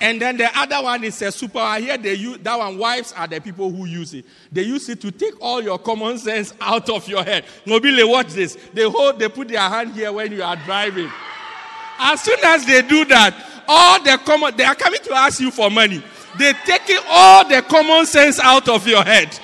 And 0.02 0.22
then 0.22 0.36
the 0.36 0.50
other 0.60 0.84
one 0.84 1.04
is 1.06 1.22
a 1.22 1.32
super. 1.32 1.60
I 1.60 1.80
hear 1.80 1.98
they 1.98 2.16
use 2.16 2.38
that 2.40 2.60
one. 2.60 2.78
Wives 2.78 3.14
are 3.14 3.26
the 3.26 3.40
people 3.40 3.72
who 3.72 3.86
use 3.86 4.14
it. 4.14 4.26
They 4.52 4.64
use 4.64 4.90
it 4.90 5.00
to 5.02 5.12
take 5.12 5.34
all 5.40 5.64
your 5.64 5.80
common 5.80 6.18
sense 6.18 6.54
out 6.62 6.90
of 6.90 7.08
your 7.08 7.24
head. 7.24 7.46
Mobile, 7.66 8.10
watch 8.10 8.34
this. 8.34 8.58
They 8.74 8.84
hold, 8.84 9.18
they 9.18 9.30
put 9.30 9.48
their 9.48 9.62
hand 9.62 9.94
here 9.94 10.12
when 10.12 10.32
you 10.34 10.44
are 10.44 10.58
driving. 10.58 11.10
As 11.98 12.22
soon 12.22 12.40
as 12.44 12.66
they 12.66 12.82
do 12.82 13.06
that, 13.06 13.53
all 13.68 14.02
the 14.04 14.20
common, 14.26 14.56
they 14.56 14.64
are 14.64 14.76
coming 14.76 15.02
to 15.04 15.14
ask 15.14 15.40
you 15.40 15.52
for 15.52 15.70
money. 15.70 16.04
They're 16.38 16.58
taking 16.66 17.00
all 17.08 17.48
the 17.48 17.62
common 17.62 18.06
sense 18.06 18.40
out 18.40 18.68
of 18.70 18.88
your 18.88 19.04
head. 19.04 19.40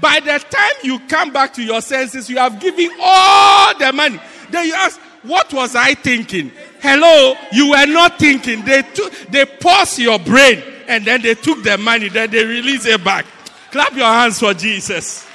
By 0.00 0.20
the 0.20 0.38
time 0.38 0.72
you 0.82 0.98
come 1.00 1.32
back 1.32 1.52
to 1.54 1.62
your 1.62 1.80
senses, 1.80 2.30
you 2.30 2.38
have 2.38 2.60
given 2.60 2.90
all 3.00 3.76
the 3.78 3.92
money. 3.92 4.20
Then 4.50 4.66
you 4.66 4.74
ask, 4.74 5.00
what 5.22 5.52
was 5.52 5.76
I 5.76 5.94
thinking? 5.94 6.52
Hello, 6.80 7.34
you 7.52 7.70
were 7.70 7.86
not 7.86 8.18
thinking. 8.18 8.64
They 8.64 8.82
took, 8.82 9.12
they 9.30 9.44
paused 9.44 9.98
your 9.98 10.18
brain 10.18 10.62
and 10.88 11.04
then 11.04 11.22
they 11.22 11.34
took 11.34 11.62
the 11.62 11.76
money, 11.76 12.08
then 12.08 12.30
they 12.30 12.44
release 12.44 12.86
it 12.86 13.02
back. 13.04 13.26
Clap 13.70 13.92
your 13.94 14.06
hands 14.06 14.38
for 14.38 14.54
Jesus. 14.54 15.26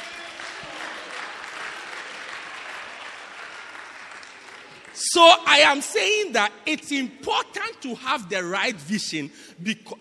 So 5.15 5.21
I 5.21 5.59
am 5.59 5.79
saying 5.79 6.33
that 6.33 6.51
it's 6.65 6.91
important 6.91 7.81
to 7.83 7.95
have 7.95 8.27
the 8.27 8.43
right 8.43 8.75
vision 8.75 9.31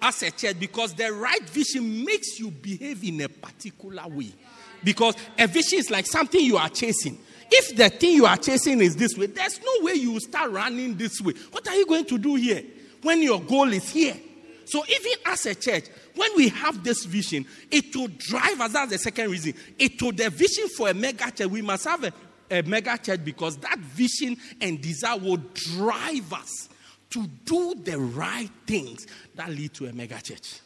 as 0.02 0.24
a 0.24 0.32
church 0.32 0.58
because 0.58 0.92
the 0.92 1.12
right 1.12 1.48
vision 1.50 2.04
makes 2.04 2.40
you 2.40 2.50
behave 2.50 3.04
in 3.04 3.20
a 3.20 3.28
particular 3.28 4.08
way. 4.08 4.34
Because 4.82 5.14
a 5.38 5.46
vision 5.46 5.78
is 5.78 5.88
like 5.88 6.06
something 6.08 6.44
you 6.44 6.56
are 6.56 6.68
chasing. 6.68 7.16
If 7.48 7.76
the 7.76 7.90
thing 7.90 8.16
you 8.16 8.26
are 8.26 8.36
chasing 8.36 8.80
is 8.80 8.96
this 8.96 9.16
way, 9.16 9.26
there's 9.26 9.60
no 9.60 9.84
way 9.84 9.92
you 9.92 10.10
will 10.14 10.20
start 10.20 10.50
running 10.50 10.96
this 10.96 11.20
way. 11.20 11.34
What 11.52 11.68
are 11.68 11.76
you 11.76 11.86
going 11.86 12.06
to 12.06 12.18
do 12.18 12.34
here 12.34 12.64
when 13.02 13.22
your 13.22 13.40
goal 13.40 13.72
is 13.72 13.88
here? 13.88 14.16
So, 14.64 14.82
even 14.88 15.12
as 15.26 15.46
a 15.46 15.54
church, 15.54 15.84
when 16.16 16.30
we 16.36 16.48
have 16.48 16.82
this 16.82 17.04
vision, 17.04 17.46
it 17.70 17.94
will 17.94 18.08
drive 18.08 18.60
us. 18.60 18.72
That's 18.72 18.90
the 18.90 18.98
second 18.98 19.30
reason. 19.30 19.54
It 19.78 20.02
will 20.02 20.10
the 20.10 20.28
vision 20.28 20.68
for 20.76 20.88
a 20.88 20.94
mega 20.94 21.30
church. 21.30 21.46
We 21.46 21.62
must 21.62 21.84
have 21.84 22.02
a, 22.02 22.12
a 22.54 22.62
mega 22.62 22.96
church 22.98 23.24
because 23.24 23.56
that 23.58 23.78
vision 23.78 24.36
and 24.60 24.80
desire 24.80 25.18
will 25.18 25.42
drive 25.52 26.32
us 26.32 26.68
to 27.10 27.26
do 27.44 27.74
the 27.84 27.98
right 27.98 28.50
things 28.66 29.06
that 29.34 29.50
lead 29.50 29.72
to 29.74 29.86
a 29.86 29.92
mega 29.92 30.20
church. 30.20 30.60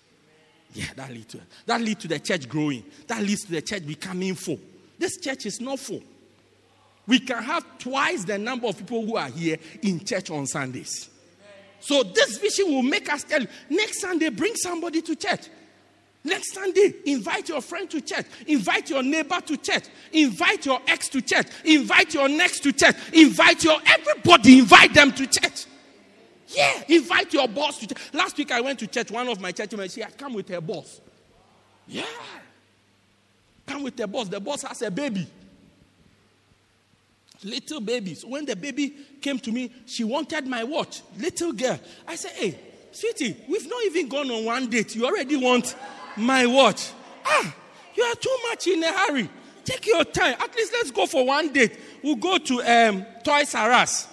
Yeah, 0.74 0.86
that 0.96 1.10
lead 1.10 1.28
to 1.30 1.40
that 1.66 1.80
lead 1.80 1.98
to 2.00 2.08
the 2.08 2.18
church 2.18 2.48
growing. 2.48 2.84
That 3.06 3.22
leads 3.22 3.44
to 3.44 3.52
the 3.52 3.62
church 3.62 3.86
becoming 3.86 4.34
full. 4.34 4.60
This 4.98 5.18
church 5.18 5.46
is 5.46 5.60
not 5.60 5.78
full 5.78 6.02
we 7.08 7.18
can 7.18 7.42
have 7.42 7.64
twice 7.78 8.24
the 8.24 8.38
number 8.38 8.68
of 8.68 8.76
people 8.76 9.04
who 9.04 9.16
are 9.16 9.30
here 9.30 9.56
in 9.82 10.04
church 10.04 10.30
on 10.30 10.46
Sundays. 10.46 11.08
So 11.80 12.02
this 12.02 12.36
vision 12.36 12.66
will 12.66 12.82
make 12.82 13.10
us 13.10 13.24
tell 13.24 13.40
you 13.40 13.48
next 13.70 14.00
Sunday, 14.00 14.28
bring 14.28 14.54
somebody 14.54 15.00
to 15.00 15.16
church. 15.16 15.48
Next 16.24 16.52
Sunday, 16.52 16.94
invite 17.06 17.48
your 17.48 17.60
friend 17.60 17.88
to 17.90 18.00
church. 18.00 18.26
Invite 18.46 18.90
your 18.90 19.02
neighbor 19.02 19.40
to 19.40 19.56
church. 19.56 19.84
Invite 20.12 20.66
your 20.66 20.80
ex 20.86 21.08
to 21.10 21.22
church. 21.22 21.46
Invite 21.64 22.12
your 22.14 22.28
next 22.28 22.60
to 22.60 22.72
church. 22.72 22.96
Invite 23.12 23.64
your 23.64 23.78
everybody, 23.86 24.58
invite 24.58 24.92
them 24.94 25.12
to 25.12 25.26
church. 25.26 25.66
Yeah, 26.48 26.82
invite 26.88 27.32
your 27.32 27.46
boss 27.46 27.78
to 27.78 27.86
church. 27.86 27.98
Last 28.12 28.36
week 28.36 28.50
I 28.50 28.60
went 28.60 28.78
to 28.80 28.86
church. 28.86 29.10
One 29.10 29.28
of 29.28 29.40
my 29.40 29.52
church 29.52 29.70
members, 29.72 29.94
she 29.94 30.00
had 30.00 30.16
come 30.18 30.34
with 30.34 30.48
her 30.48 30.60
boss. 30.60 31.00
Yeah. 31.86 32.04
Come 33.66 33.84
with 33.84 33.98
her 33.98 34.06
boss. 34.06 34.28
The 34.28 34.40
boss 34.40 34.62
has 34.62 34.82
a 34.82 34.90
baby. 34.90 35.26
Little 37.44 37.80
babies. 37.80 38.24
When 38.24 38.44
the 38.44 38.56
baby 38.56 38.92
came 39.20 39.38
to 39.40 39.52
me, 39.52 39.70
she 39.86 40.04
wanted 40.04 40.46
my 40.46 40.64
watch. 40.64 41.02
Little 41.16 41.52
girl. 41.52 41.78
I 42.06 42.16
said, 42.16 42.32
Hey, 42.32 42.58
sweetie, 42.90 43.36
we've 43.48 43.68
not 43.68 43.84
even 43.84 44.08
gone 44.08 44.30
on 44.30 44.44
one 44.44 44.68
date. 44.68 44.96
You 44.96 45.06
already 45.06 45.36
want 45.36 45.76
my 46.18 46.46
watch. 46.46 46.90
Ah, 47.24 47.54
you 47.94 48.02
are 48.02 48.14
too 48.14 48.36
much 48.50 48.66
in 48.66 48.82
a 48.82 48.92
hurry. 48.92 49.28
Take 49.64 49.86
your 49.86 50.04
time. 50.04 50.34
At 50.40 50.54
least 50.56 50.72
let's 50.72 50.90
go 50.90 51.06
for 51.06 51.26
one 51.26 51.52
date. 51.52 51.78
We'll 52.02 52.16
go 52.16 52.38
to 52.38 52.62
um, 52.62 53.04
Toys 53.22 53.54
R 53.54 53.70
Us. 53.70 54.08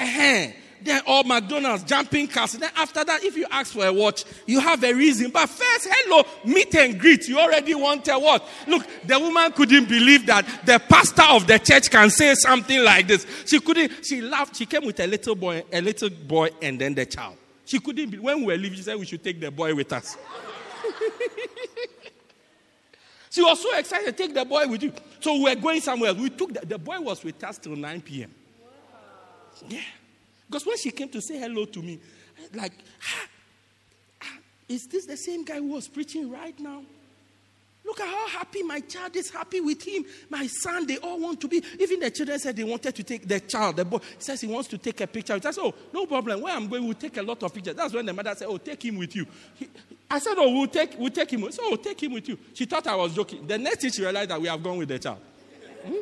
Uh-huh. 0.00 0.52
then 0.82 1.02
all 1.06 1.24
McDonald's, 1.24 1.82
jumping 1.84 2.28
cars. 2.28 2.52
Then 2.52 2.70
after 2.76 3.02
that, 3.02 3.24
if 3.24 3.36
you 3.36 3.46
ask 3.50 3.72
for 3.72 3.86
a 3.86 3.92
watch, 3.92 4.24
you 4.46 4.60
have 4.60 4.84
a 4.84 4.92
reason. 4.92 5.30
But 5.30 5.48
first, 5.48 5.88
hello, 5.90 6.24
meet 6.44 6.74
and 6.74 6.98
greet. 7.00 7.28
You 7.28 7.38
already 7.38 7.74
want 7.74 8.06
a 8.08 8.18
watch. 8.18 8.42
Look, 8.66 8.86
the 9.04 9.18
woman 9.18 9.52
couldn't 9.52 9.88
believe 9.88 10.26
that 10.26 10.46
the 10.64 10.78
pastor 10.78 11.24
of 11.30 11.46
the 11.46 11.58
church 11.58 11.90
can 11.90 12.10
say 12.10 12.34
something 12.34 12.84
like 12.84 13.08
this. 13.08 13.26
She 13.46 13.58
couldn't. 13.60 14.04
She 14.04 14.20
laughed. 14.20 14.56
She 14.56 14.66
came 14.66 14.84
with 14.84 15.00
a 15.00 15.06
little 15.06 15.34
boy, 15.34 15.64
a 15.72 15.80
little 15.80 16.10
boy, 16.10 16.50
and 16.62 16.80
then 16.80 16.94
the 16.94 17.06
child. 17.06 17.36
She 17.64 17.80
couldn't. 17.80 18.10
Be, 18.10 18.18
when 18.18 18.40
we 18.40 18.46
were 18.46 18.56
leaving, 18.56 18.76
she 18.76 18.82
said 18.82 18.98
we 18.98 19.06
should 19.06 19.24
take 19.24 19.40
the 19.40 19.50
boy 19.50 19.74
with 19.74 19.92
us. 19.92 20.16
she 23.30 23.42
was 23.42 23.62
so 23.62 23.76
excited. 23.76 24.16
Take 24.16 24.34
the 24.34 24.44
boy 24.44 24.66
with 24.66 24.82
you. 24.82 24.92
So 25.20 25.34
we 25.34 25.44
were 25.44 25.54
going 25.54 25.80
somewhere. 25.80 26.12
We 26.14 26.30
took 26.30 26.52
the, 26.52 26.66
the 26.66 26.78
boy 26.78 27.00
was 27.00 27.22
with 27.24 27.42
us 27.44 27.58
till 27.58 27.76
9 27.76 28.00
p.m. 28.02 28.34
Yeah. 29.68 29.80
Because 30.46 30.66
when 30.66 30.78
she 30.78 30.90
came 30.90 31.08
to 31.10 31.20
say 31.20 31.38
hello 31.38 31.66
to 31.66 31.82
me, 31.82 32.00
like, 32.54 32.72
ah, 33.02 33.26
ah, 34.22 34.38
is 34.68 34.86
this 34.86 35.06
the 35.06 35.16
same 35.16 35.44
guy 35.44 35.56
who 35.56 35.68
was 35.68 35.88
preaching 35.88 36.30
right 36.30 36.58
now? 36.58 36.82
Look 37.84 38.00
at 38.00 38.08
how 38.08 38.28
happy 38.28 38.62
my 38.62 38.80
child 38.80 39.16
is 39.16 39.30
happy 39.30 39.62
with 39.62 39.82
him. 39.82 40.04
My 40.28 40.46
son, 40.46 40.86
they 40.86 40.98
all 40.98 41.18
want 41.18 41.40
to 41.40 41.48
be. 41.48 41.62
Even 41.78 42.00
the 42.00 42.10
children 42.10 42.38
said 42.38 42.54
they 42.54 42.64
wanted 42.64 42.94
to 42.94 43.02
take 43.02 43.26
the 43.26 43.40
child, 43.40 43.76
the 43.76 43.84
boy 43.84 43.98
says 44.18 44.42
he 44.42 44.46
wants 44.46 44.68
to 44.68 44.78
take 44.78 45.00
a 45.00 45.06
picture. 45.06 45.32
I 45.32 45.38
said, 45.38 45.54
Oh, 45.58 45.72
no 45.92 46.04
problem. 46.04 46.42
Where 46.42 46.54
I'm 46.54 46.68
going, 46.68 46.84
we'll 46.84 46.94
take 46.94 47.16
a 47.16 47.22
lot 47.22 47.42
of 47.42 47.54
pictures. 47.54 47.74
That's 47.74 47.94
when 47.94 48.04
the 48.04 48.12
mother 48.12 48.34
said, 48.34 48.48
Oh, 48.48 48.58
take 48.58 48.84
him 48.84 48.98
with 48.98 49.16
you. 49.16 49.26
He, 49.54 49.68
I 50.10 50.18
said, 50.18 50.34
Oh, 50.38 50.52
we'll 50.52 50.68
take, 50.68 50.98
we'll 50.98 51.10
take 51.10 51.30
him. 51.30 51.50
So, 51.52 51.62
oh, 51.64 51.76
take 51.76 52.02
him 52.02 52.12
with 52.12 52.28
you. 52.28 52.38
She 52.54 52.64
thought 52.64 52.86
I 52.86 52.96
was 52.96 53.14
joking. 53.14 53.46
The 53.46 53.58
next 53.58 53.82
thing 53.82 53.90
she 53.90 54.02
realized 54.02 54.30
that 54.30 54.40
we 54.40 54.48
have 54.48 54.62
gone 54.62 54.78
with 54.78 54.88
the 54.88 54.98
child. 54.98 55.18
Hmm? 55.86 55.94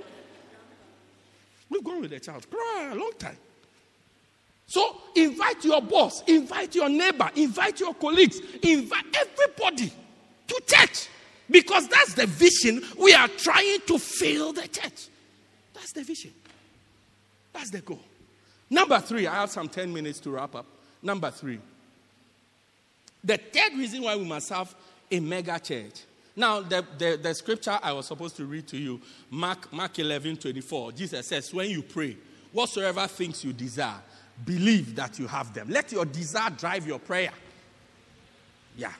We've 1.68 1.82
gone 1.84 2.00
with 2.00 2.11
the 2.11 2.20
child. 2.20 2.44
For 2.44 2.59
a 2.90 2.94
long 2.94 3.12
time. 3.18 3.36
So 4.66 5.00
invite 5.14 5.64
your 5.64 5.80
boss, 5.80 6.22
invite 6.26 6.74
your 6.74 6.88
neighbor, 6.88 7.30
invite 7.36 7.78
your 7.78 7.94
colleagues, 7.94 8.40
invite 8.62 9.16
everybody 9.16 9.92
to 10.48 10.62
church. 10.66 11.09
Because 11.48 11.86
that's 11.86 12.14
the 12.14 12.26
vision 12.26 12.82
we 12.98 13.14
are 13.14 13.28
trying 13.28 13.78
to 13.86 13.98
fill 13.98 14.52
the 14.52 14.66
church. 14.66 15.09
That's 15.72 15.92
the 15.92 16.02
vision. 16.02 16.32
That's 17.52 17.70
the 17.70 17.80
goal. 17.80 18.00
Number 18.68 18.98
three, 18.98 19.28
I 19.28 19.34
have 19.36 19.50
some 19.50 19.68
10 19.68 19.92
minutes 19.92 20.18
to 20.20 20.30
wrap 20.30 20.57
up. 20.57 20.66
Number 21.02 21.30
three. 21.30 21.61
The 23.26 23.38
third 23.38 23.76
reason 23.76 24.02
why 24.02 24.14
we 24.14 24.24
must 24.24 24.48
have 24.50 24.72
a 25.10 25.18
mega 25.18 25.58
church. 25.58 26.04
Now, 26.36 26.60
the, 26.60 26.86
the, 26.96 27.18
the 27.20 27.34
scripture 27.34 27.76
I 27.82 27.92
was 27.92 28.06
supposed 28.06 28.36
to 28.36 28.44
read 28.44 28.68
to 28.68 28.76
you, 28.76 29.00
Mark, 29.30 29.72
Mark 29.72 29.98
11 29.98 30.36
24, 30.36 30.92
Jesus 30.92 31.26
says, 31.26 31.52
When 31.52 31.68
you 31.68 31.82
pray, 31.82 32.16
whatsoever 32.52 33.06
things 33.08 33.44
you 33.44 33.52
desire, 33.52 34.00
believe 34.44 34.94
that 34.94 35.18
you 35.18 35.26
have 35.26 35.52
them. 35.52 35.68
Let 35.70 35.90
your 35.90 36.04
desire 36.04 36.50
drive 36.50 36.86
your 36.86 37.00
prayer. 37.00 37.32
Yeah. 38.76 38.92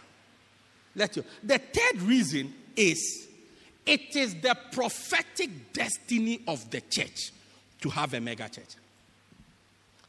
Let 0.97 1.15
you. 1.17 1.25
The 1.45 1.59
third 1.59 2.03
reason 2.03 2.53
is 2.75 3.29
it 3.85 4.17
is 4.17 4.35
the 4.41 4.57
prophetic 4.73 5.73
destiny 5.73 6.41
of 6.49 6.69
the 6.71 6.81
church 6.81 7.33
to 7.83 7.91
have 7.91 8.15
a 8.15 8.21
mega 8.21 8.49
church. 8.49 8.75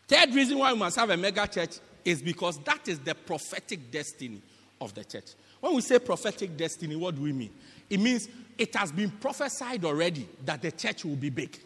Third 0.07 0.34
reason 0.34 0.57
why 0.57 0.72
we 0.72 0.80
must 0.80 0.95
have 0.95 1.09
a 1.09 1.18
mega 1.18 1.45
church 1.45 1.78
is 2.08 2.22
because 2.22 2.58
that 2.60 2.88
is 2.88 2.99
the 2.99 3.14
prophetic 3.14 3.91
destiny 3.91 4.41
of 4.80 4.93
the 4.93 5.03
church. 5.03 5.32
When 5.60 5.76
we 5.76 5.82
say 5.82 5.99
prophetic 5.99 6.55
destiny, 6.55 6.95
what 6.95 7.16
do 7.16 7.22
we 7.22 7.34
mean? 7.34 7.49
It 7.89 7.99
means 7.99 8.30
it 8.58 8.74
has 8.78 8.93
been 8.93 9.12
prophesied 9.12 9.84
already 9.84 10.26
that 10.45 10.62
the 10.62 10.72
church 10.72 11.03
will 11.03 11.18
be 11.18 11.30
big. 11.30 11.60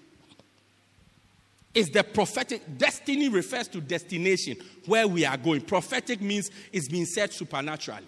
It's 1.75 1.91
the 1.91 2.03
prophetic 2.03 2.75
destiny 2.75 3.29
refers 3.29 3.67
to 3.67 3.81
destination 3.81 4.57
where 4.87 5.07
we 5.07 5.25
are 5.25 5.37
going. 5.37 5.61
Prophetic 5.61 6.21
means 6.21 6.49
it's 6.73 6.89
being 6.89 7.05
said 7.05 7.31
supernaturally. 7.31 8.07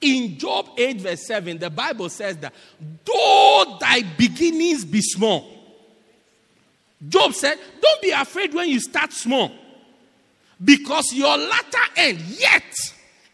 In 0.00 0.38
Job 0.38 0.68
8, 0.78 1.00
verse 1.00 1.26
7, 1.26 1.58
the 1.58 1.70
Bible 1.70 2.08
says 2.08 2.36
that 2.36 2.54
though 3.04 3.78
thy 3.80 4.02
beginnings 4.16 4.84
be 4.84 5.00
small, 5.00 5.44
Job 7.08 7.34
said, 7.34 7.58
Don't 7.80 8.00
be 8.00 8.12
afraid 8.12 8.54
when 8.54 8.68
you 8.68 8.78
start 8.78 9.12
small, 9.12 9.50
because 10.64 11.12
your 11.12 11.36
latter 11.36 11.78
end, 11.96 12.20
yet, 12.20 12.64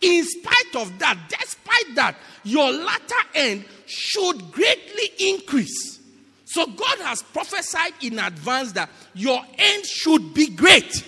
in 0.00 0.24
spite 0.24 0.76
of 0.76 0.98
that, 0.98 1.18
despite 1.28 1.94
that, 1.94 2.16
your 2.44 2.72
latter 2.72 3.28
end 3.34 3.64
should 3.86 4.50
greatly 4.50 5.10
increase. 5.30 6.00
So 6.44 6.66
God 6.66 6.98
has 6.98 7.22
prophesied 7.22 7.92
in 8.02 8.18
advance 8.18 8.72
that 8.72 8.90
your 9.14 9.40
end 9.58 9.86
should 9.86 10.34
be 10.34 10.48
great. 10.48 11.04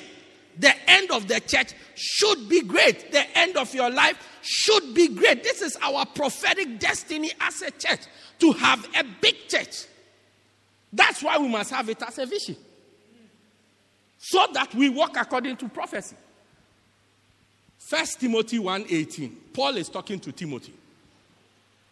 The 0.58 0.72
end 0.88 1.10
of 1.10 1.26
the 1.26 1.40
church 1.40 1.72
should 1.96 2.48
be 2.48 2.62
great. 2.62 3.10
The 3.12 3.24
end 3.36 3.56
of 3.56 3.74
your 3.74 3.90
life 3.90 4.16
should 4.42 4.94
be 4.94 5.08
great. 5.08 5.42
This 5.42 5.62
is 5.62 5.76
our 5.82 6.06
prophetic 6.06 6.78
destiny 6.78 7.32
as 7.40 7.60
a 7.62 7.70
church 7.72 8.00
to 8.38 8.52
have 8.52 8.86
a 8.96 9.04
big 9.20 9.48
church. 9.48 9.84
That's 10.92 11.22
why 11.22 11.38
we 11.38 11.48
must 11.48 11.70
have 11.70 11.88
it 11.88 12.00
as 12.02 12.18
a 12.18 12.26
vision. 12.26 12.56
So 14.26 14.42
that 14.54 14.74
we 14.74 14.88
walk 14.88 15.18
according 15.18 15.58
to 15.58 15.68
prophecy. 15.68 16.16
First 17.76 18.20
Timothy 18.20 18.58
1:18. 18.58 19.52
Paul 19.52 19.76
is 19.76 19.90
talking 19.90 20.18
to 20.20 20.32
Timothy. 20.32 20.72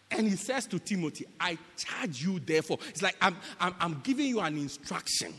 And 0.09 0.27
he 0.27 0.35
says 0.35 0.65
to 0.67 0.79
Timothy, 0.79 1.25
I 1.39 1.59
charge 1.77 2.23
you 2.23 2.39
therefore. 2.39 2.79
It's 2.89 3.03
like 3.03 3.15
I'm, 3.21 3.37
I'm, 3.59 3.75
I'm 3.79 4.01
giving 4.03 4.25
you 4.25 4.39
an 4.39 4.57
instruction. 4.57 5.31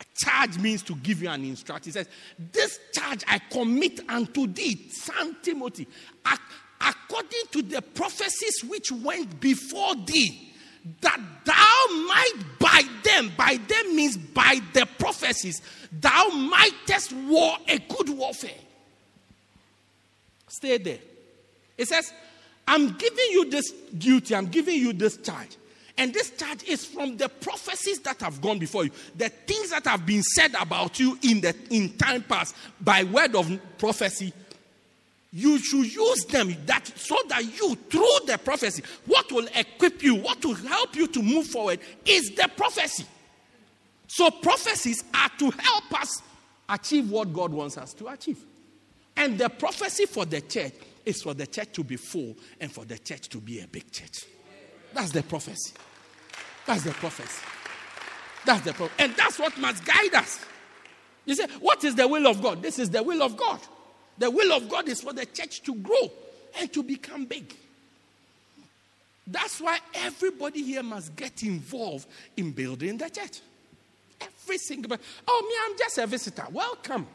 A 0.00 0.04
charge 0.24 0.56
means 0.58 0.82
to 0.84 0.94
give 0.94 1.20
you 1.20 1.30
an 1.30 1.44
instruction. 1.44 1.88
He 1.88 1.92
says, 1.92 2.08
This 2.52 2.78
charge 2.92 3.24
I 3.26 3.40
commit 3.50 3.98
unto 4.08 4.46
thee, 4.46 4.90
son 4.90 5.36
Timothy, 5.42 5.88
according 6.80 7.46
to 7.50 7.62
the 7.62 7.82
prophecies 7.82 8.62
which 8.68 8.92
went 8.92 9.40
before 9.40 9.96
thee, 9.96 10.47
that 11.00 11.20
thou 11.44 12.04
might 12.06 12.34
by 12.58 12.82
them, 13.04 13.32
by 13.36 13.56
them 13.68 13.96
means 13.96 14.16
by 14.16 14.60
the 14.72 14.86
prophecies, 14.98 15.62
thou 15.92 16.28
mightest 16.28 17.12
war 17.12 17.56
a 17.66 17.78
good 17.78 18.08
warfare. 18.10 18.50
Stay 20.48 20.78
there. 20.78 20.98
It 21.76 21.88
says, 21.88 22.12
I'm 22.66 22.92
giving 22.92 23.26
you 23.30 23.50
this 23.50 23.70
duty, 23.96 24.34
I'm 24.34 24.46
giving 24.46 24.76
you 24.76 24.92
this 24.92 25.16
charge. 25.16 25.56
And 25.96 26.14
this 26.14 26.30
charge 26.30 26.62
is 26.62 26.84
from 26.84 27.16
the 27.16 27.28
prophecies 27.28 27.98
that 28.00 28.20
have 28.20 28.40
gone 28.40 28.60
before 28.60 28.84
you, 28.84 28.90
the 29.16 29.28
things 29.28 29.70
that 29.70 29.84
have 29.86 30.06
been 30.06 30.22
said 30.22 30.54
about 30.60 31.00
you 31.00 31.18
in 31.22 31.40
the 31.40 31.54
in 31.70 31.96
time 31.96 32.22
past 32.22 32.54
by 32.80 33.02
word 33.02 33.34
of 33.34 33.50
prophecy. 33.78 34.32
You 35.30 35.58
should 35.58 35.92
use 35.92 36.24
them 36.24 36.56
that 36.66 36.86
so 36.86 37.16
that 37.28 37.44
you, 37.44 37.74
through 37.74 38.26
the 38.26 38.38
prophecy, 38.42 38.82
what 39.06 39.30
will 39.30 39.46
equip 39.54 40.02
you, 40.02 40.14
what 40.14 40.42
will 40.44 40.54
help 40.54 40.96
you 40.96 41.06
to 41.08 41.22
move 41.22 41.46
forward 41.46 41.80
is 42.06 42.30
the 42.30 42.48
prophecy. 42.56 43.04
So 44.06 44.30
prophecies 44.30 45.04
are 45.14 45.30
to 45.38 45.50
help 45.50 46.00
us 46.00 46.22
achieve 46.68 47.10
what 47.10 47.32
God 47.32 47.52
wants 47.52 47.76
us 47.76 47.92
to 47.94 48.08
achieve. 48.08 48.38
And 49.16 49.36
the 49.36 49.50
prophecy 49.50 50.06
for 50.06 50.24
the 50.24 50.40
church 50.40 50.72
is 51.04 51.22
for 51.22 51.34
the 51.34 51.46
church 51.46 51.72
to 51.72 51.84
be 51.84 51.96
full 51.96 52.34
and 52.60 52.72
for 52.72 52.86
the 52.86 52.98
church 52.98 53.28
to 53.30 53.38
be 53.38 53.60
a 53.60 53.66
big 53.66 53.90
church. 53.90 54.24
That's 54.94 55.10
the 55.10 55.22
prophecy. 55.22 55.74
That's 56.66 56.84
the 56.84 56.92
prophecy. 56.92 57.44
That's 58.46 58.64
the 58.64 58.72
prophecy. 58.72 59.02
And 59.02 59.14
that's 59.14 59.38
what 59.38 59.58
must 59.58 59.84
guide 59.84 60.14
us. 60.14 60.44
You 61.26 61.34
say, 61.34 61.46
what 61.60 61.84
is 61.84 61.94
the 61.94 62.08
will 62.08 62.26
of 62.26 62.42
God? 62.42 62.62
This 62.62 62.78
is 62.78 62.88
the 62.88 63.02
will 63.02 63.22
of 63.22 63.36
God. 63.36 63.60
The 64.18 64.30
will 64.30 64.52
of 64.52 64.68
God 64.68 64.88
is 64.88 65.00
for 65.00 65.12
the 65.12 65.26
church 65.26 65.62
to 65.62 65.74
grow 65.74 66.10
and 66.58 66.72
to 66.72 66.82
become 66.82 67.24
big. 67.24 67.54
That's 69.26 69.60
why 69.60 69.78
everybody 69.94 70.62
here 70.62 70.82
must 70.82 71.14
get 71.14 71.42
involved 71.42 72.08
in 72.36 72.50
building 72.50 72.96
the 72.96 73.10
church. 73.10 73.40
Every 74.20 74.58
single 74.58 74.90
person. 74.90 75.04
Oh, 75.26 75.46
me, 75.48 75.54
I'm 75.64 75.78
just 75.78 75.98
a 75.98 76.06
visitor. 76.06 76.46
Welcome. 76.50 77.06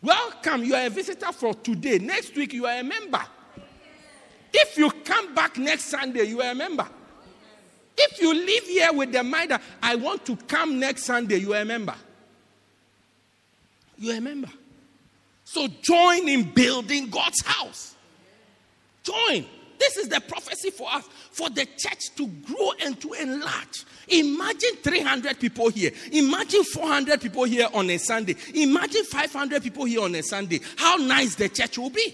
Welcome. 0.00 0.64
You 0.64 0.76
are 0.76 0.86
a 0.86 0.90
visitor 0.90 1.32
for 1.32 1.54
today. 1.54 1.98
Next 1.98 2.34
week, 2.36 2.52
you 2.52 2.66
are 2.66 2.78
a 2.78 2.84
member. 2.84 3.22
If 4.52 4.78
you 4.78 4.90
come 5.04 5.34
back 5.34 5.58
next 5.58 5.86
Sunday, 5.86 6.22
you 6.22 6.40
are 6.40 6.52
a 6.52 6.54
member. 6.54 6.86
If 7.98 8.20
you 8.20 8.32
live 8.32 8.64
here 8.64 8.92
with 8.92 9.12
the 9.12 9.24
mind 9.24 9.50
that 9.50 9.62
I 9.82 9.96
want 9.96 10.24
to 10.26 10.36
come 10.36 10.78
next 10.78 11.04
Sunday, 11.04 11.38
you 11.38 11.52
are 11.52 11.62
a 11.62 11.64
member. 11.64 11.94
You 13.98 14.12
are 14.12 14.16
a 14.16 14.20
member. 14.20 14.48
So 15.46 15.68
join 15.80 16.28
in 16.28 16.42
building 16.42 17.08
God's 17.08 17.40
house. 17.46 17.94
Join. 19.04 19.46
This 19.78 19.96
is 19.96 20.08
the 20.08 20.20
prophecy 20.20 20.70
for 20.70 20.92
us, 20.92 21.04
for 21.30 21.48
the 21.50 21.64
church 21.64 22.14
to 22.16 22.26
grow 22.26 22.72
and 22.82 23.00
to 23.00 23.12
enlarge. 23.12 23.84
Imagine 24.08 24.76
300 24.82 25.38
people 25.38 25.68
here. 25.68 25.92
Imagine 26.10 26.64
400 26.64 27.20
people 27.20 27.44
here 27.44 27.68
on 27.72 27.88
a 27.88 27.96
Sunday. 27.96 28.34
Imagine 28.54 29.04
500 29.04 29.62
people 29.62 29.84
here 29.84 30.02
on 30.02 30.16
a 30.16 30.22
Sunday. 30.22 30.58
How 30.76 30.96
nice 30.96 31.36
the 31.36 31.48
church 31.48 31.78
will 31.78 31.90
be. 31.90 32.12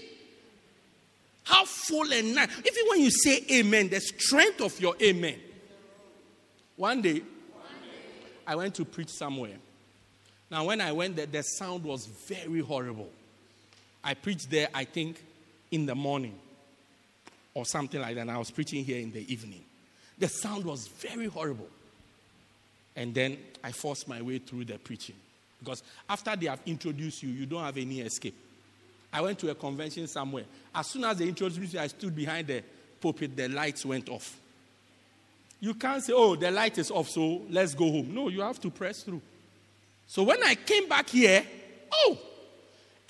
How 1.43 1.65
full 1.65 2.13
and 2.13 2.35
nice. 2.35 2.49
Even 2.59 2.89
when 2.89 3.01
you 3.01 3.09
say 3.09 3.43
amen, 3.51 3.89
the 3.89 3.99
strength 3.99 4.61
of 4.61 4.79
your 4.79 4.95
amen. 5.01 5.39
One 6.75 7.01
day, 7.01 7.23
I 8.45 8.55
went 8.55 8.75
to 8.75 8.85
preach 8.85 9.09
somewhere. 9.09 9.57
Now, 10.51 10.65
when 10.65 10.81
I 10.81 10.91
went 10.91 11.15
there, 11.15 11.25
the 11.25 11.41
sound 11.41 11.83
was 11.83 12.05
very 12.27 12.59
horrible. 12.59 13.09
I 14.03 14.13
preached 14.13 14.49
there, 14.49 14.67
I 14.73 14.83
think, 14.83 15.23
in 15.71 15.85
the 15.85 15.95
morning 15.95 16.35
or 17.53 17.65
something 17.65 18.01
like 18.01 18.15
that. 18.15 18.21
And 18.21 18.31
I 18.31 18.37
was 18.37 18.51
preaching 18.51 18.83
here 18.83 18.99
in 18.99 19.11
the 19.11 19.31
evening. 19.31 19.63
The 20.17 20.27
sound 20.27 20.65
was 20.65 20.87
very 20.87 21.27
horrible. 21.27 21.67
And 22.95 23.13
then 23.13 23.37
I 23.63 23.71
forced 23.71 24.07
my 24.07 24.21
way 24.21 24.37
through 24.39 24.65
the 24.65 24.77
preaching. 24.77 25.15
Because 25.59 25.81
after 26.09 26.35
they 26.35 26.47
have 26.47 26.61
introduced 26.65 27.23
you, 27.23 27.29
you 27.29 27.45
don't 27.45 27.63
have 27.63 27.77
any 27.77 28.01
escape. 28.01 28.35
I 29.11 29.21
went 29.21 29.39
to 29.39 29.49
a 29.49 29.55
convention 29.55 30.07
somewhere. 30.07 30.43
As 30.73 30.87
soon 30.87 31.05
as 31.05 31.17
they 31.17 31.27
introduced 31.27 31.73
me, 31.73 31.79
I 31.79 31.87
stood 31.87 32.15
behind 32.15 32.47
the 32.47 32.63
pulpit, 32.99 33.35
the 33.35 33.47
lights 33.47 33.85
went 33.85 34.09
off. 34.09 34.39
You 35.59 35.73
can't 35.75 36.03
say, 36.03 36.13
oh, 36.13 36.35
the 36.35 36.51
light 36.51 36.77
is 36.77 36.91
off, 36.91 37.09
so 37.09 37.41
let's 37.49 37.73
go 37.73 37.89
home. 37.89 38.13
No, 38.13 38.27
you 38.27 38.41
have 38.41 38.59
to 38.61 38.69
press 38.69 39.03
through. 39.03 39.21
So 40.07 40.23
when 40.23 40.43
I 40.43 40.55
came 40.55 40.89
back 40.89 41.09
here, 41.09 41.43
oh, 41.91 42.17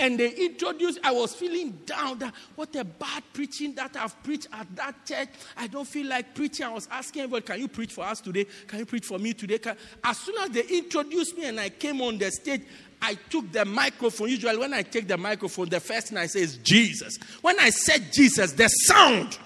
and 0.03 0.19
they 0.19 0.31
introduced, 0.31 0.99
I 1.01 1.13
was 1.13 1.33
feeling 1.33 1.71
down 1.85 2.19
that 2.19 2.33
what 2.55 2.75
a 2.75 2.83
bad 2.83 3.23
preaching 3.31 3.73
that 3.75 3.95
I've 3.95 4.21
preached 4.21 4.49
at 4.51 4.67
that 4.75 5.05
church. 5.05 5.29
I 5.55 5.67
don't 5.67 5.87
feel 5.87 6.07
like 6.07 6.35
preaching. 6.35 6.65
I 6.65 6.71
was 6.71 6.89
asking 6.91 7.21
everybody, 7.21 7.45
can 7.45 7.61
you 7.61 7.69
preach 7.69 7.93
for 7.93 8.03
us 8.03 8.19
today? 8.19 8.45
Can 8.67 8.79
you 8.79 8.85
preach 8.85 9.05
for 9.05 9.17
me 9.17 9.31
today? 9.33 9.59
Can... 9.59 9.77
As 10.03 10.17
soon 10.17 10.35
as 10.39 10.49
they 10.49 10.63
introduced 10.63 11.37
me 11.37 11.45
and 11.45 11.57
I 11.57 11.69
came 11.69 12.01
on 12.01 12.17
the 12.17 12.29
stage, 12.31 12.63
I 13.01 13.15
took 13.29 13.49
the 13.53 13.63
microphone. 13.63 14.27
Usually, 14.27 14.57
when 14.57 14.73
I 14.73 14.81
take 14.81 15.07
the 15.07 15.15
microphone, 15.15 15.69
the 15.69 15.79
first 15.79 16.09
thing 16.09 16.17
I 16.17 16.25
say 16.25 16.41
is 16.41 16.57
Jesus. 16.57 17.17
When 17.39 17.57
I 17.61 17.69
said 17.69 18.11
Jesus, 18.11 18.51
the 18.51 18.67
sound 18.67 19.39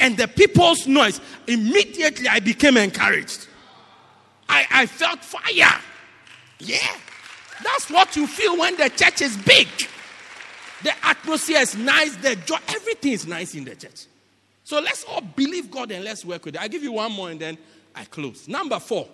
and 0.00 0.16
the 0.16 0.26
people's 0.26 0.88
noise, 0.88 1.20
immediately 1.46 2.26
I 2.26 2.40
became 2.40 2.78
encouraged. 2.78 3.46
I, 4.48 4.66
I 4.72 4.86
felt 4.86 5.20
fire. 5.20 5.80
Yeah. 6.58 6.96
That's 7.64 7.90
what 7.90 8.14
you 8.14 8.26
feel 8.26 8.58
when 8.58 8.76
the 8.76 8.90
church 8.90 9.22
is 9.22 9.36
big. 9.38 9.66
The 10.82 10.92
atmosphere 11.02 11.60
is 11.60 11.74
nice, 11.74 12.14
the 12.16 12.36
joy, 12.36 12.58
everything 12.68 13.12
is 13.12 13.26
nice 13.26 13.54
in 13.54 13.64
the 13.64 13.74
church. 13.74 14.04
So 14.64 14.80
let's 14.80 15.04
all 15.04 15.22
believe 15.22 15.70
God 15.70 15.90
and 15.90 16.04
let's 16.04 16.24
work 16.24 16.44
with 16.44 16.54
it. 16.54 16.60
I'll 16.60 16.68
give 16.68 16.82
you 16.82 16.92
one 16.92 17.10
more 17.10 17.30
and 17.30 17.40
then 17.40 17.56
I 17.94 18.04
close. 18.04 18.46
Number 18.48 18.78
four. 18.78 19.08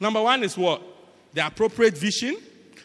Number 0.00 0.22
one 0.22 0.42
is 0.42 0.56
what? 0.56 0.82
The 1.34 1.46
appropriate 1.46 1.98
vision. 1.98 2.36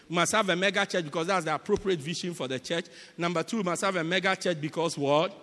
We 0.09 0.15
must 0.15 0.33
have 0.33 0.49
a 0.49 0.55
mega 0.55 0.85
church 0.85 1.05
because 1.05 1.27
that's 1.27 1.45
the 1.45 1.55
appropriate 1.55 1.99
vision 1.99 2.33
for 2.33 2.47
the 2.47 2.59
church. 2.59 2.85
Number 3.17 3.43
two, 3.43 3.63
must 3.63 3.83
have 3.83 3.95
a 3.95 4.03
mega 4.03 4.35
church 4.35 4.59
because 4.59 4.97
what? 4.97 5.33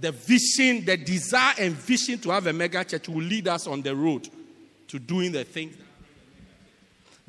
The 0.00 0.12
vision, 0.12 0.84
the 0.84 0.96
desire 0.96 1.54
and 1.58 1.74
vision 1.74 2.18
to 2.20 2.30
have 2.30 2.46
a 2.46 2.52
mega 2.52 2.84
church 2.84 3.08
will 3.08 3.22
lead 3.22 3.48
us 3.48 3.66
on 3.66 3.82
the 3.82 3.94
road 3.94 4.28
to 4.88 4.98
doing 4.98 5.32
the 5.32 5.44
things 5.44 5.76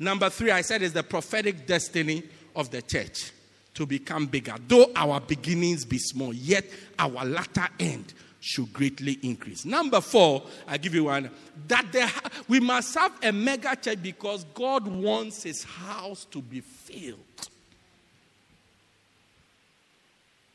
Number 0.00 0.30
three, 0.30 0.50
I 0.50 0.62
said, 0.62 0.80
is 0.80 0.94
the 0.94 1.02
prophetic 1.02 1.66
destiny 1.66 2.22
of 2.56 2.70
the 2.70 2.80
church 2.80 3.32
to 3.74 3.84
become 3.84 4.26
bigger. 4.26 4.54
Though 4.66 4.90
our 4.96 5.20
beginnings 5.20 5.84
be 5.84 5.98
small, 5.98 6.32
yet 6.32 6.64
our 6.98 7.22
latter 7.24 7.68
end 7.78 8.14
should 8.40 8.72
greatly 8.72 9.18
increase. 9.22 9.66
Number 9.66 10.00
four, 10.00 10.42
I 10.66 10.78
give 10.78 10.94
you 10.94 11.04
one 11.04 11.30
that 11.68 11.92
the, 11.92 12.10
we 12.48 12.60
must 12.60 12.94
have 12.94 13.12
a 13.22 13.30
mega 13.30 13.76
church 13.76 14.02
because 14.02 14.44
God 14.54 14.88
wants 14.88 15.42
his 15.42 15.62
house 15.64 16.24
to 16.30 16.40
be 16.40 16.62
filled. 16.62 17.18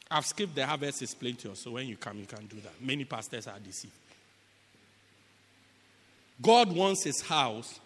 I've 0.09 0.25
skipped 0.25 0.55
the 0.55 0.65
harvest 0.65 1.19
to 1.19 1.27
you, 1.27 1.55
so 1.55 1.71
when 1.71 1.87
you 1.87 1.97
come, 1.97 2.17
you 2.17 2.25
can 2.25 2.47
do 2.47 2.57
that. 2.61 2.81
Many 2.81 3.05
pastors 3.05 3.45
are 3.45 3.59
deceived. 3.59 3.93
God 6.41 6.71
wants 6.71 7.03
his 7.03 7.21
house 7.21 7.79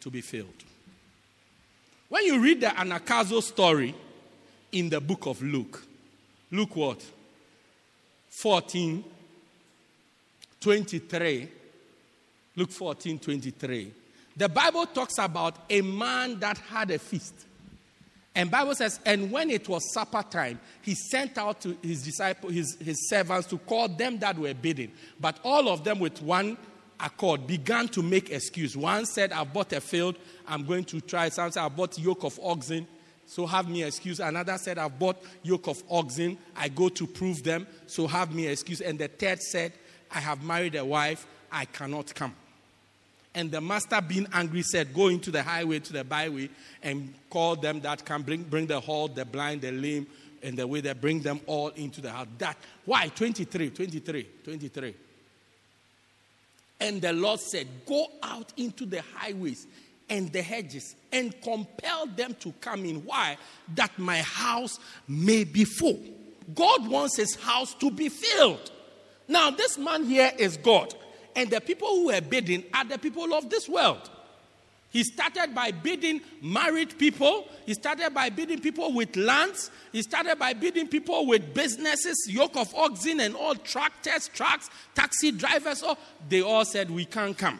to 0.00 0.10
be 0.10 0.22
filled. 0.22 0.64
When 2.12 2.26
you 2.26 2.40
read 2.40 2.60
the 2.60 2.66
Anagkazo 2.66 3.42
story 3.42 3.94
in 4.70 4.90
the 4.90 5.00
book 5.00 5.24
of 5.24 5.40
Luke, 5.40 5.82
Luke 6.50 6.76
what? 6.76 7.02
14, 8.28 9.02
23. 10.60 11.48
Luke 12.54 12.70
14, 12.70 13.18
23. 13.18 13.92
The 14.36 14.46
Bible 14.50 14.84
talks 14.84 15.16
about 15.16 15.56
a 15.70 15.80
man 15.80 16.38
that 16.40 16.58
had 16.58 16.90
a 16.90 16.98
feast. 16.98 17.46
And 18.34 18.50
Bible 18.50 18.74
says, 18.74 19.00
and 19.06 19.32
when 19.32 19.48
it 19.48 19.66
was 19.66 19.94
supper 19.94 20.22
time, 20.22 20.60
he 20.82 20.94
sent 20.94 21.38
out 21.38 21.62
to 21.62 21.78
his 21.80 22.04
disciples, 22.04 22.52
his, 22.52 22.76
his 22.78 23.08
servants 23.08 23.48
to 23.48 23.56
call 23.56 23.88
them 23.88 24.18
that 24.18 24.38
were 24.38 24.52
bidding. 24.52 24.92
But 25.18 25.38
all 25.42 25.66
of 25.66 25.82
them 25.82 25.98
with 25.98 26.20
one 26.20 26.58
accord 27.02 27.46
began 27.46 27.88
to 27.88 28.02
make 28.02 28.30
excuse. 28.30 28.76
One 28.76 29.04
said, 29.04 29.32
I 29.32 29.44
bought 29.44 29.72
a 29.72 29.80
field, 29.80 30.16
I'm 30.46 30.64
going 30.64 30.84
to 30.84 31.00
try. 31.00 31.28
Some 31.28 31.50
said, 31.50 31.62
I 31.62 31.68
bought 31.68 31.98
yoke 31.98 32.24
of 32.24 32.38
oxen, 32.42 32.86
so 33.26 33.46
have 33.46 33.68
me 33.68 33.82
excuse. 33.82 34.20
Another 34.20 34.56
said, 34.58 34.78
I 34.78 34.88
bought 34.88 35.22
yoke 35.42 35.68
of 35.68 35.82
oxen, 35.90 36.38
I 36.56 36.68
go 36.68 36.88
to 36.88 37.06
prove 37.06 37.42
them, 37.42 37.66
so 37.86 38.06
have 38.06 38.34
me 38.34 38.46
excuse. 38.46 38.80
And 38.80 38.98
the 38.98 39.08
third 39.08 39.40
said, 39.42 39.72
I 40.10 40.20
have 40.20 40.42
married 40.42 40.76
a 40.76 40.84
wife, 40.84 41.26
I 41.50 41.64
cannot 41.64 42.14
come. 42.14 42.34
And 43.34 43.50
the 43.50 43.60
master, 43.60 44.00
being 44.00 44.26
angry, 44.32 44.62
said, 44.62 44.92
Go 44.92 45.08
into 45.08 45.30
the 45.30 45.42
highway 45.42 45.78
to 45.78 45.92
the 45.92 46.04
byway 46.04 46.50
and 46.82 47.14
call 47.30 47.56
them 47.56 47.80
that 47.80 48.04
can 48.04 48.22
bring, 48.22 48.42
bring 48.42 48.66
the 48.66 48.78
halt, 48.78 49.14
the 49.14 49.24
blind, 49.24 49.62
the 49.62 49.72
lame, 49.72 50.06
and 50.42 50.58
the 50.58 50.66
way 50.66 50.80
they 50.80 50.92
bring 50.92 51.20
them 51.20 51.40
all 51.46 51.68
into 51.68 52.00
the 52.00 52.10
house. 52.10 52.26
That 52.38 52.56
why? 52.84 53.08
23, 53.08 53.70
23, 53.70 54.28
23. 54.44 54.94
And 56.82 57.00
the 57.00 57.12
Lord 57.12 57.38
said, 57.38 57.68
Go 57.86 58.08
out 58.24 58.52
into 58.56 58.84
the 58.86 59.02
highways 59.14 59.68
and 60.10 60.32
the 60.32 60.42
hedges 60.42 60.96
and 61.12 61.32
compel 61.40 62.06
them 62.06 62.34
to 62.40 62.52
come 62.60 62.84
in. 62.84 63.04
Why? 63.04 63.38
That 63.76 63.96
my 64.00 64.20
house 64.20 64.80
may 65.06 65.44
be 65.44 65.64
full. 65.64 66.00
God 66.52 66.88
wants 66.88 67.16
his 67.16 67.36
house 67.36 67.72
to 67.74 67.88
be 67.88 68.08
filled. 68.08 68.72
Now, 69.28 69.50
this 69.50 69.78
man 69.78 70.04
here 70.04 70.32
is 70.36 70.56
God, 70.56 70.92
and 71.36 71.48
the 71.50 71.60
people 71.60 71.86
who 71.86 72.10
are 72.10 72.20
bidding 72.20 72.64
are 72.74 72.84
the 72.84 72.98
people 72.98 73.32
of 73.32 73.48
this 73.48 73.68
world. 73.68 74.10
He 74.92 75.04
started 75.04 75.54
by 75.54 75.70
bidding 75.70 76.20
married 76.42 76.98
people. 76.98 77.48
He 77.64 77.72
started 77.72 78.12
by 78.12 78.28
bidding 78.28 78.60
people 78.60 78.92
with 78.92 79.16
lands. 79.16 79.70
He 79.90 80.02
started 80.02 80.38
by 80.38 80.52
bidding 80.52 80.86
people 80.86 81.26
with 81.26 81.54
businesses, 81.54 82.26
yoke 82.28 82.56
of 82.56 82.74
oxen 82.74 83.20
and 83.20 83.34
all 83.34 83.54
tractors, 83.54 84.28
trucks, 84.28 84.68
taxi 84.94 85.32
drivers. 85.32 85.82
All, 85.82 85.96
they 86.28 86.42
all 86.42 86.66
said, 86.66 86.90
We 86.90 87.06
can't 87.06 87.36
come. 87.36 87.58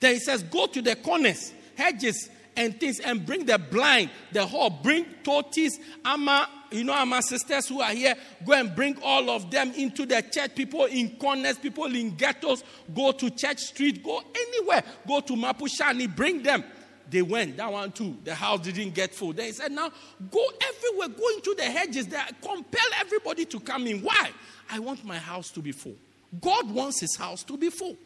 Then 0.00 0.14
he 0.14 0.20
says, 0.20 0.42
Go 0.42 0.66
to 0.66 0.82
the 0.82 0.96
corners, 0.96 1.52
hedges, 1.76 2.28
and 2.56 2.78
things 2.78 3.00
and 3.00 3.24
bring 3.24 3.46
the 3.46 3.58
blind, 3.58 4.10
the 4.32 4.44
whole, 4.44 4.70
bring 4.70 5.04
tortoise, 5.22 5.78
ama, 6.04 6.48
you 6.70 6.84
know, 6.84 7.04
my 7.04 7.20
sisters 7.20 7.68
who 7.68 7.80
are 7.80 7.92
here, 7.92 8.14
go 8.44 8.52
and 8.54 8.74
bring 8.74 8.96
all 9.02 9.30
of 9.30 9.50
them 9.50 9.72
into 9.72 10.06
the 10.06 10.22
church. 10.22 10.54
People 10.54 10.84
in 10.86 11.16
corners, 11.16 11.58
people 11.58 11.94
in 11.94 12.14
ghettos, 12.14 12.64
go 12.94 13.12
to 13.12 13.30
Church 13.30 13.58
Street, 13.58 14.02
go 14.02 14.22
anywhere, 14.34 14.82
go 15.06 15.20
to 15.20 15.34
Mapushani, 15.34 16.14
bring 16.14 16.42
them. 16.42 16.64
They 17.10 17.20
went, 17.20 17.58
that 17.58 17.70
one 17.70 17.92
too. 17.92 18.16
The 18.24 18.34
house 18.34 18.60
didn't 18.60 18.94
get 18.94 19.14
full. 19.14 19.34
They 19.34 19.52
said, 19.52 19.70
Now 19.70 19.90
go 20.30 20.44
everywhere, 20.66 21.08
go 21.08 21.28
into 21.36 21.54
the 21.54 21.64
hedges 21.64 22.06
there, 22.06 22.26
compel 22.40 22.86
everybody 22.98 23.44
to 23.46 23.60
come 23.60 23.86
in. 23.86 24.00
Why? 24.00 24.30
I 24.70 24.78
want 24.78 25.04
my 25.04 25.18
house 25.18 25.50
to 25.50 25.60
be 25.60 25.72
full. 25.72 25.96
God 26.40 26.70
wants 26.70 27.00
his 27.00 27.14
house 27.16 27.42
to 27.44 27.58
be 27.58 27.68
full. 27.68 27.96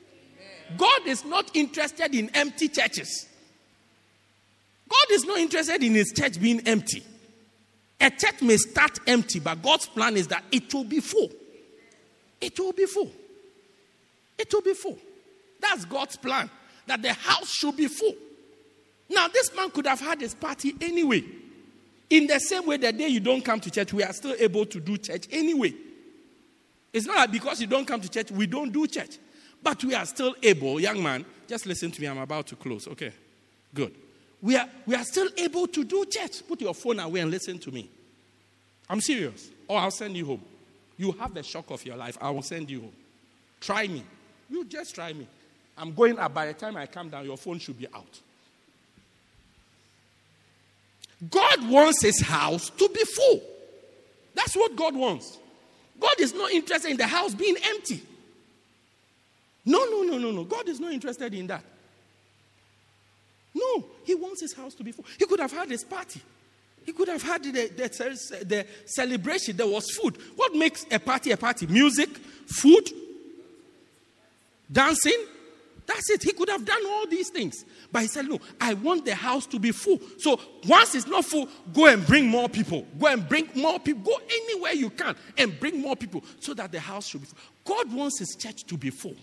God 0.76 1.06
is 1.06 1.24
not 1.24 1.54
interested 1.54 2.12
in 2.14 2.30
empty 2.34 2.66
churches. 2.66 3.28
God 4.88 5.10
is 5.10 5.24
not 5.24 5.38
interested 5.38 5.82
in 5.82 5.94
his 5.94 6.12
church 6.12 6.40
being 6.40 6.60
empty. 6.66 7.02
A 8.00 8.10
church 8.10 8.42
may 8.42 8.56
start 8.56 8.98
empty, 9.06 9.40
but 9.40 9.62
God's 9.62 9.86
plan 9.86 10.16
is 10.16 10.28
that 10.28 10.44
it 10.52 10.72
will 10.72 10.84
be 10.84 11.00
full. 11.00 11.30
It 12.40 12.58
will 12.58 12.72
be 12.72 12.86
full. 12.86 13.10
It 14.38 14.52
will 14.52 14.62
be 14.62 14.74
full. 14.74 14.98
That's 15.60 15.84
God's 15.86 16.16
plan, 16.16 16.50
that 16.86 17.02
the 17.02 17.12
house 17.14 17.50
should 17.50 17.76
be 17.76 17.88
full. 17.88 18.14
Now, 19.08 19.28
this 19.28 19.54
man 19.56 19.70
could 19.70 19.86
have 19.86 20.00
had 20.00 20.20
his 20.20 20.34
party 20.34 20.74
anyway. 20.80 21.24
In 22.10 22.26
the 22.26 22.38
same 22.38 22.66
way, 22.66 22.76
the 22.76 22.92
day 22.92 23.08
you 23.08 23.20
don't 23.20 23.44
come 23.44 23.58
to 23.60 23.70
church, 23.70 23.92
we 23.92 24.02
are 24.02 24.12
still 24.12 24.34
able 24.38 24.66
to 24.66 24.78
do 24.78 24.96
church 24.98 25.26
anyway. 25.32 25.74
It's 26.92 27.06
not 27.06 27.16
that 27.16 27.32
because 27.32 27.60
you 27.60 27.66
don't 27.66 27.86
come 27.86 28.00
to 28.00 28.08
church, 28.08 28.30
we 28.30 28.46
don't 28.46 28.72
do 28.72 28.86
church. 28.86 29.18
But 29.62 29.82
we 29.82 29.94
are 29.94 30.06
still 30.06 30.34
able, 30.42 30.78
young 30.78 31.02
man, 31.02 31.24
just 31.48 31.66
listen 31.66 31.90
to 31.90 32.00
me, 32.00 32.06
I'm 32.06 32.18
about 32.18 32.46
to 32.48 32.56
close. 32.56 32.86
Okay, 32.86 33.12
good 33.74 33.94
we 34.42 34.56
are, 34.56 34.68
we 34.86 34.94
are 34.94 35.04
still 35.04 35.28
able 35.36 35.66
to 35.68 35.84
do 35.84 36.04
church. 36.06 36.46
Put 36.46 36.60
your 36.60 36.74
phone 36.74 37.00
away 37.00 37.20
and 37.20 37.30
listen 37.30 37.58
to 37.60 37.70
me. 37.70 37.88
I'm 38.88 39.00
serious. 39.00 39.50
Or 39.68 39.78
I'll 39.78 39.90
send 39.90 40.16
you 40.16 40.26
home. 40.26 40.42
You 40.96 41.12
have 41.12 41.34
the 41.34 41.42
shock 41.42 41.70
of 41.70 41.84
your 41.84 41.96
life. 41.96 42.16
I 42.20 42.30
will 42.30 42.42
send 42.42 42.70
you 42.70 42.82
home. 42.82 42.92
Try 43.60 43.86
me. 43.86 44.04
You 44.48 44.64
just 44.64 44.94
try 44.94 45.12
me. 45.12 45.26
I'm 45.76 45.94
going 45.94 46.18
up. 46.18 46.32
By 46.32 46.46
the 46.46 46.54
time 46.54 46.76
I 46.76 46.86
come 46.86 47.08
down, 47.08 47.24
your 47.24 47.36
phone 47.36 47.58
should 47.58 47.78
be 47.78 47.86
out. 47.88 48.20
God 51.30 51.68
wants 51.68 52.02
his 52.02 52.20
house 52.20 52.70
to 52.70 52.88
be 52.88 53.02
full. 53.04 53.42
That's 54.34 54.54
what 54.54 54.76
God 54.76 54.94
wants. 54.94 55.38
God 55.98 56.14
is 56.20 56.34
not 56.34 56.50
interested 56.50 56.90
in 56.90 56.96
the 56.98 57.06
house 57.06 57.34
being 57.34 57.56
empty. 57.64 58.02
No, 59.64 59.84
no, 59.86 60.02
no, 60.02 60.18
no, 60.18 60.30
no. 60.30 60.44
God 60.44 60.68
is 60.68 60.78
not 60.78 60.92
interested 60.92 61.32
in 61.34 61.46
that. 61.48 61.64
No, 63.54 63.84
he 64.06 64.14
wants 64.14 64.40
his 64.40 64.54
house 64.54 64.72
to 64.74 64.84
be 64.84 64.92
full. 64.92 65.04
He 65.18 65.26
could 65.26 65.40
have 65.40 65.52
had 65.52 65.68
his 65.68 65.82
party. 65.82 66.22
He 66.84 66.92
could 66.92 67.08
have 67.08 67.22
had 67.22 67.42
the, 67.42 67.50
the, 67.50 68.44
the 68.46 68.66
celebration. 68.84 69.56
There 69.56 69.66
was 69.66 69.90
food. 69.90 70.16
What 70.36 70.54
makes 70.54 70.86
a 70.92 71.00
party 71.00 71.32
a 71.32 71.36
party? 71.36 71.66
Music, 71.66 72.08
food, 72.46 72.88
dancing. 74.70 75.26
That's 75.86 76.08
it. 76.10 76.22
He 76.22 76.32
could 76.32 76.48
have 76.48 76.64
done 76.64 76.80
all 76.86 77.06
these 77.08 77.30
things. 77.30 77.64
But 77.90 78.02
he 78.02 78.08
said, 78.08 78.26
No, 78.26 78.38
I 78.60 78.74
want 78.74 79.04
the 79.04 79.14
house 79.16 79.46
to 79.46 79.58
be 79.58 79.72
full. 79.72 80.00
So 80.18 80.38
once 80.68 80.94
it's 80.94 81.06
not 81.08 81.24
full, 81.24 81.48
go 81.74 81.86
and 81.86 82.06
bring 82.06 82.28
more 82.28 82.48
people. 82.48 82.86
Go 82.98 83.08
and 83.08 83.28
bring 83.28 83.48
more 83.56 83.80
people. 83.80 84.02
Go 84.02 84.20
anywhere 84.30 84.72
you 84.72 84.90
can 84.90 85.16
and 85.36 85.58
bring 85.58 85.80
more 85.80 85.96
people 85.96 86.22
so 86.38 86.54
that 86.54 86.70
the 86.70 86.80
house 86.80 87.08
should 87.08 87.22
be 87.22 87.26
full. 87.26 87.38
God 87.64 87.92
wants 87.92 88.20
his 88.20 88.36
church 88.36 88.64
to 88.66 88.76
be 88.76 88.90
full. 88.90 89.16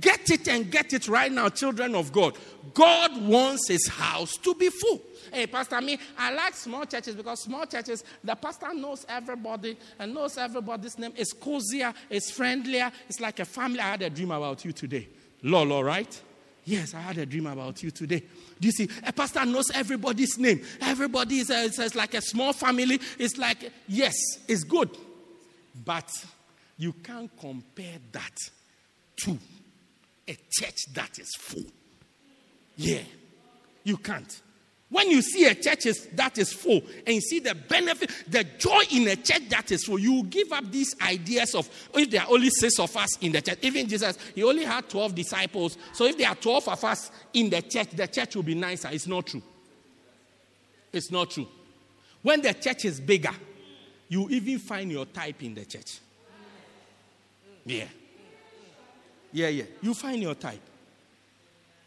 Get 0.00 0.30
it 0.30 0.48
and 0.48 0.70
get 0.70 0.92
it 0.92 1.06
right 1.06 1.30
now, 1.30 1.48
children 1.48 1.94
of 1.94 2.12
God. 2.12 2.36
God 2.72 3.16
wants 3.22 3.68
his 3.68 3.86
house 3.86 4.36
to 4.38 4.54
be 4.54 4.68
full. 4.68 5.00
Hey, 5.32 5.46
Pastor, 5.46 5.80
me, 5.80 5.98
I 6.18 6.32
like 6.32 6.54
small 6.54 6.84
churches 6.84 7.14
because 7.14 7.42
small 7.42 7.64
churches, 7.66 8.02
the 8.22 8.34
pastor 8.34 8.74
knows 8.74 9.06
everybody 9.08 9.76
and 9.98 10.12
knows 10.12 10.36
everybody's 10.36 10.98
name. 10.98 11.12
It's 11.16 11.32
cozier, 11.32 11.94
it's 12.10 12.30
friendlier, 12.30 12.90
it's 13.08 13.20
like 13.20 13.38
a 13.38 13.44
family. 13.44 13.80
I 13.80 13.90
had 13.90 14.02
a 14.02 14.10
dream 14.10 14.32
about 14.32 14.64
you 14.64 14.72
today. 14.72 15.08
Lolo, 15.42 15.80
right? 15.80 16.20
Yes, 16.64 16.94
I 16.94 17.00
had 17.00 17.18
a 17.18 17.26
dream 17.26 17.46
about 17.46 17.82
you 17.82 17.90
today. 17.90 18.22
Do 18.58 18.66
you 18.66 18.72
see? 18.72 18.88
A 19.06 19.12
pastor 19.12 19.44
knows 19.44 19.70
everybody's 19.74 20.38
name. 20.38 20.62
Everybody 20.80 21.38
is 21.38 21.50
a, 21.50 21.64
it's 21.64 21.94
like 21.94 22.14
a 22.14 22.22
small 22.22 22.52
family. 22.52 22.98
It's 23.18 23.36
like, 23.36 23.70
yes, 23.86 24.14
it's 24.48 24.64
good. 24.64 24.90
But 25.84 26.10
you 26.78 26.92
can't 26.94 27.30
compare 27.38 27.98
that 28.12 28.36
to 29.16 29.38
a 30.28 30.36
church 30.50 30.92
that 30.94 31.18
is 31.18 31.34
full. 31.34 31.64
Yeah, 32.76 33.02
you 33.82 33.96
can't. 33.96 34.40
When 34.90 35.10
you 35.10 35.22
see 35.22 35.46
a 35.46 35.54
church 35.54 35.86
is, 35.86 36.06
that 36.14 36.38
is 36.38 36.52
full 36.52 36.80
and 37.04 37.16
you 37.16 37.20
see 37.20 37.40
the 37.40 37.54
benefit, 37.54 38.10
the 38.28 38.44
joy 38.44 38.82
in 38.92 39.08
a 39.08 39.16
church 39.16 39.48
that 39.48 39.72
is 39.72 39.84
full, 39.84 39.98
you 39.98 40.22
give 40.24 40.52
up 40.52 40.70
these 40.70 40.94
ideas 41.02 41.54
of 41.56 41.68
if 41.94 42.10
there 42.10 42.22
are 42.22 42.30
only 42.30 42.48
six 42.50 42.78
of 42.78 42.96
us 42.96 43.18
in 43.18 43.32
the 43.32 43.42
church. 43.42 43.58
Even 43.62 43.88
Jesus, 43.88 44.16
he 44.34 44.44
only 44.44 44.62
had 44.64 44.88
12 44.88 45.14
disciples. 45.14 45.76
So 45.92 46.04
if 46.04 46.16
there 46.16 46.28
are 46.28 46.36
12 46.36 46.68
of 46.68 46.84
us 46.84 47.10
in 47.32 47.50
the 47.50 47.62
church, 47.62 47.90
the 47.90 48.06
church 48.06 48.36
will 48.36 48.44
be 48.44 48.54
nicer. 48.54 48.88
It's 48.92 49.08
not 49.08 49.26
true. 49.26 49.42
It's 50.92 51.10
not 51.10 51.30
true. 51.30 51.48
When 52.22 52.40
the 52.40 52.54
church 52.54 52.84
is 52.84 53.00
bigger, 53.00 53.34
you 54.08 54.28
even 54.30 54.60
find 54.60 54.92
your 54.92 55.06
type 55.06 55.42
in 55.42 55.54
the 55.54 55.64
church. 55.64 55.98
Yeah. 57.66 57.86
Yeah, 59.34 59.48
yeah. 59.48 59.64
You 59.82 59.94
find 59.94 60.22
your 60.22 60.36
type. 60.36 60.60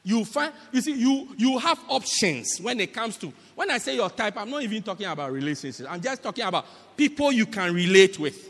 You 0.04 0.26
find, 0.26 0.54
you 0.74 0.82
see, 0.82 0.94
you, 0.94 1.30
you 1.38 1.58
have 1.60 1.80
options 1.88 2.60
when 2.60 2.80
it 2.82 2.94
comes 2.94 3.16
to, 3.18 3.32
when 3.56 3.72
I 3.72 3.78
say 3.78 3.96
your 3.96 4.10
type, 4.10 4.36
I'm 4.38 4.50
not 4.50 4.64
even 4.64 4.84
talking 4.84 5.06
about 5.06 5.32
relationships. 5.32 5.88
I'm 5.90 6.02
just 6.02 6.22
talking 6.22 6.44
about 6.44 6.66
people 6.98 7.32
you 7.32 7.46
can 7.46 7.74
relate 7.74 8.20
with. 8.20 8.50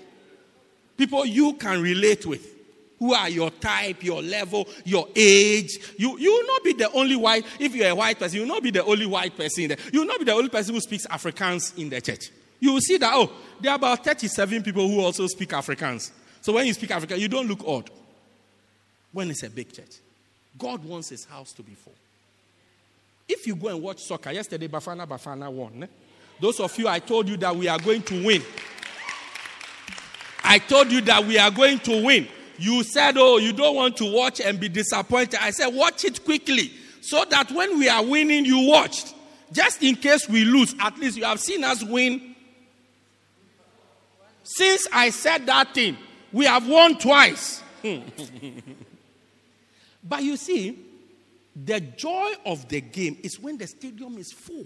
People 0.97 1.27
you 1.27 1.53
can 1.53 1.81
relate 1.81 2.25
with. 2.25 2.55
Who 2.97 3.13
are 3.13 3.29
your 3.29 3.51
type, 3.51 4.03
your 4.03 4.23
level, 4.23 4.67
your 4.83 5.07
age. 5.15 5.77
You, 5.99 6.17
you 6.17 6.31
will 6.31 6.47
not 6.47 6.63
be 6.63 6.73
the 6.73 6.91
only 6.91 7.15
white, 7.15 7.45
if 7.59 7.75
you're 7.75 7.89
a 7.89 7.95
white 7.95 8.17
person, 8.17 8.37
you 8.37 8.41
will 8.41 8.55
not 8.55 8.63
be 8.63 8.71
the 8.71 8.83
only 8.83 9.05
white 9.05 9.37
person 9.37 9.67
there. 9.67 9.77
You 9.93 9.99
will 9.99 10.07
not 10.07 10.17
be 10.17 10.25
the 10.25 10.33
only 10.33 10.49
person 10.49 10.73
who 10.73 10.81
speaks 10.81 11.05
Afrikaans 11.05 11.77
in 11.77 11.89
the 11.89 12.01
church. 12.01 12.31
You 12.59 12.73
will 12.73 12.81
see 12.81 12.97
that, 12.97 13.11
oh, 13.13 13.31
there 13.61 13.71
are 13.71 13.75
about 13.75 14.03
37 14.03 14.63
people 14.63 14.87
who 14.87 15.01
also 15.01 15.27
speak 15.27 15.49
Afrikaans. 15.49 16.09
So 16.41 16.53
when 16.53 16.65
you 16.65 16.73
speak 16.73 16.89
African, 16.89 17.19
you 17.19 17.27
don't 17.27 17.47
look 17.47 17.63
odd 17.63 17.91
when 19.11 19.29
it's 19.29 19.43
a 19.43 19.49
big 19.49 19.71
church. 19.71 19.95
God 20.57 20.83
wants 20.83 21.09
his 21.09 21.25
house 21.25 21.51
to 21.53 21.63
be 21.63 21.73
full. 21.73 21.93
If 23.27 23.45
you 23.45 23.55
go 23.55 23.67
and 23.67 23.81
watch 23.81 24.03
soccer, 24.03 24.31
yesterday 24.31 24.67
Bafana 24.67 25.07
Bafana 25.07 25.51
won. 25.51 25.83
Eh? 25.83 25.87
Those 26.39 26.59
of 26.59 26.77
you, 26.77 26.87
I 26.87 26.99
told 26.99 27.27
you 27.27 27.37
that 27.37 27.55
we 27.55 27.67
are 27.67 27.79
going 27.79 28.01
to 28.03 28.25
win. 28.25 28.41
I 30.43 30.59
told 30.59 30.91
you 30.91 31.01
that 31.01 31.25
we 31.25 31.37
are 31.37 31.51
going 31.51 31.79
to 31.79 32.03
win. 32.03 32.27
You 32.57 32.83
said, 32.83 33.17
Oh, 33.17 33.37
you 33.37 33.53
don't 33.53 33.75
want 33.75 33.97
to 33.97 34.11
watch 34.11 34.39
and 34.39 34.59
be 34.59 34.69
disappointed. 34.69 35.39
I 35.41 35.51
said, 35.51 35.67
Watch 35.67 36.05
it 36.05 36.23
quickly 36.23 36.71
so 37.01 37.25
that 37.29 37.51
when 37.51 37.77
we 37.77 37.89
are 37.89 38.03
winning, 38.03 38.45
you 38.45 38.67
watched. 38.67 39.13
Just 39.51 39.81
in 39.81 39.95
case 39.95 40.27
we 40.27 40.43
lose, 40.43 40.75
at 40.79 40.97
least 40.97 41.17
you 41.17 41.23
have 41.23 41.39
seen 41.39 41.63
us 41.63 41.83
win. 41.83 42.35
Since 44.43 44.87
I 44.91 45.09
said 45.09 45.45
that 45.45 45.73
thing, 45.73 45.97
we 46.31 46.45
have 46.45 46.67
won 46.67 46.97
twice. 46.97 47.61
But 50.07 50.23
you 50.23 50.37
see, 50.37 50.77
the 51.55 51.79
joy 51.79 52.31
of 52.45 52.67
the 52.69 52.81
game 52.81 53.17
is 53.23 53.39
when 53.39 53.57
the 53.57 53.67
stadium 53.67 54.17
is 54.17 54.31
full. 54.31 54.65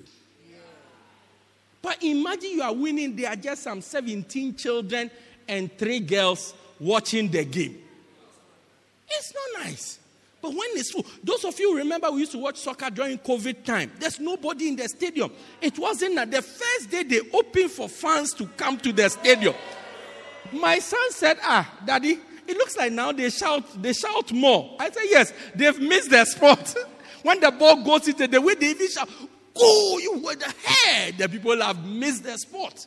But 1.82 2.04
imagine 2.04 2.52
you 2.52 2.62
are 2.62 2.74
winning, 2.74 3.16
there 3.16 3.32
are 3.32 3.36
just 3.36 3.64
some 3.64 3.82
17 3.82 4.56
children 4.56 5.10
and 5.48 5.76
three 5.78 6.00
girls 6.00 6.54
watching 6.80 7.30
the 7.30 7.44
game. 7.44 7.82
It's 9.10 9.34
not 9.34 9.64
nice. 9.66 10.00
But 10.42 10.52
when 10.52 10.68
it's 10.74 10.92
full, 10.92 11.06
those 11.24 11.44
of 11.46 11.60
you 11.60 11.78
remember 11.78 12.12
we 12.12 12.22
used 12.22 12.32
to 12.34 12.38
watch 12.40 12.58
soccer 12.58 12.90
during 12.90 13.18
COVID 13.20 13.64
time. 13.64 13.92
There's 14.00 14.20
nobody 14.20 14.70
in 14.70 14.76
the 14.76 14.88
stadium. 14.88 15.32
It 15.62 15.78
wasn't 15.78 16.16
that 16.16 16.32
the 16.32 16.42
first 16.42 16.90
day 16.90 17.04
they 17.04 17.22
opened 17.34 17.72
for 17.72 17.88
fans 17.90 18.34
to 18.34 18.48
come 18.58 18.78
to 18.80 18.92
the 18.92 19.10
stadium. 19.10 19.54
My 20.52 20.80
son 20.80 21.12
said, 21.12 21.38
Ah, 21.44 21.72
daddy, 21.86 22.20
it 22.52 22.58
looks 22.58 22.78
like 22.78 22.92
now 22.92 23.12
they 23.12 23.30
shout, 23.30 23.64
they 23.82 23.94
shout 23.94 24.32
more. 24.32 24.76
I 24.80 24.90
say, 24.92 25.02
yes, 25.06 25.34
they've 25.56 25.80
missed 25.80 26.10
their 26.10 26.26
spot. 26.26 26.76
when 27.24 27.40
the 27.40 27.50
ball 27.52 27.84
goes 27.84 28.08
into 28.08 28.28
the 28.28 28.42
way 28.42 28.56
they 28.56 28.72
even 28.72 28.90
shout, 28.90 29.10
go, 29.58 29.98
you 29.98 30.22
were 30.24 30.36
the 30.36 30.54
head. 30.64 31.18
The 31.18 31.30
people 31.30 31.60
have 31.62 31.86
missed 31.86 32.24
their 32.24 32.38
spot. 32.38 32.86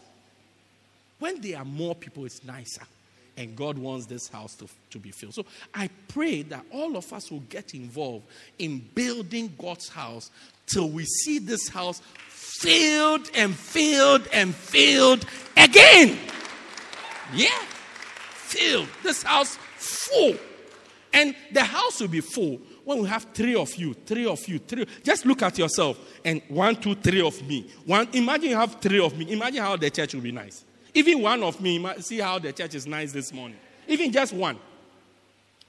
When 1.18 1.40
there 1.40 1.58
are 1.58 1.64
more 1.64 1.94
people, 1.94 2.26
it's 2.26 2.44
nicer. 2.44 2.82
And 3.36 3.56
God 3.56 3.78
wants 3.78 4.06
this 4.06 4.28
house 4.28 4.54
to, 4.56 4.68
to 4.90 4.98
be 4.98 5.10
filled. 5.10 5.34
So 5.34 5.46
I 5.74 5.88
pray 6.08 6.42
that 6.42 6.64
all 6.70 6.96
of 6.96 7.12
us 7.12 7.30
will 7.30 7.40
get 7.40 7.74
involved 7.74 8.26
in 8.58 8.78
building 8.94 9.52
God's 9.58 9.88
house 9.88 10.30
till 10.66 10.90
we 10.90 11.04
see 11.04 11.38
this 11.38 11.68
house 11.68 12.00
filled 12.28 13.30
and 13.34 13.54
filled 13.54 14.28
and 14.32 14.54
filled 14.54 15.26
again. 15.56 16.18
Yeah 17.32 17.50
filled, 18.54 18.88
this 19.02 19.22
house 19.22 19.56
full. 19.76 20.34
And 21.12 21.34
the 21.52 21.62
house 21.62 22.00
will 22.00 22.08
be 22.08 22.20
full 22.20 22.60
when 22.84 23.02
we 23.02 23.08
have 23.08 23.26
three 23.32 23.54
of 23.54 23.74
you, 23.76 23.94
three 23.94 24.26
of 24.26 24.46
you, 24.48 24.58
three. 24.58 24.86
Just 25.02 25.24
look 25.24 25.42
at 25.42 25.58
yourself 25.58 25.98
and 26.24 26.42
one, 26.48 26.76
two, 26.76 26.94
three 26.94 27.20
of 27.20 27.40
me. 27.46 27.70
One, 27.86 28.08
imagine 28.12 28.50
you 28.50 28.56
have 28.56 28.80
three 28.80 29.00
of 29.00 29.16
me. 29.16 29.32
Imagine 29.32 29.62
how 29.62 29.76
the 29.76 29.90
church 29.90 30.14
will 30.14 30.22
be 30.22 30.32
nice. 30.32 30.64
Even 30.92 31.22
one 31.22 31.42
of 31.42 31.60
me, 31.60 31.84
see 32.00 32.18
how 32.18 32.38
the 32.38 32.52
church 32.52 32.74
is 32.74 32.86
nice 32.86 33.12
this 33.12 33.32
morning. 33.32 33.58
Even 33.86 34.12
just 34.12 34.32
one. 34.32 34.58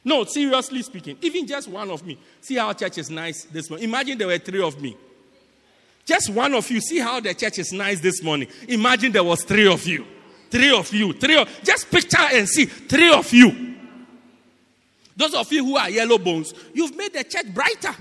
No, 0.04 0.24
seriously 0.24 0.84
speaking, 0.84 1.18
even 1.22 1.48
just 1.48 1.68
one 1.68 1.90
of 1.90 2.06
me, 2.06 2.20
see 2.40 2.56
how 2.56 2.72
church 2.74 3.00
is 3.00 3.10
nice 3.10 3.46
this 3.46 3.70
morning. 3.70 3.90
Imagine 3.90 4.18
there 4.18 4.28
were 4.28 4.38
three 4.38 4.62
of 4.62 4.80
me. 4.80 4.96
Just 6.06 6.30
one 6.30 6.54
of 6.54 6.70
you, 6.70 6.80
see 6.80 7.00
how 7.00 7.20
the 7.20 7.34
church 7.34 7.58
is 7.58 7.74
nice 7.74 8.00
this 8.00 8.22
morning. 8.22 8.48
Imagine 8.68 9.12
there 9.12 9.24
was 9.24 9.44
three 9.44 9.68
of 9.68 9.84
you. 9.88 10.06
Three 10.50 10.72
of 10.72 10.94
you. 10.94 11.14
Three 11.14 11.38
of, 11.38 11.50
just 11.64 11.90
picture 11.92 12.18
and 12.34 12.48
see. 12.48 12.66
Three 12.66 13.12
of 13.12 13.32
you. 13.34 13.76
Those 15.18 15.34
of 15.34 15.52
you 15.52 15.64
who 15.64 15.78
are 15.78 15.90
yellow 15.90 16.18
bones, 16.18 16.54
you've 16.74 16.96
made 16.96 17.14
the 17.14 17.24
church 17.24 17.54
brighter. 17.54 17.96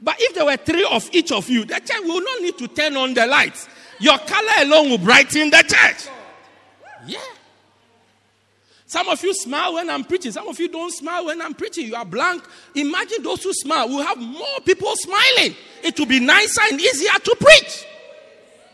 But 0.00 0.16
if 0.18 0.34
there 0.34 0.44
were 0.44 0.56
three 0.56 0.86
of 0.90 1.08
each 1.12 1.30
of 1.32 1.48
you, 1.48 1.64
the 1.64 1.74
church 1.74 2.00
will 2.02 2.22
not 2.22 2.42
need 2.42 2.58
to 2.58 2.68
turn 2.68 2.96
on 2.96 3.14
the 3.14 3.26
lights. 3.26 3.68
Your 4.00 4.18
color 4.18 4.52
alone 4.58 4.90
will 4.90 4.98
brighten 4.98 5.50
the 5.50 5.62
church. 5.62 6.08
Yeah. 7.06 7.18
Some 8.86 9.08
of 9.08 9.22
you 9.22 9.32
smile 9.32 9.74
when 9.74 9.88
I'm 9.88 10.04
preaching. 10.04 10.32
Some 10.32 10.48
of 10.48 10.58
you 10.60 10.68
don't 10.68 10.92
smile 10.92 11.24
when 11.26 11.40
I'm 11.40 11.54
preaching. 11.54 11.86
You 11.86 11.94
are 11.94 12.04
blank. 12.04 12.44
Imagine 12.74 13.22
those 13.22 13.42
who 13.42 13.52
smile. 13.54 13.88
We'll 13.88 14.04
have 14.04 14.18
more 14.18 14.60
people 14.66 14.92
smiling. 14.96 15.56
It 15.82 15.98
will 15.98 16.06
be 16.06 16.20
nicer 16.20 16.60
and 16.70 16.80
easier 16.80 17.18
to 17.22 17.36
preach. 17.40 17.86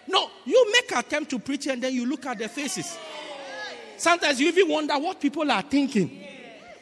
No, 0.09 0.29
you 0.45 0.58
attempt 0.99 1.31
to 1.31 1.39
preach 1.39 1.67
and 1.67 1.83
then 1.83 1.95
you 1.95 2.07
look 2.07 2.27
at 2.27 2.39
their 2.39 2.49
faces. 2.49 2.99
Sometimes 3.97 4.41
you 4.41 4.49
even 4.49 4.69
wonder 4.69 4.95
what 4.95 5.21
people 5.21 5.51
are 5.51 5.63
thinking. 5.63 6.25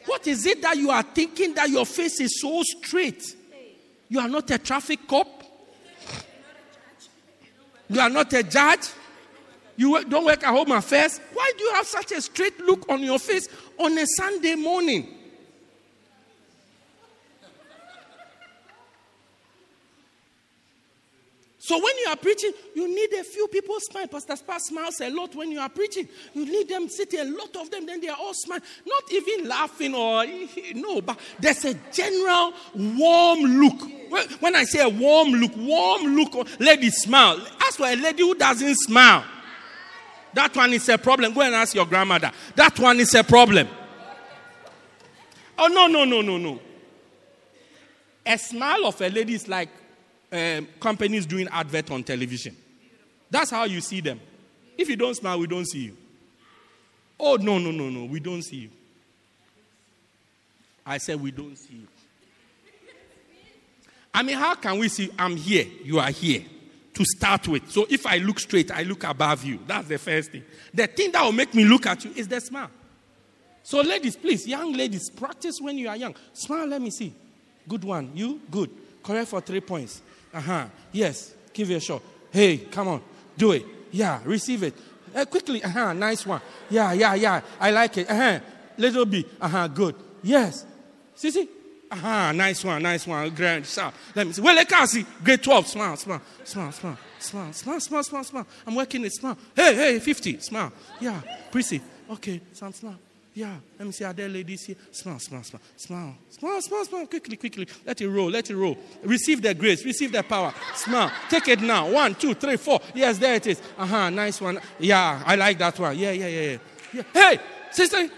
What 0.05 0.25
is 0.27 0.45
it 0.45 0.61
that 0.61 0.77
you 0.77 0.89
are 0.89 1.03
thinking 1.03 1.53
that 1.55 1.69
your 1.69 1.85
face 1.85 2.21
is 2.21 2.39
so 2.41 2.61
straight? 2.63 3.35
You 4.09 4.19
are 4.19 4.29
not 4.29 4.49
a 4.51 4.57
traffic 4.57 5.07
cop. 5.07 5.43
You 7.89 7.99
are 7.99 8.09
not 8.09 8.31
a 8.33 8.43
judge. 8.43 8.89
You 9.75 10.03
don't 10.05 10.25
work 10.25 10.43
at 10.43 10.49
home 10.49 10.71
affairs. 10.71 11.19
Why 11.33 11.51
do 11.57 11.63
you 11.63 11.73
have 11.73 11.85
such 11.85 12.11
a 12.11 12.21
straight 12.21 12.59
look 12.61 12.89
on 12.89 13.01
your 13.03 13.19
face 13.19 13.47
on 13.77 13.97
a 13.97 14.05
Sunday 14.05 14.55
morning? 14.55 15.16
So 21.67 21.75
when 21.75 21.97
you 21.97 22.05
are 22.09 22.15
preaching, 22.15 22.53
you 22.75 22.87
need 22.87 23.11
a 23.19 23.25
few 23.25 23.45
people 23.49 23.75
smile. 23.81 24.07
Pastor 24.07 24.37
Spa 24.37 24.57
smiles 24.57 25.01
a 25.01 25.09
lot 25.09 25.35
when 25.35 25.51
you 25.51 25.59
are 25.59 25.67
preaching. 25.67 26.07
You 26.33 26.45
need 26.45 26.69
them 26.69 26.87
sitting, 26.87 27.19
a 27.19 27.25
lot 27.25 27.53
of 27.57 27.69
them, 27.69 27.85
then 27.85 27.99
they 27.99 28.07
are 28.07 28.15
all 28.17 28.33
smiling. 28.33 28.63
Not 28.85 29.11
even 29.11 29.49
laughing 29.49 29.93
or 29.93 30.23
no, 30.75 31.01
but 31.01 31.19
there's 31.37 31.65
a 31.65 31.73
general 31.91 32.53
warm 32.73 33.41
look. 33.59 33.81
When 34.39 34.55
I 34.55 34.63
say 34.63 34.79
a 34.79 34.87
warm 34.87 35.31
look, 35.31 35.57
warm 35.57 36.15
look, 36.15 36.47
lady 36.57 36.89
smile. 36.89 37.45
Ask 37.59 37.75
for 37.75 37.87
a 37.87 37.97
lady 37.97 38.23
who 38.23 38.33
doesn't 38.33 38.75
smile. 38.75 39.25
That 40.35 40.55
one 40.55 40.71
is 40.71 40.87
a 40.87 40.97
problem. 40.97 41.33
Go 41.33 41.41
and 41.41 41.53
ask 41.53 41.75
your 41.75 41.85
grandmother. 41.85 42.31
That 42.55 42.79
one 42.79 42.97
is 43.01 43.13
a 43.13 43.25
problem. 43.25 43.67
Oh, 45.59 45.67
no, 45.67 45.87
no, 45.87 46.05
no, 46.05 46.21
no, 46.21 46.37
no. 46.37 46.61
A 48.25 48.37
smile 48.37 48.85
of 48.85 49.01
a 49.01 49.09
lady 49.09 49.33
is 49.33 49.49
like 49.49 49.67
um, 50.31 50.67
companies 50.79 51.25
doing 51.25 51.47
advert 51.51 51.91
on 51.91 52.03
television. 52.03 52.55
That's 53.29 53.51
how 53.51 53.65
you 53.65 53.81
see 53.81 54.01
them. 54.01 54.19
If 54.77 54.89
you 54.89 54.95
don't 54.95 55.15
smile, 55.15 55.39
we 55.39 55.47
don't 55.47 55.65
see 55.65 55.85
you. 55.85 55.97
Oh, 57.19 57.35
no, 57.35 57.57
no, 57.57 57.71
no, 57.71 57.89
no, 57.89 58.05
we 58.05 58.19
don't 58.19 58.43
see 58.43 58.57
you. 58.57 58.69
I 60.85 60.99
said, 60.99 61.19
we 61.19 61.31
don't 61.31 61.57
see 61.57 61.73
you. 61.73 61.87
I 64.13 64.23
mean, 64.23 64.37
how 64.37 64.55
can 64.55 64.79
we 64.79 64.89
see 64.89 65.11
I'm 65.17 65.35
here, 65.35 65.65
you 65.83 65.99
are 65.99 66.09
here 66.09 66.43
to 66.93 67.05
start 67.05 67.47
with? 67.47 67.69
So 67.69 67.85
if 67.89 68.05
I 68.05 68.17
look 68.17 68.39
straight, 68.39 68.71
I 68.71 68.83
look 68.83 69.03
above 69.03 69.43
you. 69.43 69.59
That's 69.67 69.87
the 69.87 69.97
first 69.97 70.31
thing. 70.31 70.43
The 70.73 70.87
thing 70.87 71.11
that 71.11 71.23
will 71.23 71.33
make 71.33 71.53
me 71.53 71.65
look 71.65 71.85
at 71.85 72.03
you 72.05 72.11
is 72.15 72.27
the 72.27 72.39
smile. 72.39 72.71
So, 73.61 73.81
ladies, 73.81 74.15
please, 74.15 74.47
young 74.47 74.71
ladies, 74.71 75.09
practice 75.09 75.59
when 75.59 75.77
you 75.77 75.89
are 75.89 75.97
young. 75.97 76.15
Smile, 76.31 76.67
let 76.67 76.81
me 76.81 76.89
see. 76.89 77.13
Good 77.67 77.83
one. 77.83 78.11
You? 78.15 78.39
Good. 78.49 78.69
Correct 79.03 79.27
for 79.27 79.41
three 79.41 79.59
points. 79.59 80.01
Uh 80.33 80.41
huh. 80.41 80.65
Yes. 80.91 81.33
Give 81.53 81.69
it 81.71 81.75
a 81.75 81.79
shot. 81.79 82.01
Hey, 82.31 82.57
come 82.57 82.87
on. 82.87 83.01
Do 83.37 83.51
it. 83.51 83.65
Yeah. 83.91 84.19
Receive 84.25 84.63
it. 84.63 84.73
Uh, 85.15 85.25
quickly. 85.25 85.63
Uh 85.63 85.69
huh. 85.69 85.93
Nice 85.93 86.25
one. 86.25 86.41
Yeah, 86.69 86.93
yeah, 86.93 87.15
yeah. 87.15 87.41
I 87.59 87.71
like 87.71 87.97
it. 87.97 88.09
Uh 88.09 88.15
huh. 88.15 88.39
Little 88.77 89.05
bit. 89.05 89.25
Uh 89.39 89.47
huh. 89.47 89.67
Good. 89.67 89.95
Yes. 90.23 90.65
See, 91.15 91.31
see. 91.31 91.49
Uh 91.89 91.95
huh. 91.95 92.31
Nice 92.33 92.63
one. 92.63 92.83
Nice 92.83 93.07
one. 93.07 93.29
Grand. 93.33 93.65
Sharp. 93.65 93.93
Let 94.13 94.27
me 94.27 94.33
see. 94.33 94.41
Well, 94.41 94.57
I 94.57 94.65
can 94.65 94.87
see. 94.87 95.05
Grade 95.23 95.41
12. 95.41 95.67
Smile, 95.67 95.95
smile, 95.97 96.21
smile, 96.43 96.71
smile, 96.71 96.97
smile, 97.19 97.53
smile, 97.53 97.79
smile, 97.79 98.03
smile, 98.03 98.23
smile. 98.23 98.47
I'm 98.65 98.75
working 98.75 99.05
it. 99.05 99.13
Smile. 99.13 99.37
Hey, 99.55 99.75
hey, 99.75 99.99
50. 99.99 100.39
Smile. 100.39 100.71
Yeah. 100.99 101.21
Prissy. 101.51 101.81
Okay. 102.11 102.41
Some 102.53 102.73
smile. 102.73 102.99
Yeah, 103.37 103.55
let 103.77 103.85
me 103.85 103.91
see. 103.91 104.03
Are 104.03 104.13
there 104.13 104.27
ladies 104.27 104.65
here? 104.65 104.75
Smile, 104.89 105.19
smile, 105.19 105.43
smile, 105.43 105.61
smile, 105.75 106.15
smile, 106.27 106.59
smile, 106.59 106.85
smile. 106.85 107.05
Quickly, 107.05 107.37
quickly. 107.37 107.67
Let 107.85 108.01
it 108.01 108.09
roll, 108.09 108.31
let 108.31 108.49
it 108.49 108.55
roll. 108.55 108.75
Receive 109.03 109.43
the 109.43 109.53
grace, 109.53 109.85
receive 109.85 110.11
the 110.11 110.23
power. 110.23 110.51
Smile. 110.73 111.11
Take 111.29 111.49
it 111.49 111.61
now. 111.61 111.87
One, 111.87 112.15
two, 112.15 112.33
three, 112.33 112.57
four. 112.57 112.81
Yes, 112.95 113.19
there 113.19 113.35
it 113.35 113.45
is. 113.45 113.61
Uh 113.77 113.85
huh. 113.85 114.09
Nice 114.09 114.41
one. 114.41 114.59
Yeah, 114.79 115.21
I 115.23 115.35
like 115.35 115.59
that 115.59 115.77
one. 115.77 115.95
Yeah, 115.99 116.13
yeah, 116.13 116.25
yeah, 116.25 116.41
yeah. 116.41 116.57
yeah. 116.93 117.03
Hey, 117.13 117.39
sister, 117.69 118.09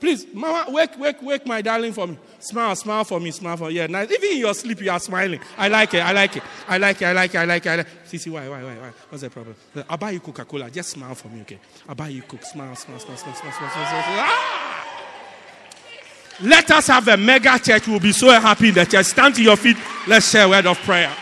please, 0.00 0.26
mama, 0.32 0.70
wake, 0.70 0.98
wake, 0.98 1.22
wake 1.22 1.46
my 1.46 1.62
darling 1.62 1.92
for 1.92 2.06
me. 2.06 2.18
Smile, 2.38 2.74
smile 2.76 3.04
for 3.04 3.20
me, 3.20 3.30
smile 3.30 3.56
for 3.56 3.68
me. 3.68 3.74
Yeah, 3.74 3.86
nice. 3.86 4.10
Even 4.10 4.30
in 4.30 4.38
your 4.38 4.54
sleep, 4.54 4.80
you 4.80 4.90
are 4.90 5.00
smiling. 5.00 5.40
I 5.56 5.68
like 5.68 5.94
it. 5.94 6.00
I 6.00 6.12
like 6.12 6.36
it. 6.36 6.42
I 6.68 6.78
like 6.78 7.02
it. 7.02 7.04
I 7.06 7.12
like 7.12 7.34
it. 7.34 7.38
I 7.38 7.44
like 7.44 7.66
it. 7.66 7.68
I 7.68 7.76
like 7.76 7.86
it. 7.86 7.92
See, 8.08 8.18
see, 8.18 8.30
why, 8.30 8.48
why, 8.48 8.62
why, 8.62 8.74
why? 8.76 8.90
What's 9.08 9.22
the 9.22 9.30
problem? 9.30 9.54
I'll 9.88 9.96
buy 9.96 10.10
you 10.10 10.20
Coca 10.20 10.44
Cola. 10.44 10.70
Just 10.70 10.90
smile 10.90 11.14
for 11.14 11.28
me, 11.28 11.42
okay? 11.42 11.58
I'll 11.88 11.94
buy 11.94 12.08
you 12.08 12.22
Coke. 12.22 12.42
Smile, 12.42 12.74
smile, 12.76 12.98
smile, 12.98 13.16
smile, 13.16 13.34
smile, 13.34 13.52
smile, 13.52 13.70
smile. 13.70 13.84
smile. 13.84 14.02
Ah! 14.06 14.94
Let 16.40 16.70
us 16.70 16.86
have 16.86 17.08
a 17.08 17.16
mega 17.16 17.58
church. 17.58 17.88
We'll 17.88 17.98
be 17.98 18.12
so 18.12 18.28
happy 18.30 18.68
in 18.68 18.74
the 18.74 18.84
church. 18.84 19.06
Stand 19.06 19.34
to 19.34 19.42
your 19.42 19.56
feet. 19.56 19.76
Let's 20.06 20.30
share 20.30 20.46
a 20.46 20.48
word 20.48 20.66
of 20.66 20.78
prayer. 20.78 21.12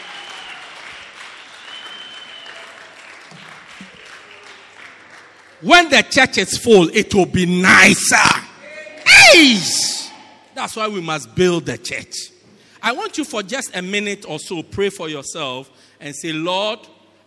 When 5.62 5.88
the 5.88 6.02
church 6.02 6.38
is 6.38 6.58
full, 6.58 6.90
it 6.94 7.14
will 7.14 7.26
be 7.26 7.46
nicer. 7.46 8.45
That's 10.54 10.74
why 10.74 10.88
we 10.88 11.00
must 11.00 11.34
build 11.34 11.66
the 11.66 11.76
church. 11.78 12.30
I 12.82 12.92
want 12.92 13.18
you 13.18 13.24
for 13.24 13.42
just 13.42 13.76
a 13.76 13.82
minute 13.82 14.24
or 14.28 14.38
so 14.38 14.62
pray 14.62 14.90
for 14.90 15.08
yourself 15.08 15.70
and 16.00 16.14
say, 16.14 16.32
Lord, 16.32 16.80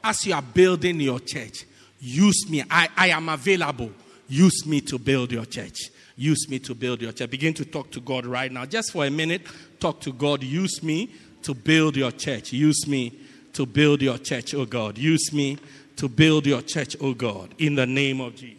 as 0.03 0.25
you 0.25 0.33
are 0.33 0.41
building 0.41 0.99
your 0.99 1.19
church, 1.19 1.65
use 1.99 2.49
me. 2.49 2.63
I, 2.69 2.87
I 2.95 3.09
am 3.09 3.29
available. 3.29 3.91
Use 4.27 4.65
me 4.65 4.81
to 4.81 4.97
build 4.97 5.31
your 5.31 5.45
church. 5.45 5.89
Use 6.15 6.49
me 6.49 6.59
to 6.59 6.75
build 6.75 7.01
your 7.01 7.11
church. 7.11 7.29
Begin 7.29 7.53
to 7.55 7.65
talk 7.65 7.91
to 7.91 7.99
God 7.99 8.25
right 8.25 8.51
now. 8.51 8.65
Just 8.65 8.91
for 8.91 9.05
a 9.05 9.09
minute, 9.09 9.41
talk 9.79 10.01
to 10.01 10.11
God. 10.11 10.43
Use 10.43 10.83
me 10.83 11.09
to 11.43 11.53
build 11.53 11.95
your 11.95 12.11
church. 12.11 12.51
Use 12.53 12.87
me 12.87 13.19
to 13.53 13.65
build 13.65 14.01
your 14.01 14.17
church, 14.17 14.53
oh 14.53 14.65
God. 14.65 14.97
Use 14.97 15.31
me 15.33 15.57
to 15.95 16.07
build 16.07 16.45
your 16.45 16.61
church, 16.61 16.95
oh 17.01 17.13
God, 17.13 17.53
in 17.57 17.75
the 17.75 17.85
name 17.85 18.21
of 18.21 18.35
Jesus. 18.35 18.59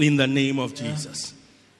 In 0.00 0.16
the 0.16 0.26
name 0.26 0.58
of 0.58 0.74
Jesus. 0.74 1.34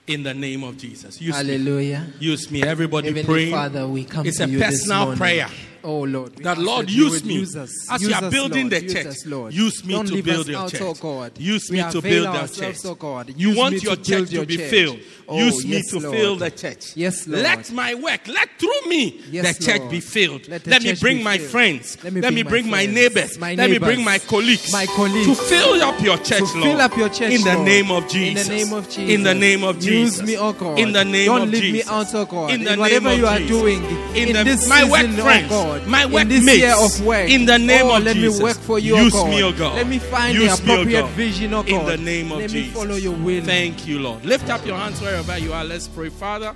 In 0.07 0.23
the 0.23 0.35
name 0.35 0.63
of 0.65 0.77
Jesus. 0.77 1.21
Use 1.21 1.35
Hallelujah. 1.35 2.07
Me. 2.21 2.27
Use 2.27 2.51
me. 2.51 2.63
Everybody 2.63 3.09
Heavenly 3.09 3.25
pray. 3.25 3.51
Father, 3.51 3.87
we 3.87 4.05
come 4.05 4.27
it's 4.27 4.39
to 4.39 4.45
a 4.45 4.47
you 4.47 4.59
this 4.59 4.81
personal 4.81 5.17
prayer. 5.17 5.49
Oh 5.83 6.01
Lord, 6.03 6.37
That 6.37 6.59
Lord 6.59 6.91
use 6.91 7.25
me 7.25 7.35
use 7.35 7.57
us. 7.57 7.71
as 7.91 8.03
you 8.03 8.13
are 8.15 8.31
building 8.31 8.69
Lord. 8.69 8.73
the 8.73 8.83
Use 8.83 8.93
church. 8.93 9.07
us, 9.07 9.27
Lord. 9.27 9.53
Use 9.55 9.85
me 9.85 9.95
Don't 9.95 10.07
to 10.09 10.23
build 10.23 10.49
your 10.49 10.59
out, 10.61 10.71
church. 10.71 10.81
Oh 10.83 10.95
God. 10.95 11.39
Use 11.39 11.71
me 11.71 11.79
to 11.91 12.03
build 12.03 12.25
your 12.25 12.27
ourselves, 12.29 12.83
church. 12.83 12.91
Oh 12.91 12.95
God. 12.95 13.33
You 13.37 13.57
want 13.57 13.75
me 13.75 13.81
your 13.81 13.97
to 13.97 14.03
church 14.03 14.09
build 14.09 14.29
to 14.29 14.35
your 14.35 14.45
be 14.47 14.57
church. 14.57 14.71
filled. 14.71 15.01
Oh, 15.29 15.39
Use 15.39 15.65
me 15.65 15.71
yes, 15.77 15.87
to 15.91 15.99
Lord. 16.01 16.17
fill 16.17 16.37
the 16.37 16.51
church. 16.51 16.97
Yes, 16.97 17.27
Lord. 17.29 17.43
Let 17.45 17.71
my 17.73 17.95
work, 17.95 18.27
let 18.29 18.49
through 18.59 18.89
me 18.89 19.21
Yes, 19.31 19.57
the 19.59 19.65
church 19.65 19.91
be 19.91 20.01
filled. 20.01 20.49
Let 20.49 20.67
Let, 20.67 20.83
me 20.83 20.93
bring 21.01 21.23
my 21.23 21.39
filled. 21.39 21.51
friends. 21.51 21.97
Let 22.03 22.13
me 22.13 22.21
Let 22.21 22.35
me 22.35 22.43
bring 22.43 22.67
my 22.67 22.85
my 22.85 22.93
neighbors. 22.93 23.39
my 23.39 23.55
Let 23.55 23.71
me 23.71 23.79
bring 23.79 24.05
my 24.05 24.19
colleagues. 24.19 24.73
my 24.73 24.87
colleagues. 24.87 25.27
To 25.29 25.35
fill 25.35 25.83
up 25.83 26.01
your 26.03 26.19
church, 26.19 26.41
Lord. 26.41 26.65
fill 26.65 26.81
up 26.81 26.97
your 26.97 27.09
church, 27.09 27.33
In 27.33 27.43
the 27.45 27.63
name 27.65 27.91
of 27.91 28.03
In 28.05 28.11
Jesus. 28.11 28.49
the 28.49 28.55
name 28.55 28.73
of 28.73 28.89
Jesus. 28.89 29.11
In 29.15 29.23
the 29.23 29.35
name 29.35 29.65
of 29.65 29.79
Jesus. 29.81 30.19
Use 30.19 30.23
me, 30.27 30.37
oh 30.37 30.53
God. 30.53 30.79
In 30.79 30.93
the 30.93 31.05
name 31.05 31.31
of 31.33 31.51
Jesus. 31.51 31.61
Don't 31.61 31.63
leave 31.63 31.73
me 31.73 31.83
out, 31.91 32.15
oh 32.15 32.25
God. 32.27 32.51
In 32.51 32.65
the 32.65 32.73
in 32.73 32.79
whatever 32.81 33.15
you 33.15 33.27
are 33.27 33.39
doing 33.39 33.85
In 34.17 34.37
in, 34.37 34.45
this 34.45 34.69
my 34.69 34.83
work 34.85 35.07
friends, 35.13 35.49
My 35.87 36.05
in 36.05 36.13
work 36.13 36.29
this 36.29 36.45
mates, 36.45 36.59
year 36.59 36.75
of 36.77 37.07
work. 37.07 37.29
in 37.29 37.47
the 37.47 37.59
name 37.59 37.87
oh, 37.87 37.97
of 37.97 38.03
let 38.05 38.17
Jesus. 38.17 38.39
me 38.39 38.45
work 38.45 38.57
for 38.57 38.79
you, 38.79 38.97
Use 38.97 39.13
God. 39.13 39.29
me, 39.31 39.43
oh 39.43 39.53
God. 39.53 39.77
Let 39.77 39.87
me 39.87 39.99
find 39.99 40.35
Use 40.37 40.59
the 40.59 40.63
appropriate 40.73 41.03
God. 41.03 41.11
vision, 41.11 41.55
oh 41.55 41.63
God. 41.63 41.71
In 41.71 41.87
the 41.87 41.97
name 41.97 42.33
of 42.33 42.39
let 42.39 42.51
Jesus. 42.51 42.75
me 42.75 42.81
follow 42.81 42.97
your 42.97 43.15
will. 43.15 43.45
Thank 43.45 43.87
you, 43.87 43.99
Lord. 43.99 44.25
Lift 44.25 44.49
up 44.49 44.65
your 44.67 44.77
hands 44.77 45.01
wherever 45.01 45.39
you 45.39 45.53
are. 45.53 45.65
Let's 45.65 45.89
pray. 45.89 46.09
Father, 46.09 46.55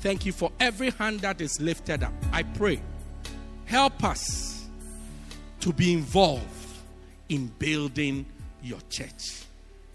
thank 0.00 0.26
you 0.26 0.32
for 0.32 0.50
every 0.60 0.90
hand 0.90 1.20
that 1.20 1.40
is 1.40 1.60
lifted 1.60 2.02
up. 2.02 2.12
I 2.32 2.42
pray, 2.42 2.80
help 3.66 4.02
us 4.04 4.66
to 5.60 5.72
be 5.72 5.92
involved 5.92 6.44
in 7.28 7.48
building 7.58 8.26
your 8.62 8.80
church. 8.90 9.44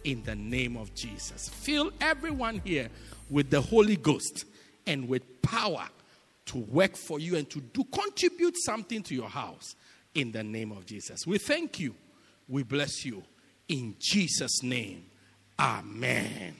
In 0.03 0.21
the 0.23 0.35
name 0.35 0.77
of 0.77 0.93
Jesus. 0.93 1.49
Fill 1.49 1.91
everyone 1.99 2.61
here 2.63 2.89
with 3.29 3.49
the 3.49 3.59
Holy 3.59 3.95
Ghost 3.95 4.45
and 4.85 5.09
with 5.09 5.41
power 5.41 5.87
to 6.45 6.57
work 6.57 6.95
for 6.95 7.19
you 7.19 7.35
and 7.35 7.49
to 7.49 7.59
do 7.59 7.83
contribute 7.85 8.55
something 8.57 9.01
to 9.03 9.15
your 9.15 9.29
house 9.29 9.75
in 10.13 10.31
the 10.31 10.43
name 10.43 10.71
of 10.71 10.85
Jesus. 10.85 11.25
We 11.25 11.37
thank 11.37 11.79
you. 11.79 11.95
We 12.47 12.63
bless 12.63 13.03
you. 13.03 13.23
In 13.67 13.95
Jesus' 13.99 14.61
name. 14.61 15.05
Amen. 15.59 16.55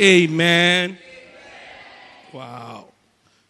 Amen. 0.00 0.98
Wow. 2.32 2.88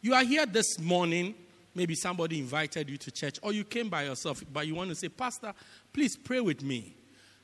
You 0.01 0.15
are 0.15 0.25
here 0.25 0.47
this 0.47 0.79
morning. 0.79 1.35
Maybe 1.75 1.95
somebody 1.95 2.39
invited 2.39 2.89
you 2.89 2.97
to 2.97 3.11
church, 3.11 3.39
or 3.43 3.53
you 3.53 3.63
came 3.63 3.89
by 3.89 4.05
yourself, 4.05 4.43
but 4.53 4.67
you 4.67 4.75
want 4.75 4.89
to 4.91 4.97
say, 4.97 5.09
Pastor, 5.09 5.53
please 5.93 6.17
pray 6.17 6.41
with 6.41 6.63
me. 6.63 6.95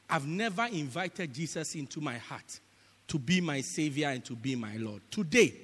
I've 0.08 0.26
never 0.26 0.64
invited 0.64 1.32
Jesus 1.32 1.74
into 1.74 2.00
my 2.00 2.18
heart 2.18 2.60
to 3.08 3.18
be 3.18 3.40
my 3.40 3.60
Savior 3.60 4.08
and 4.08 4.24
to 4.24 4.34
be 4.34 4.56
my 4.56 4.76
Lord. 4.76 5.02
Today, 5.10 5.54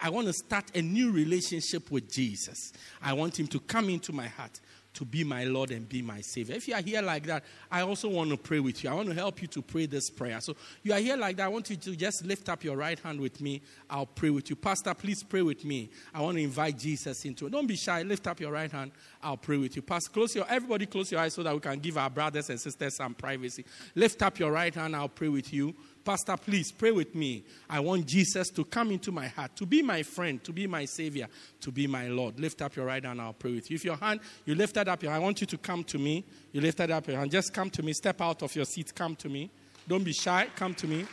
I 0.00 0.10
want 0.10 0.26
to 0.26 0.32
start 0.32 0.64
a 0.74 0.82
new 0.82 1.10
relationship 1.10 1.90
with 1.90 2.10
Jesus. 2.10 2.72
I 3.02 3.12
want 3.12 3.38
Him 3.38 3.46
to 3.48 3.60
come 3.60 3.88
into 3.88 4.12
my 4.12 4.26
heart 4.26 4.60
to 4.98 5.04
be 5.04 5.22
my 5.22 5.44
Lord 5.44 5.70
and 5.70 5.88
be 5.88 6.02
my 6.02 6.20
Savior. 6.20 6.56
If 6.56 6.66
you 6.66 6.74
are 6.74 6.82
here 6.82 7.00
like 7.02 7.24
that, 7.26 7.44
I 7.70 7.82
also 7.82 8.08
want 8.08 8.30
to 8.30 8.36
pray 8.36 8.58
with 8.58 8.82
you. 8.82 8.90
I 8.90 8.94
want 8.94 9.08
to 9.08 9.14
help 9.14 9.40
you 9.40 9.46
to 9.48 9.62
pray 9.62 9.86
this 9.86 10.10
prayer. 10.10 10.40
So 10.40 10.56
you 10.82 10.92
are 10.92 10.98
here 10.98 11.16
like 11.16 11.36
that. 11.36 11.44
I 11.44 11.48
want 11.48 11.70
you 11.70 11.76
to 11.76 11.94
just 11.94 12.24
lift 12.24 12.48
up 12.48 12.64
your 12.64 12.76
right 12.76 12.98
hand 12.98 13.20
with 13.20 13.40
me. 13.40 13.62
I'll 13.88 14.06
pray 14.06 14.30
with 14.30 14.50
you. 14.50 14.56
Pastor, 14.56 14.92
please 14.94 15.22
pray 15.22 15.42
with 15.42 15.64
me. 15.64 15.90
I 16.12 16.20
want 16.20 16.36
to 16.36 16.42
invite 16.42 16.78
Jesus 16.78 17.24
into 17.24 17.46
it. 17.46 17.52
Don't 17.52 17.68
be 17.68 17.76
shy. 17.76 18.02
Lift 18.02 18.26
up 18.26 18.40
your 18.40 18.50
right 18.50 18.72
hand. 18.72 18.90
I'll 19.22 19.36
pray 19.36 19.58
with 19.58 19.76
you. 19.76 19.82
Pastor, 19.82 20.10
close 20.10 20.34
your 20.34 20.46
everybody 20.48 20.86
close 20.86 21.12
your 21.12 21.20
eyes 21.20 21.34
so 21.34 21.44
that 21.44 21.54
we 21.54 21.60
can 21.60 21.78
give 21.78 21.96
our 21.96 22.10
brothers 22.10 22.50
and 22.50 22.58
sisters 22.58 22.96
some 22.96 23.14
privacy. 23.14 23.64
Lift 23.94 24.20
up 24.22 24.38
your 24.40 24.50
right 24.50 24.74
hand. 24.74 24.96
I'll 24.96 25.08
pray 25.08 25.28
with 25.28 25.52
you. 25.52 25.76
Pastor, 26.08 26.38
please 26.38 26.72
pray 26.72 26.90
with 26.90 27.14
me. 27.14 27.44
I 27.68 27.80
want 27.80 28.06
Jesus 28.06 28.48
to 28.52 28.64
come 28.64 28.92
into 28.92 29.12
my 29.12 29.28
heart, 29.28 29.54
to 29.56 29.66
be 29.66 29.82
my 29.82 30.02
friend, 30.02 30.42
to 30.42 30.54
be 30.54 30.66
my 30.66 30.86
Savior, 30.86 31.28
to 31.60 31.70
be 31.70 31.86
my 31.86 32.08
Lord. 32.08 32.40
Lift 32.40 32.62
up 32.62 32.74
your 32.76 32.86
right 32.86 33.04
hand, 33.04 33.20
I'll 33.20 33.34
pray 33.34 33.52
with 33.52 33.70
you. 33.70 33.74
If 33.74 33.84
your 33.84 33.96
hand, 33.96 34.20
you 34.46 34.54
lifted 34.54 34.88
up 34.88 35.02
your 35.02 35.12
I 35.12 35.18
want 35.18 35.42
you 35.42 35.46
to 35.46 35.58
come 35.58 35.84
to 35.84 35.98
me. 35.98 36.24
You 36.52 36.62
lifted 36.62 36.90
up 36.90 37.06
your 37.08 37.18
hand. 37.18 37.30
Just 37.30 37.52
come 37.52 37.68
to 37.68 37.82
me. 37.82 37.92
Step 37.92 38.22
out 38.22 38.42
of 38.42 38.56
your 38.56 38.64
seat. 38.64 38.94
Come 38.94 39.16
to 39.16 39.28
me. 39.28 39.50
Don't 39.86 40.02
be 40.02 40.14
shy. 40.14 40.48
Come 40.56 40.72
to 40.76 40.86
me. 40.86 41.04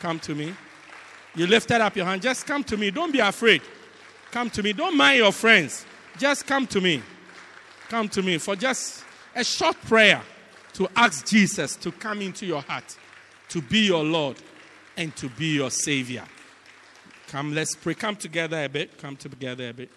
Come 0.00 0.18
to 0.20 0.34
me. 0.34 0.54
You 1.34 1.46
lifted 1.46 1.82
up 1.82 1.94
your 1.94 2.06
hand. 2.06 2.22
Just 2.22 2.46
come 2.46 2.64
to 2.64 2.78
me. 2.78 2.90
Don't 2.90 3.12
be 3.12 3.18
afraid. 3.18 3.60
Come 4.30 4.48
to 4.48 4.62
me. 4.62 4.72
Don't 4.72 4.96
mind 4.96 5.18
your 5.18 5.32
friends. 5.32 5.84
Just 6.16 6.46
come 6.46 6.66
to 6.68 6.80
me. 6.80 7.02
Come 7.90 8.08
to 8.08 8.22
me 8.22 8.38
for 8.38 8.56
just 8.56 9.04
a 9.36 9.44
short 9.44 9.78
prayer 9.82 10.22
to 10.72 10.88
ask 10.96 11.26
Jesus 11.26 11.76
to 11.76 11.92
come 11.92 12.22
into 12.22 12.46
your 12.46 12.62
heart, 12.62 12.96
to 13.54 13.62
be 13.62 13.86
your 13.86 14.02
Lord, 14.02 14.36
and 14.96 15.14
to 15.14 15.28
be 15.28 15.54
your 15.54 15.70
Savior. 15.70 16.24
Come, 17.28 17.54
let's 17.54 17.76
pray. 17.76 17.94
Come 17.94 18.16
together 18.16 18.64
a 18.64 18.68
bit. 18.68 18.98
Come 18.98 19.14
together 19.14 19.68
a 19.68 19.72
bit. 19.72 19.90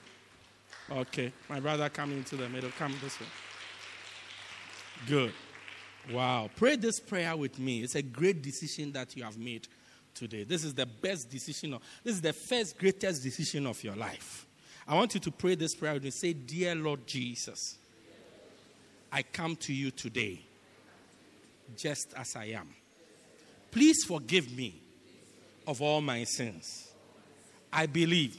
Okay. 0.91 1.33
My 1.49 1.59
brother, 1.59 1.89
come 1.89 2.11
into 2.11 2.35
the 2.35 2.47
middle. 2.49 2.69
Come 2.77 2.93
this 3.01 3.19
way. 3.19 3.25
Good. 5.07 5.33
Wow. 6.13 6.51
Pray 6.55 6.75
this 6.75 6.99
prayer 6.99 7.35
with 7.35 7.57
me. 7.57 7.81
It's 7.81 7.95
a 7.95 8.03
great 8.03 8.43
decision 8.43 8.91
that 8.91 9.17
you 9.17 9.23
have 9.23 9.39
made 9.39 9.67
today. 10.13 10.43
This 10.43 10.63
is 10.63 10.75
the 10.75 10.85
best 10.85 11.27
decision. 11.31 11.73
Of, 11.73 11.81
this 12.03 12.13
is 12.13 12.21
the 12.21 12.33
first 12.33 12.77
greatest 12.77 13.23
decision 13.23 13.65
of 13.65 13.83
your 13.83 13.95
life. 13.95 14.45
I 14.87 14.93
want 14.93 15.15
you 15.15 15.19
to 15.21 15.31
pray 15.31 15.55
this 15.55 15.73
prayer 15.73 15.95
with 15.95 16.03
me. 16.03 16.11
Say, 16.11 16.33
Dear 16.33 16.75
Lord 16.75 17.07
Jesus, 17.07 17.79
I 19.11 19.23
come 19.23 19.55
to 19.55 19.73
you 19.73 19.89
today 19.89 20.41
just 21.75 22.13
as 22.15 22.35
I 22.35 22.45
am. 22.49 22.69
Please 23.71 24.03
forgive 24.05 24.55
me 24.55 24.81
of 25.65 25.81
all 25.81 26.01
my 26.01 26.23
sins. 26.23 26.87
I 27.71 27.85
believe 27.85 28.37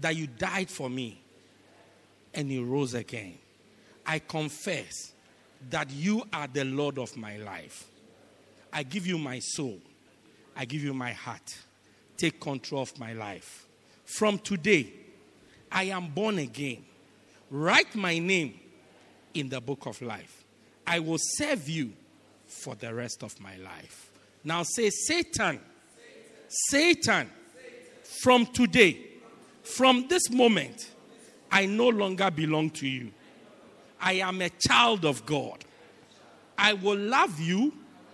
that 0.00 0.14
you 0.14 0.26
died 0.26 0.70
for 0.70 0.90
me 0.90 1.20
and 2.34 2.50
you 2.50 2.64
rose 2.64 2.94
again. 2.94 3.38
I 4.04 4.18
confess 4.20 5.12
that 5.70 5.90
you 5.90 6.22
are 6.32 6.46
the 6.46 6.64
Lord 6.64 6.98
of 6.98 7.16
my 7.16 7.38
life. 7.38 7.86
I 8.72 8.82
give 8.82 9.06
you 9.06 9.18
my 9.18 9.38
soul. 9.38 9.78
I 10.54 10.64
give 10.64 10.84
you 10.84 10.92
my 10.92 11.12
heart. 11.12 11.56
Take 12.16 12.40
control 12.40 12.82
of 12.82 12.98
my 12.98 13.14
life. 13.14 13.66
From 14.04 14.38
today, 14.38 14.92
I 15.72 15.84
am 15.84 16.08
born 16.08 16.38
again. 16.38 16.84
Write 17.50 17.94
my 17.94 18.18
name 18.18 18.58
in 19.34 19.48
the 19.48 19.60
book 19.60 19.86
of 19.86 20.00
life. 20.02 20.44
I 20.86 21.00
will 21.00 21.18
serve 21.18 21.68
you 21.68 21.92
for 22.46 22.74
the 22.74 22.94
rest 22.94 23.22
of 23.22 23.38
my 23.40 23.56
life. 23.56 24.10
Now 24.46 24.62
say, 24.62 24.90
Satan, 24.90 25.58
Satan, 26.46 27.28
from 28.22 28.46
today, 28.46 28.96
from 29.64 30.06
this 30.06 30.30
moment, 30.30 30.88
I 31.50 31.66
no 31.66 31.88
longer 31.88 32.30
belong 32.30 32.70
to 32.70 32.86
you. 32.86 33.10
I 34.00 34.12
am 34.12 34.40
a 34.40 34.50
child 34.50 35.04
of 35.04 35.26
God. 35.26 35.64
I 36.56 36.74
will 36.74 36.96
love 36.96 37.40
you, 37.40 37.72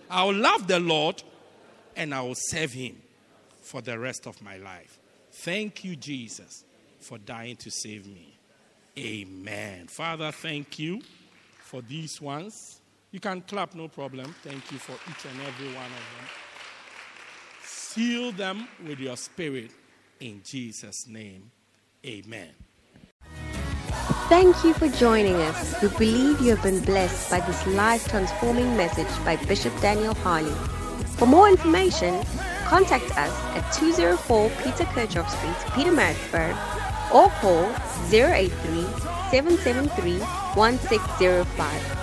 I 0.09 0.23
will 0.23 0.33
love 0.33 0.65
the 0.65 0.79
Lord, 0.79 1.21
and 1.95 2.15
I 2.15 2.21
will 2.21 2.35
serve 2.35 2.71
him 2.71 2.99
for 3.61 3.81
the 3.81 3.99
rest 3.99 4.25
of 4.25 4.41
my 4.41 4.57
life. 4.57 4.97
Thank 5.31 5.83
you, 5.83 5.95
Jesus, 5.95 6.65
for 6.99 7.19
dying 7.19 7.57
to 7.57 7.69
save 7.69 8.07
me. 8.07 8.39
Amen. 8.97 9.85
Father, 9.85 10.31
thank 10.31 10.79
you 10.79 10.99
for 11.59 11.83
these 11.83 12.19
ones. 12.19 12.81
You 13.13 13.19
can 13.19 13.41
clap, 13.41 13.75
no 13.75 13.87
problem. 13.87 14.33
Thank 14.41 14.71
you 14.71 14.79
for 14.79 14.93
each 14.93 15.25
and 15.25 15.39
every 15.41 15.67
one 15.67 15.85
of 15.85 16.05
them. 16.17 16.27
Seal 17.63 18.31
them 18.31 18.67
with 18.87 18.99
your 18.99 19.15
spirit 19.15 19.69
in 20.19 20.41
Jesus' 20.43 21.05
name. 21.07 21.51
Amen. 22.03 22.49
Thank 24.29 24.63
you 24.63 24.73
for 24.73 24.87
joining 24.87 25.35
us. 25.35 25.79
We 25.83 25.89
believe 25.89 26.41
you 26.41 26.55
have 26.55 26.63
been 26.63 26.83
blessed 26.83 27.29
by 27.29 27.41
this 27.41 27.67
life 27.67 28.07
transforming 28.07 28.75
message 28.75 29.23
by 29.23 29.35
Bishop 29.45 29.79
Daniel 29.79 30.15
Harley. 30.15 30.55
For 31.17 31.27
more 31.27 31.47
information, 31.47 32.19
contact 32.65 33.15
us 33.15 33.31
at 33.55 33.69
204 33.73 34.49
Peter 34.63 34.85
Kerchhoff 34.85 35.29
Street, 35.29 35.85
Pietermaritzburg, 35.85 36.55
or 37.13 37.29
call 37.29 37.69
083 38.09 38.49
773 39.29 40.17
1605. 40.55 42.02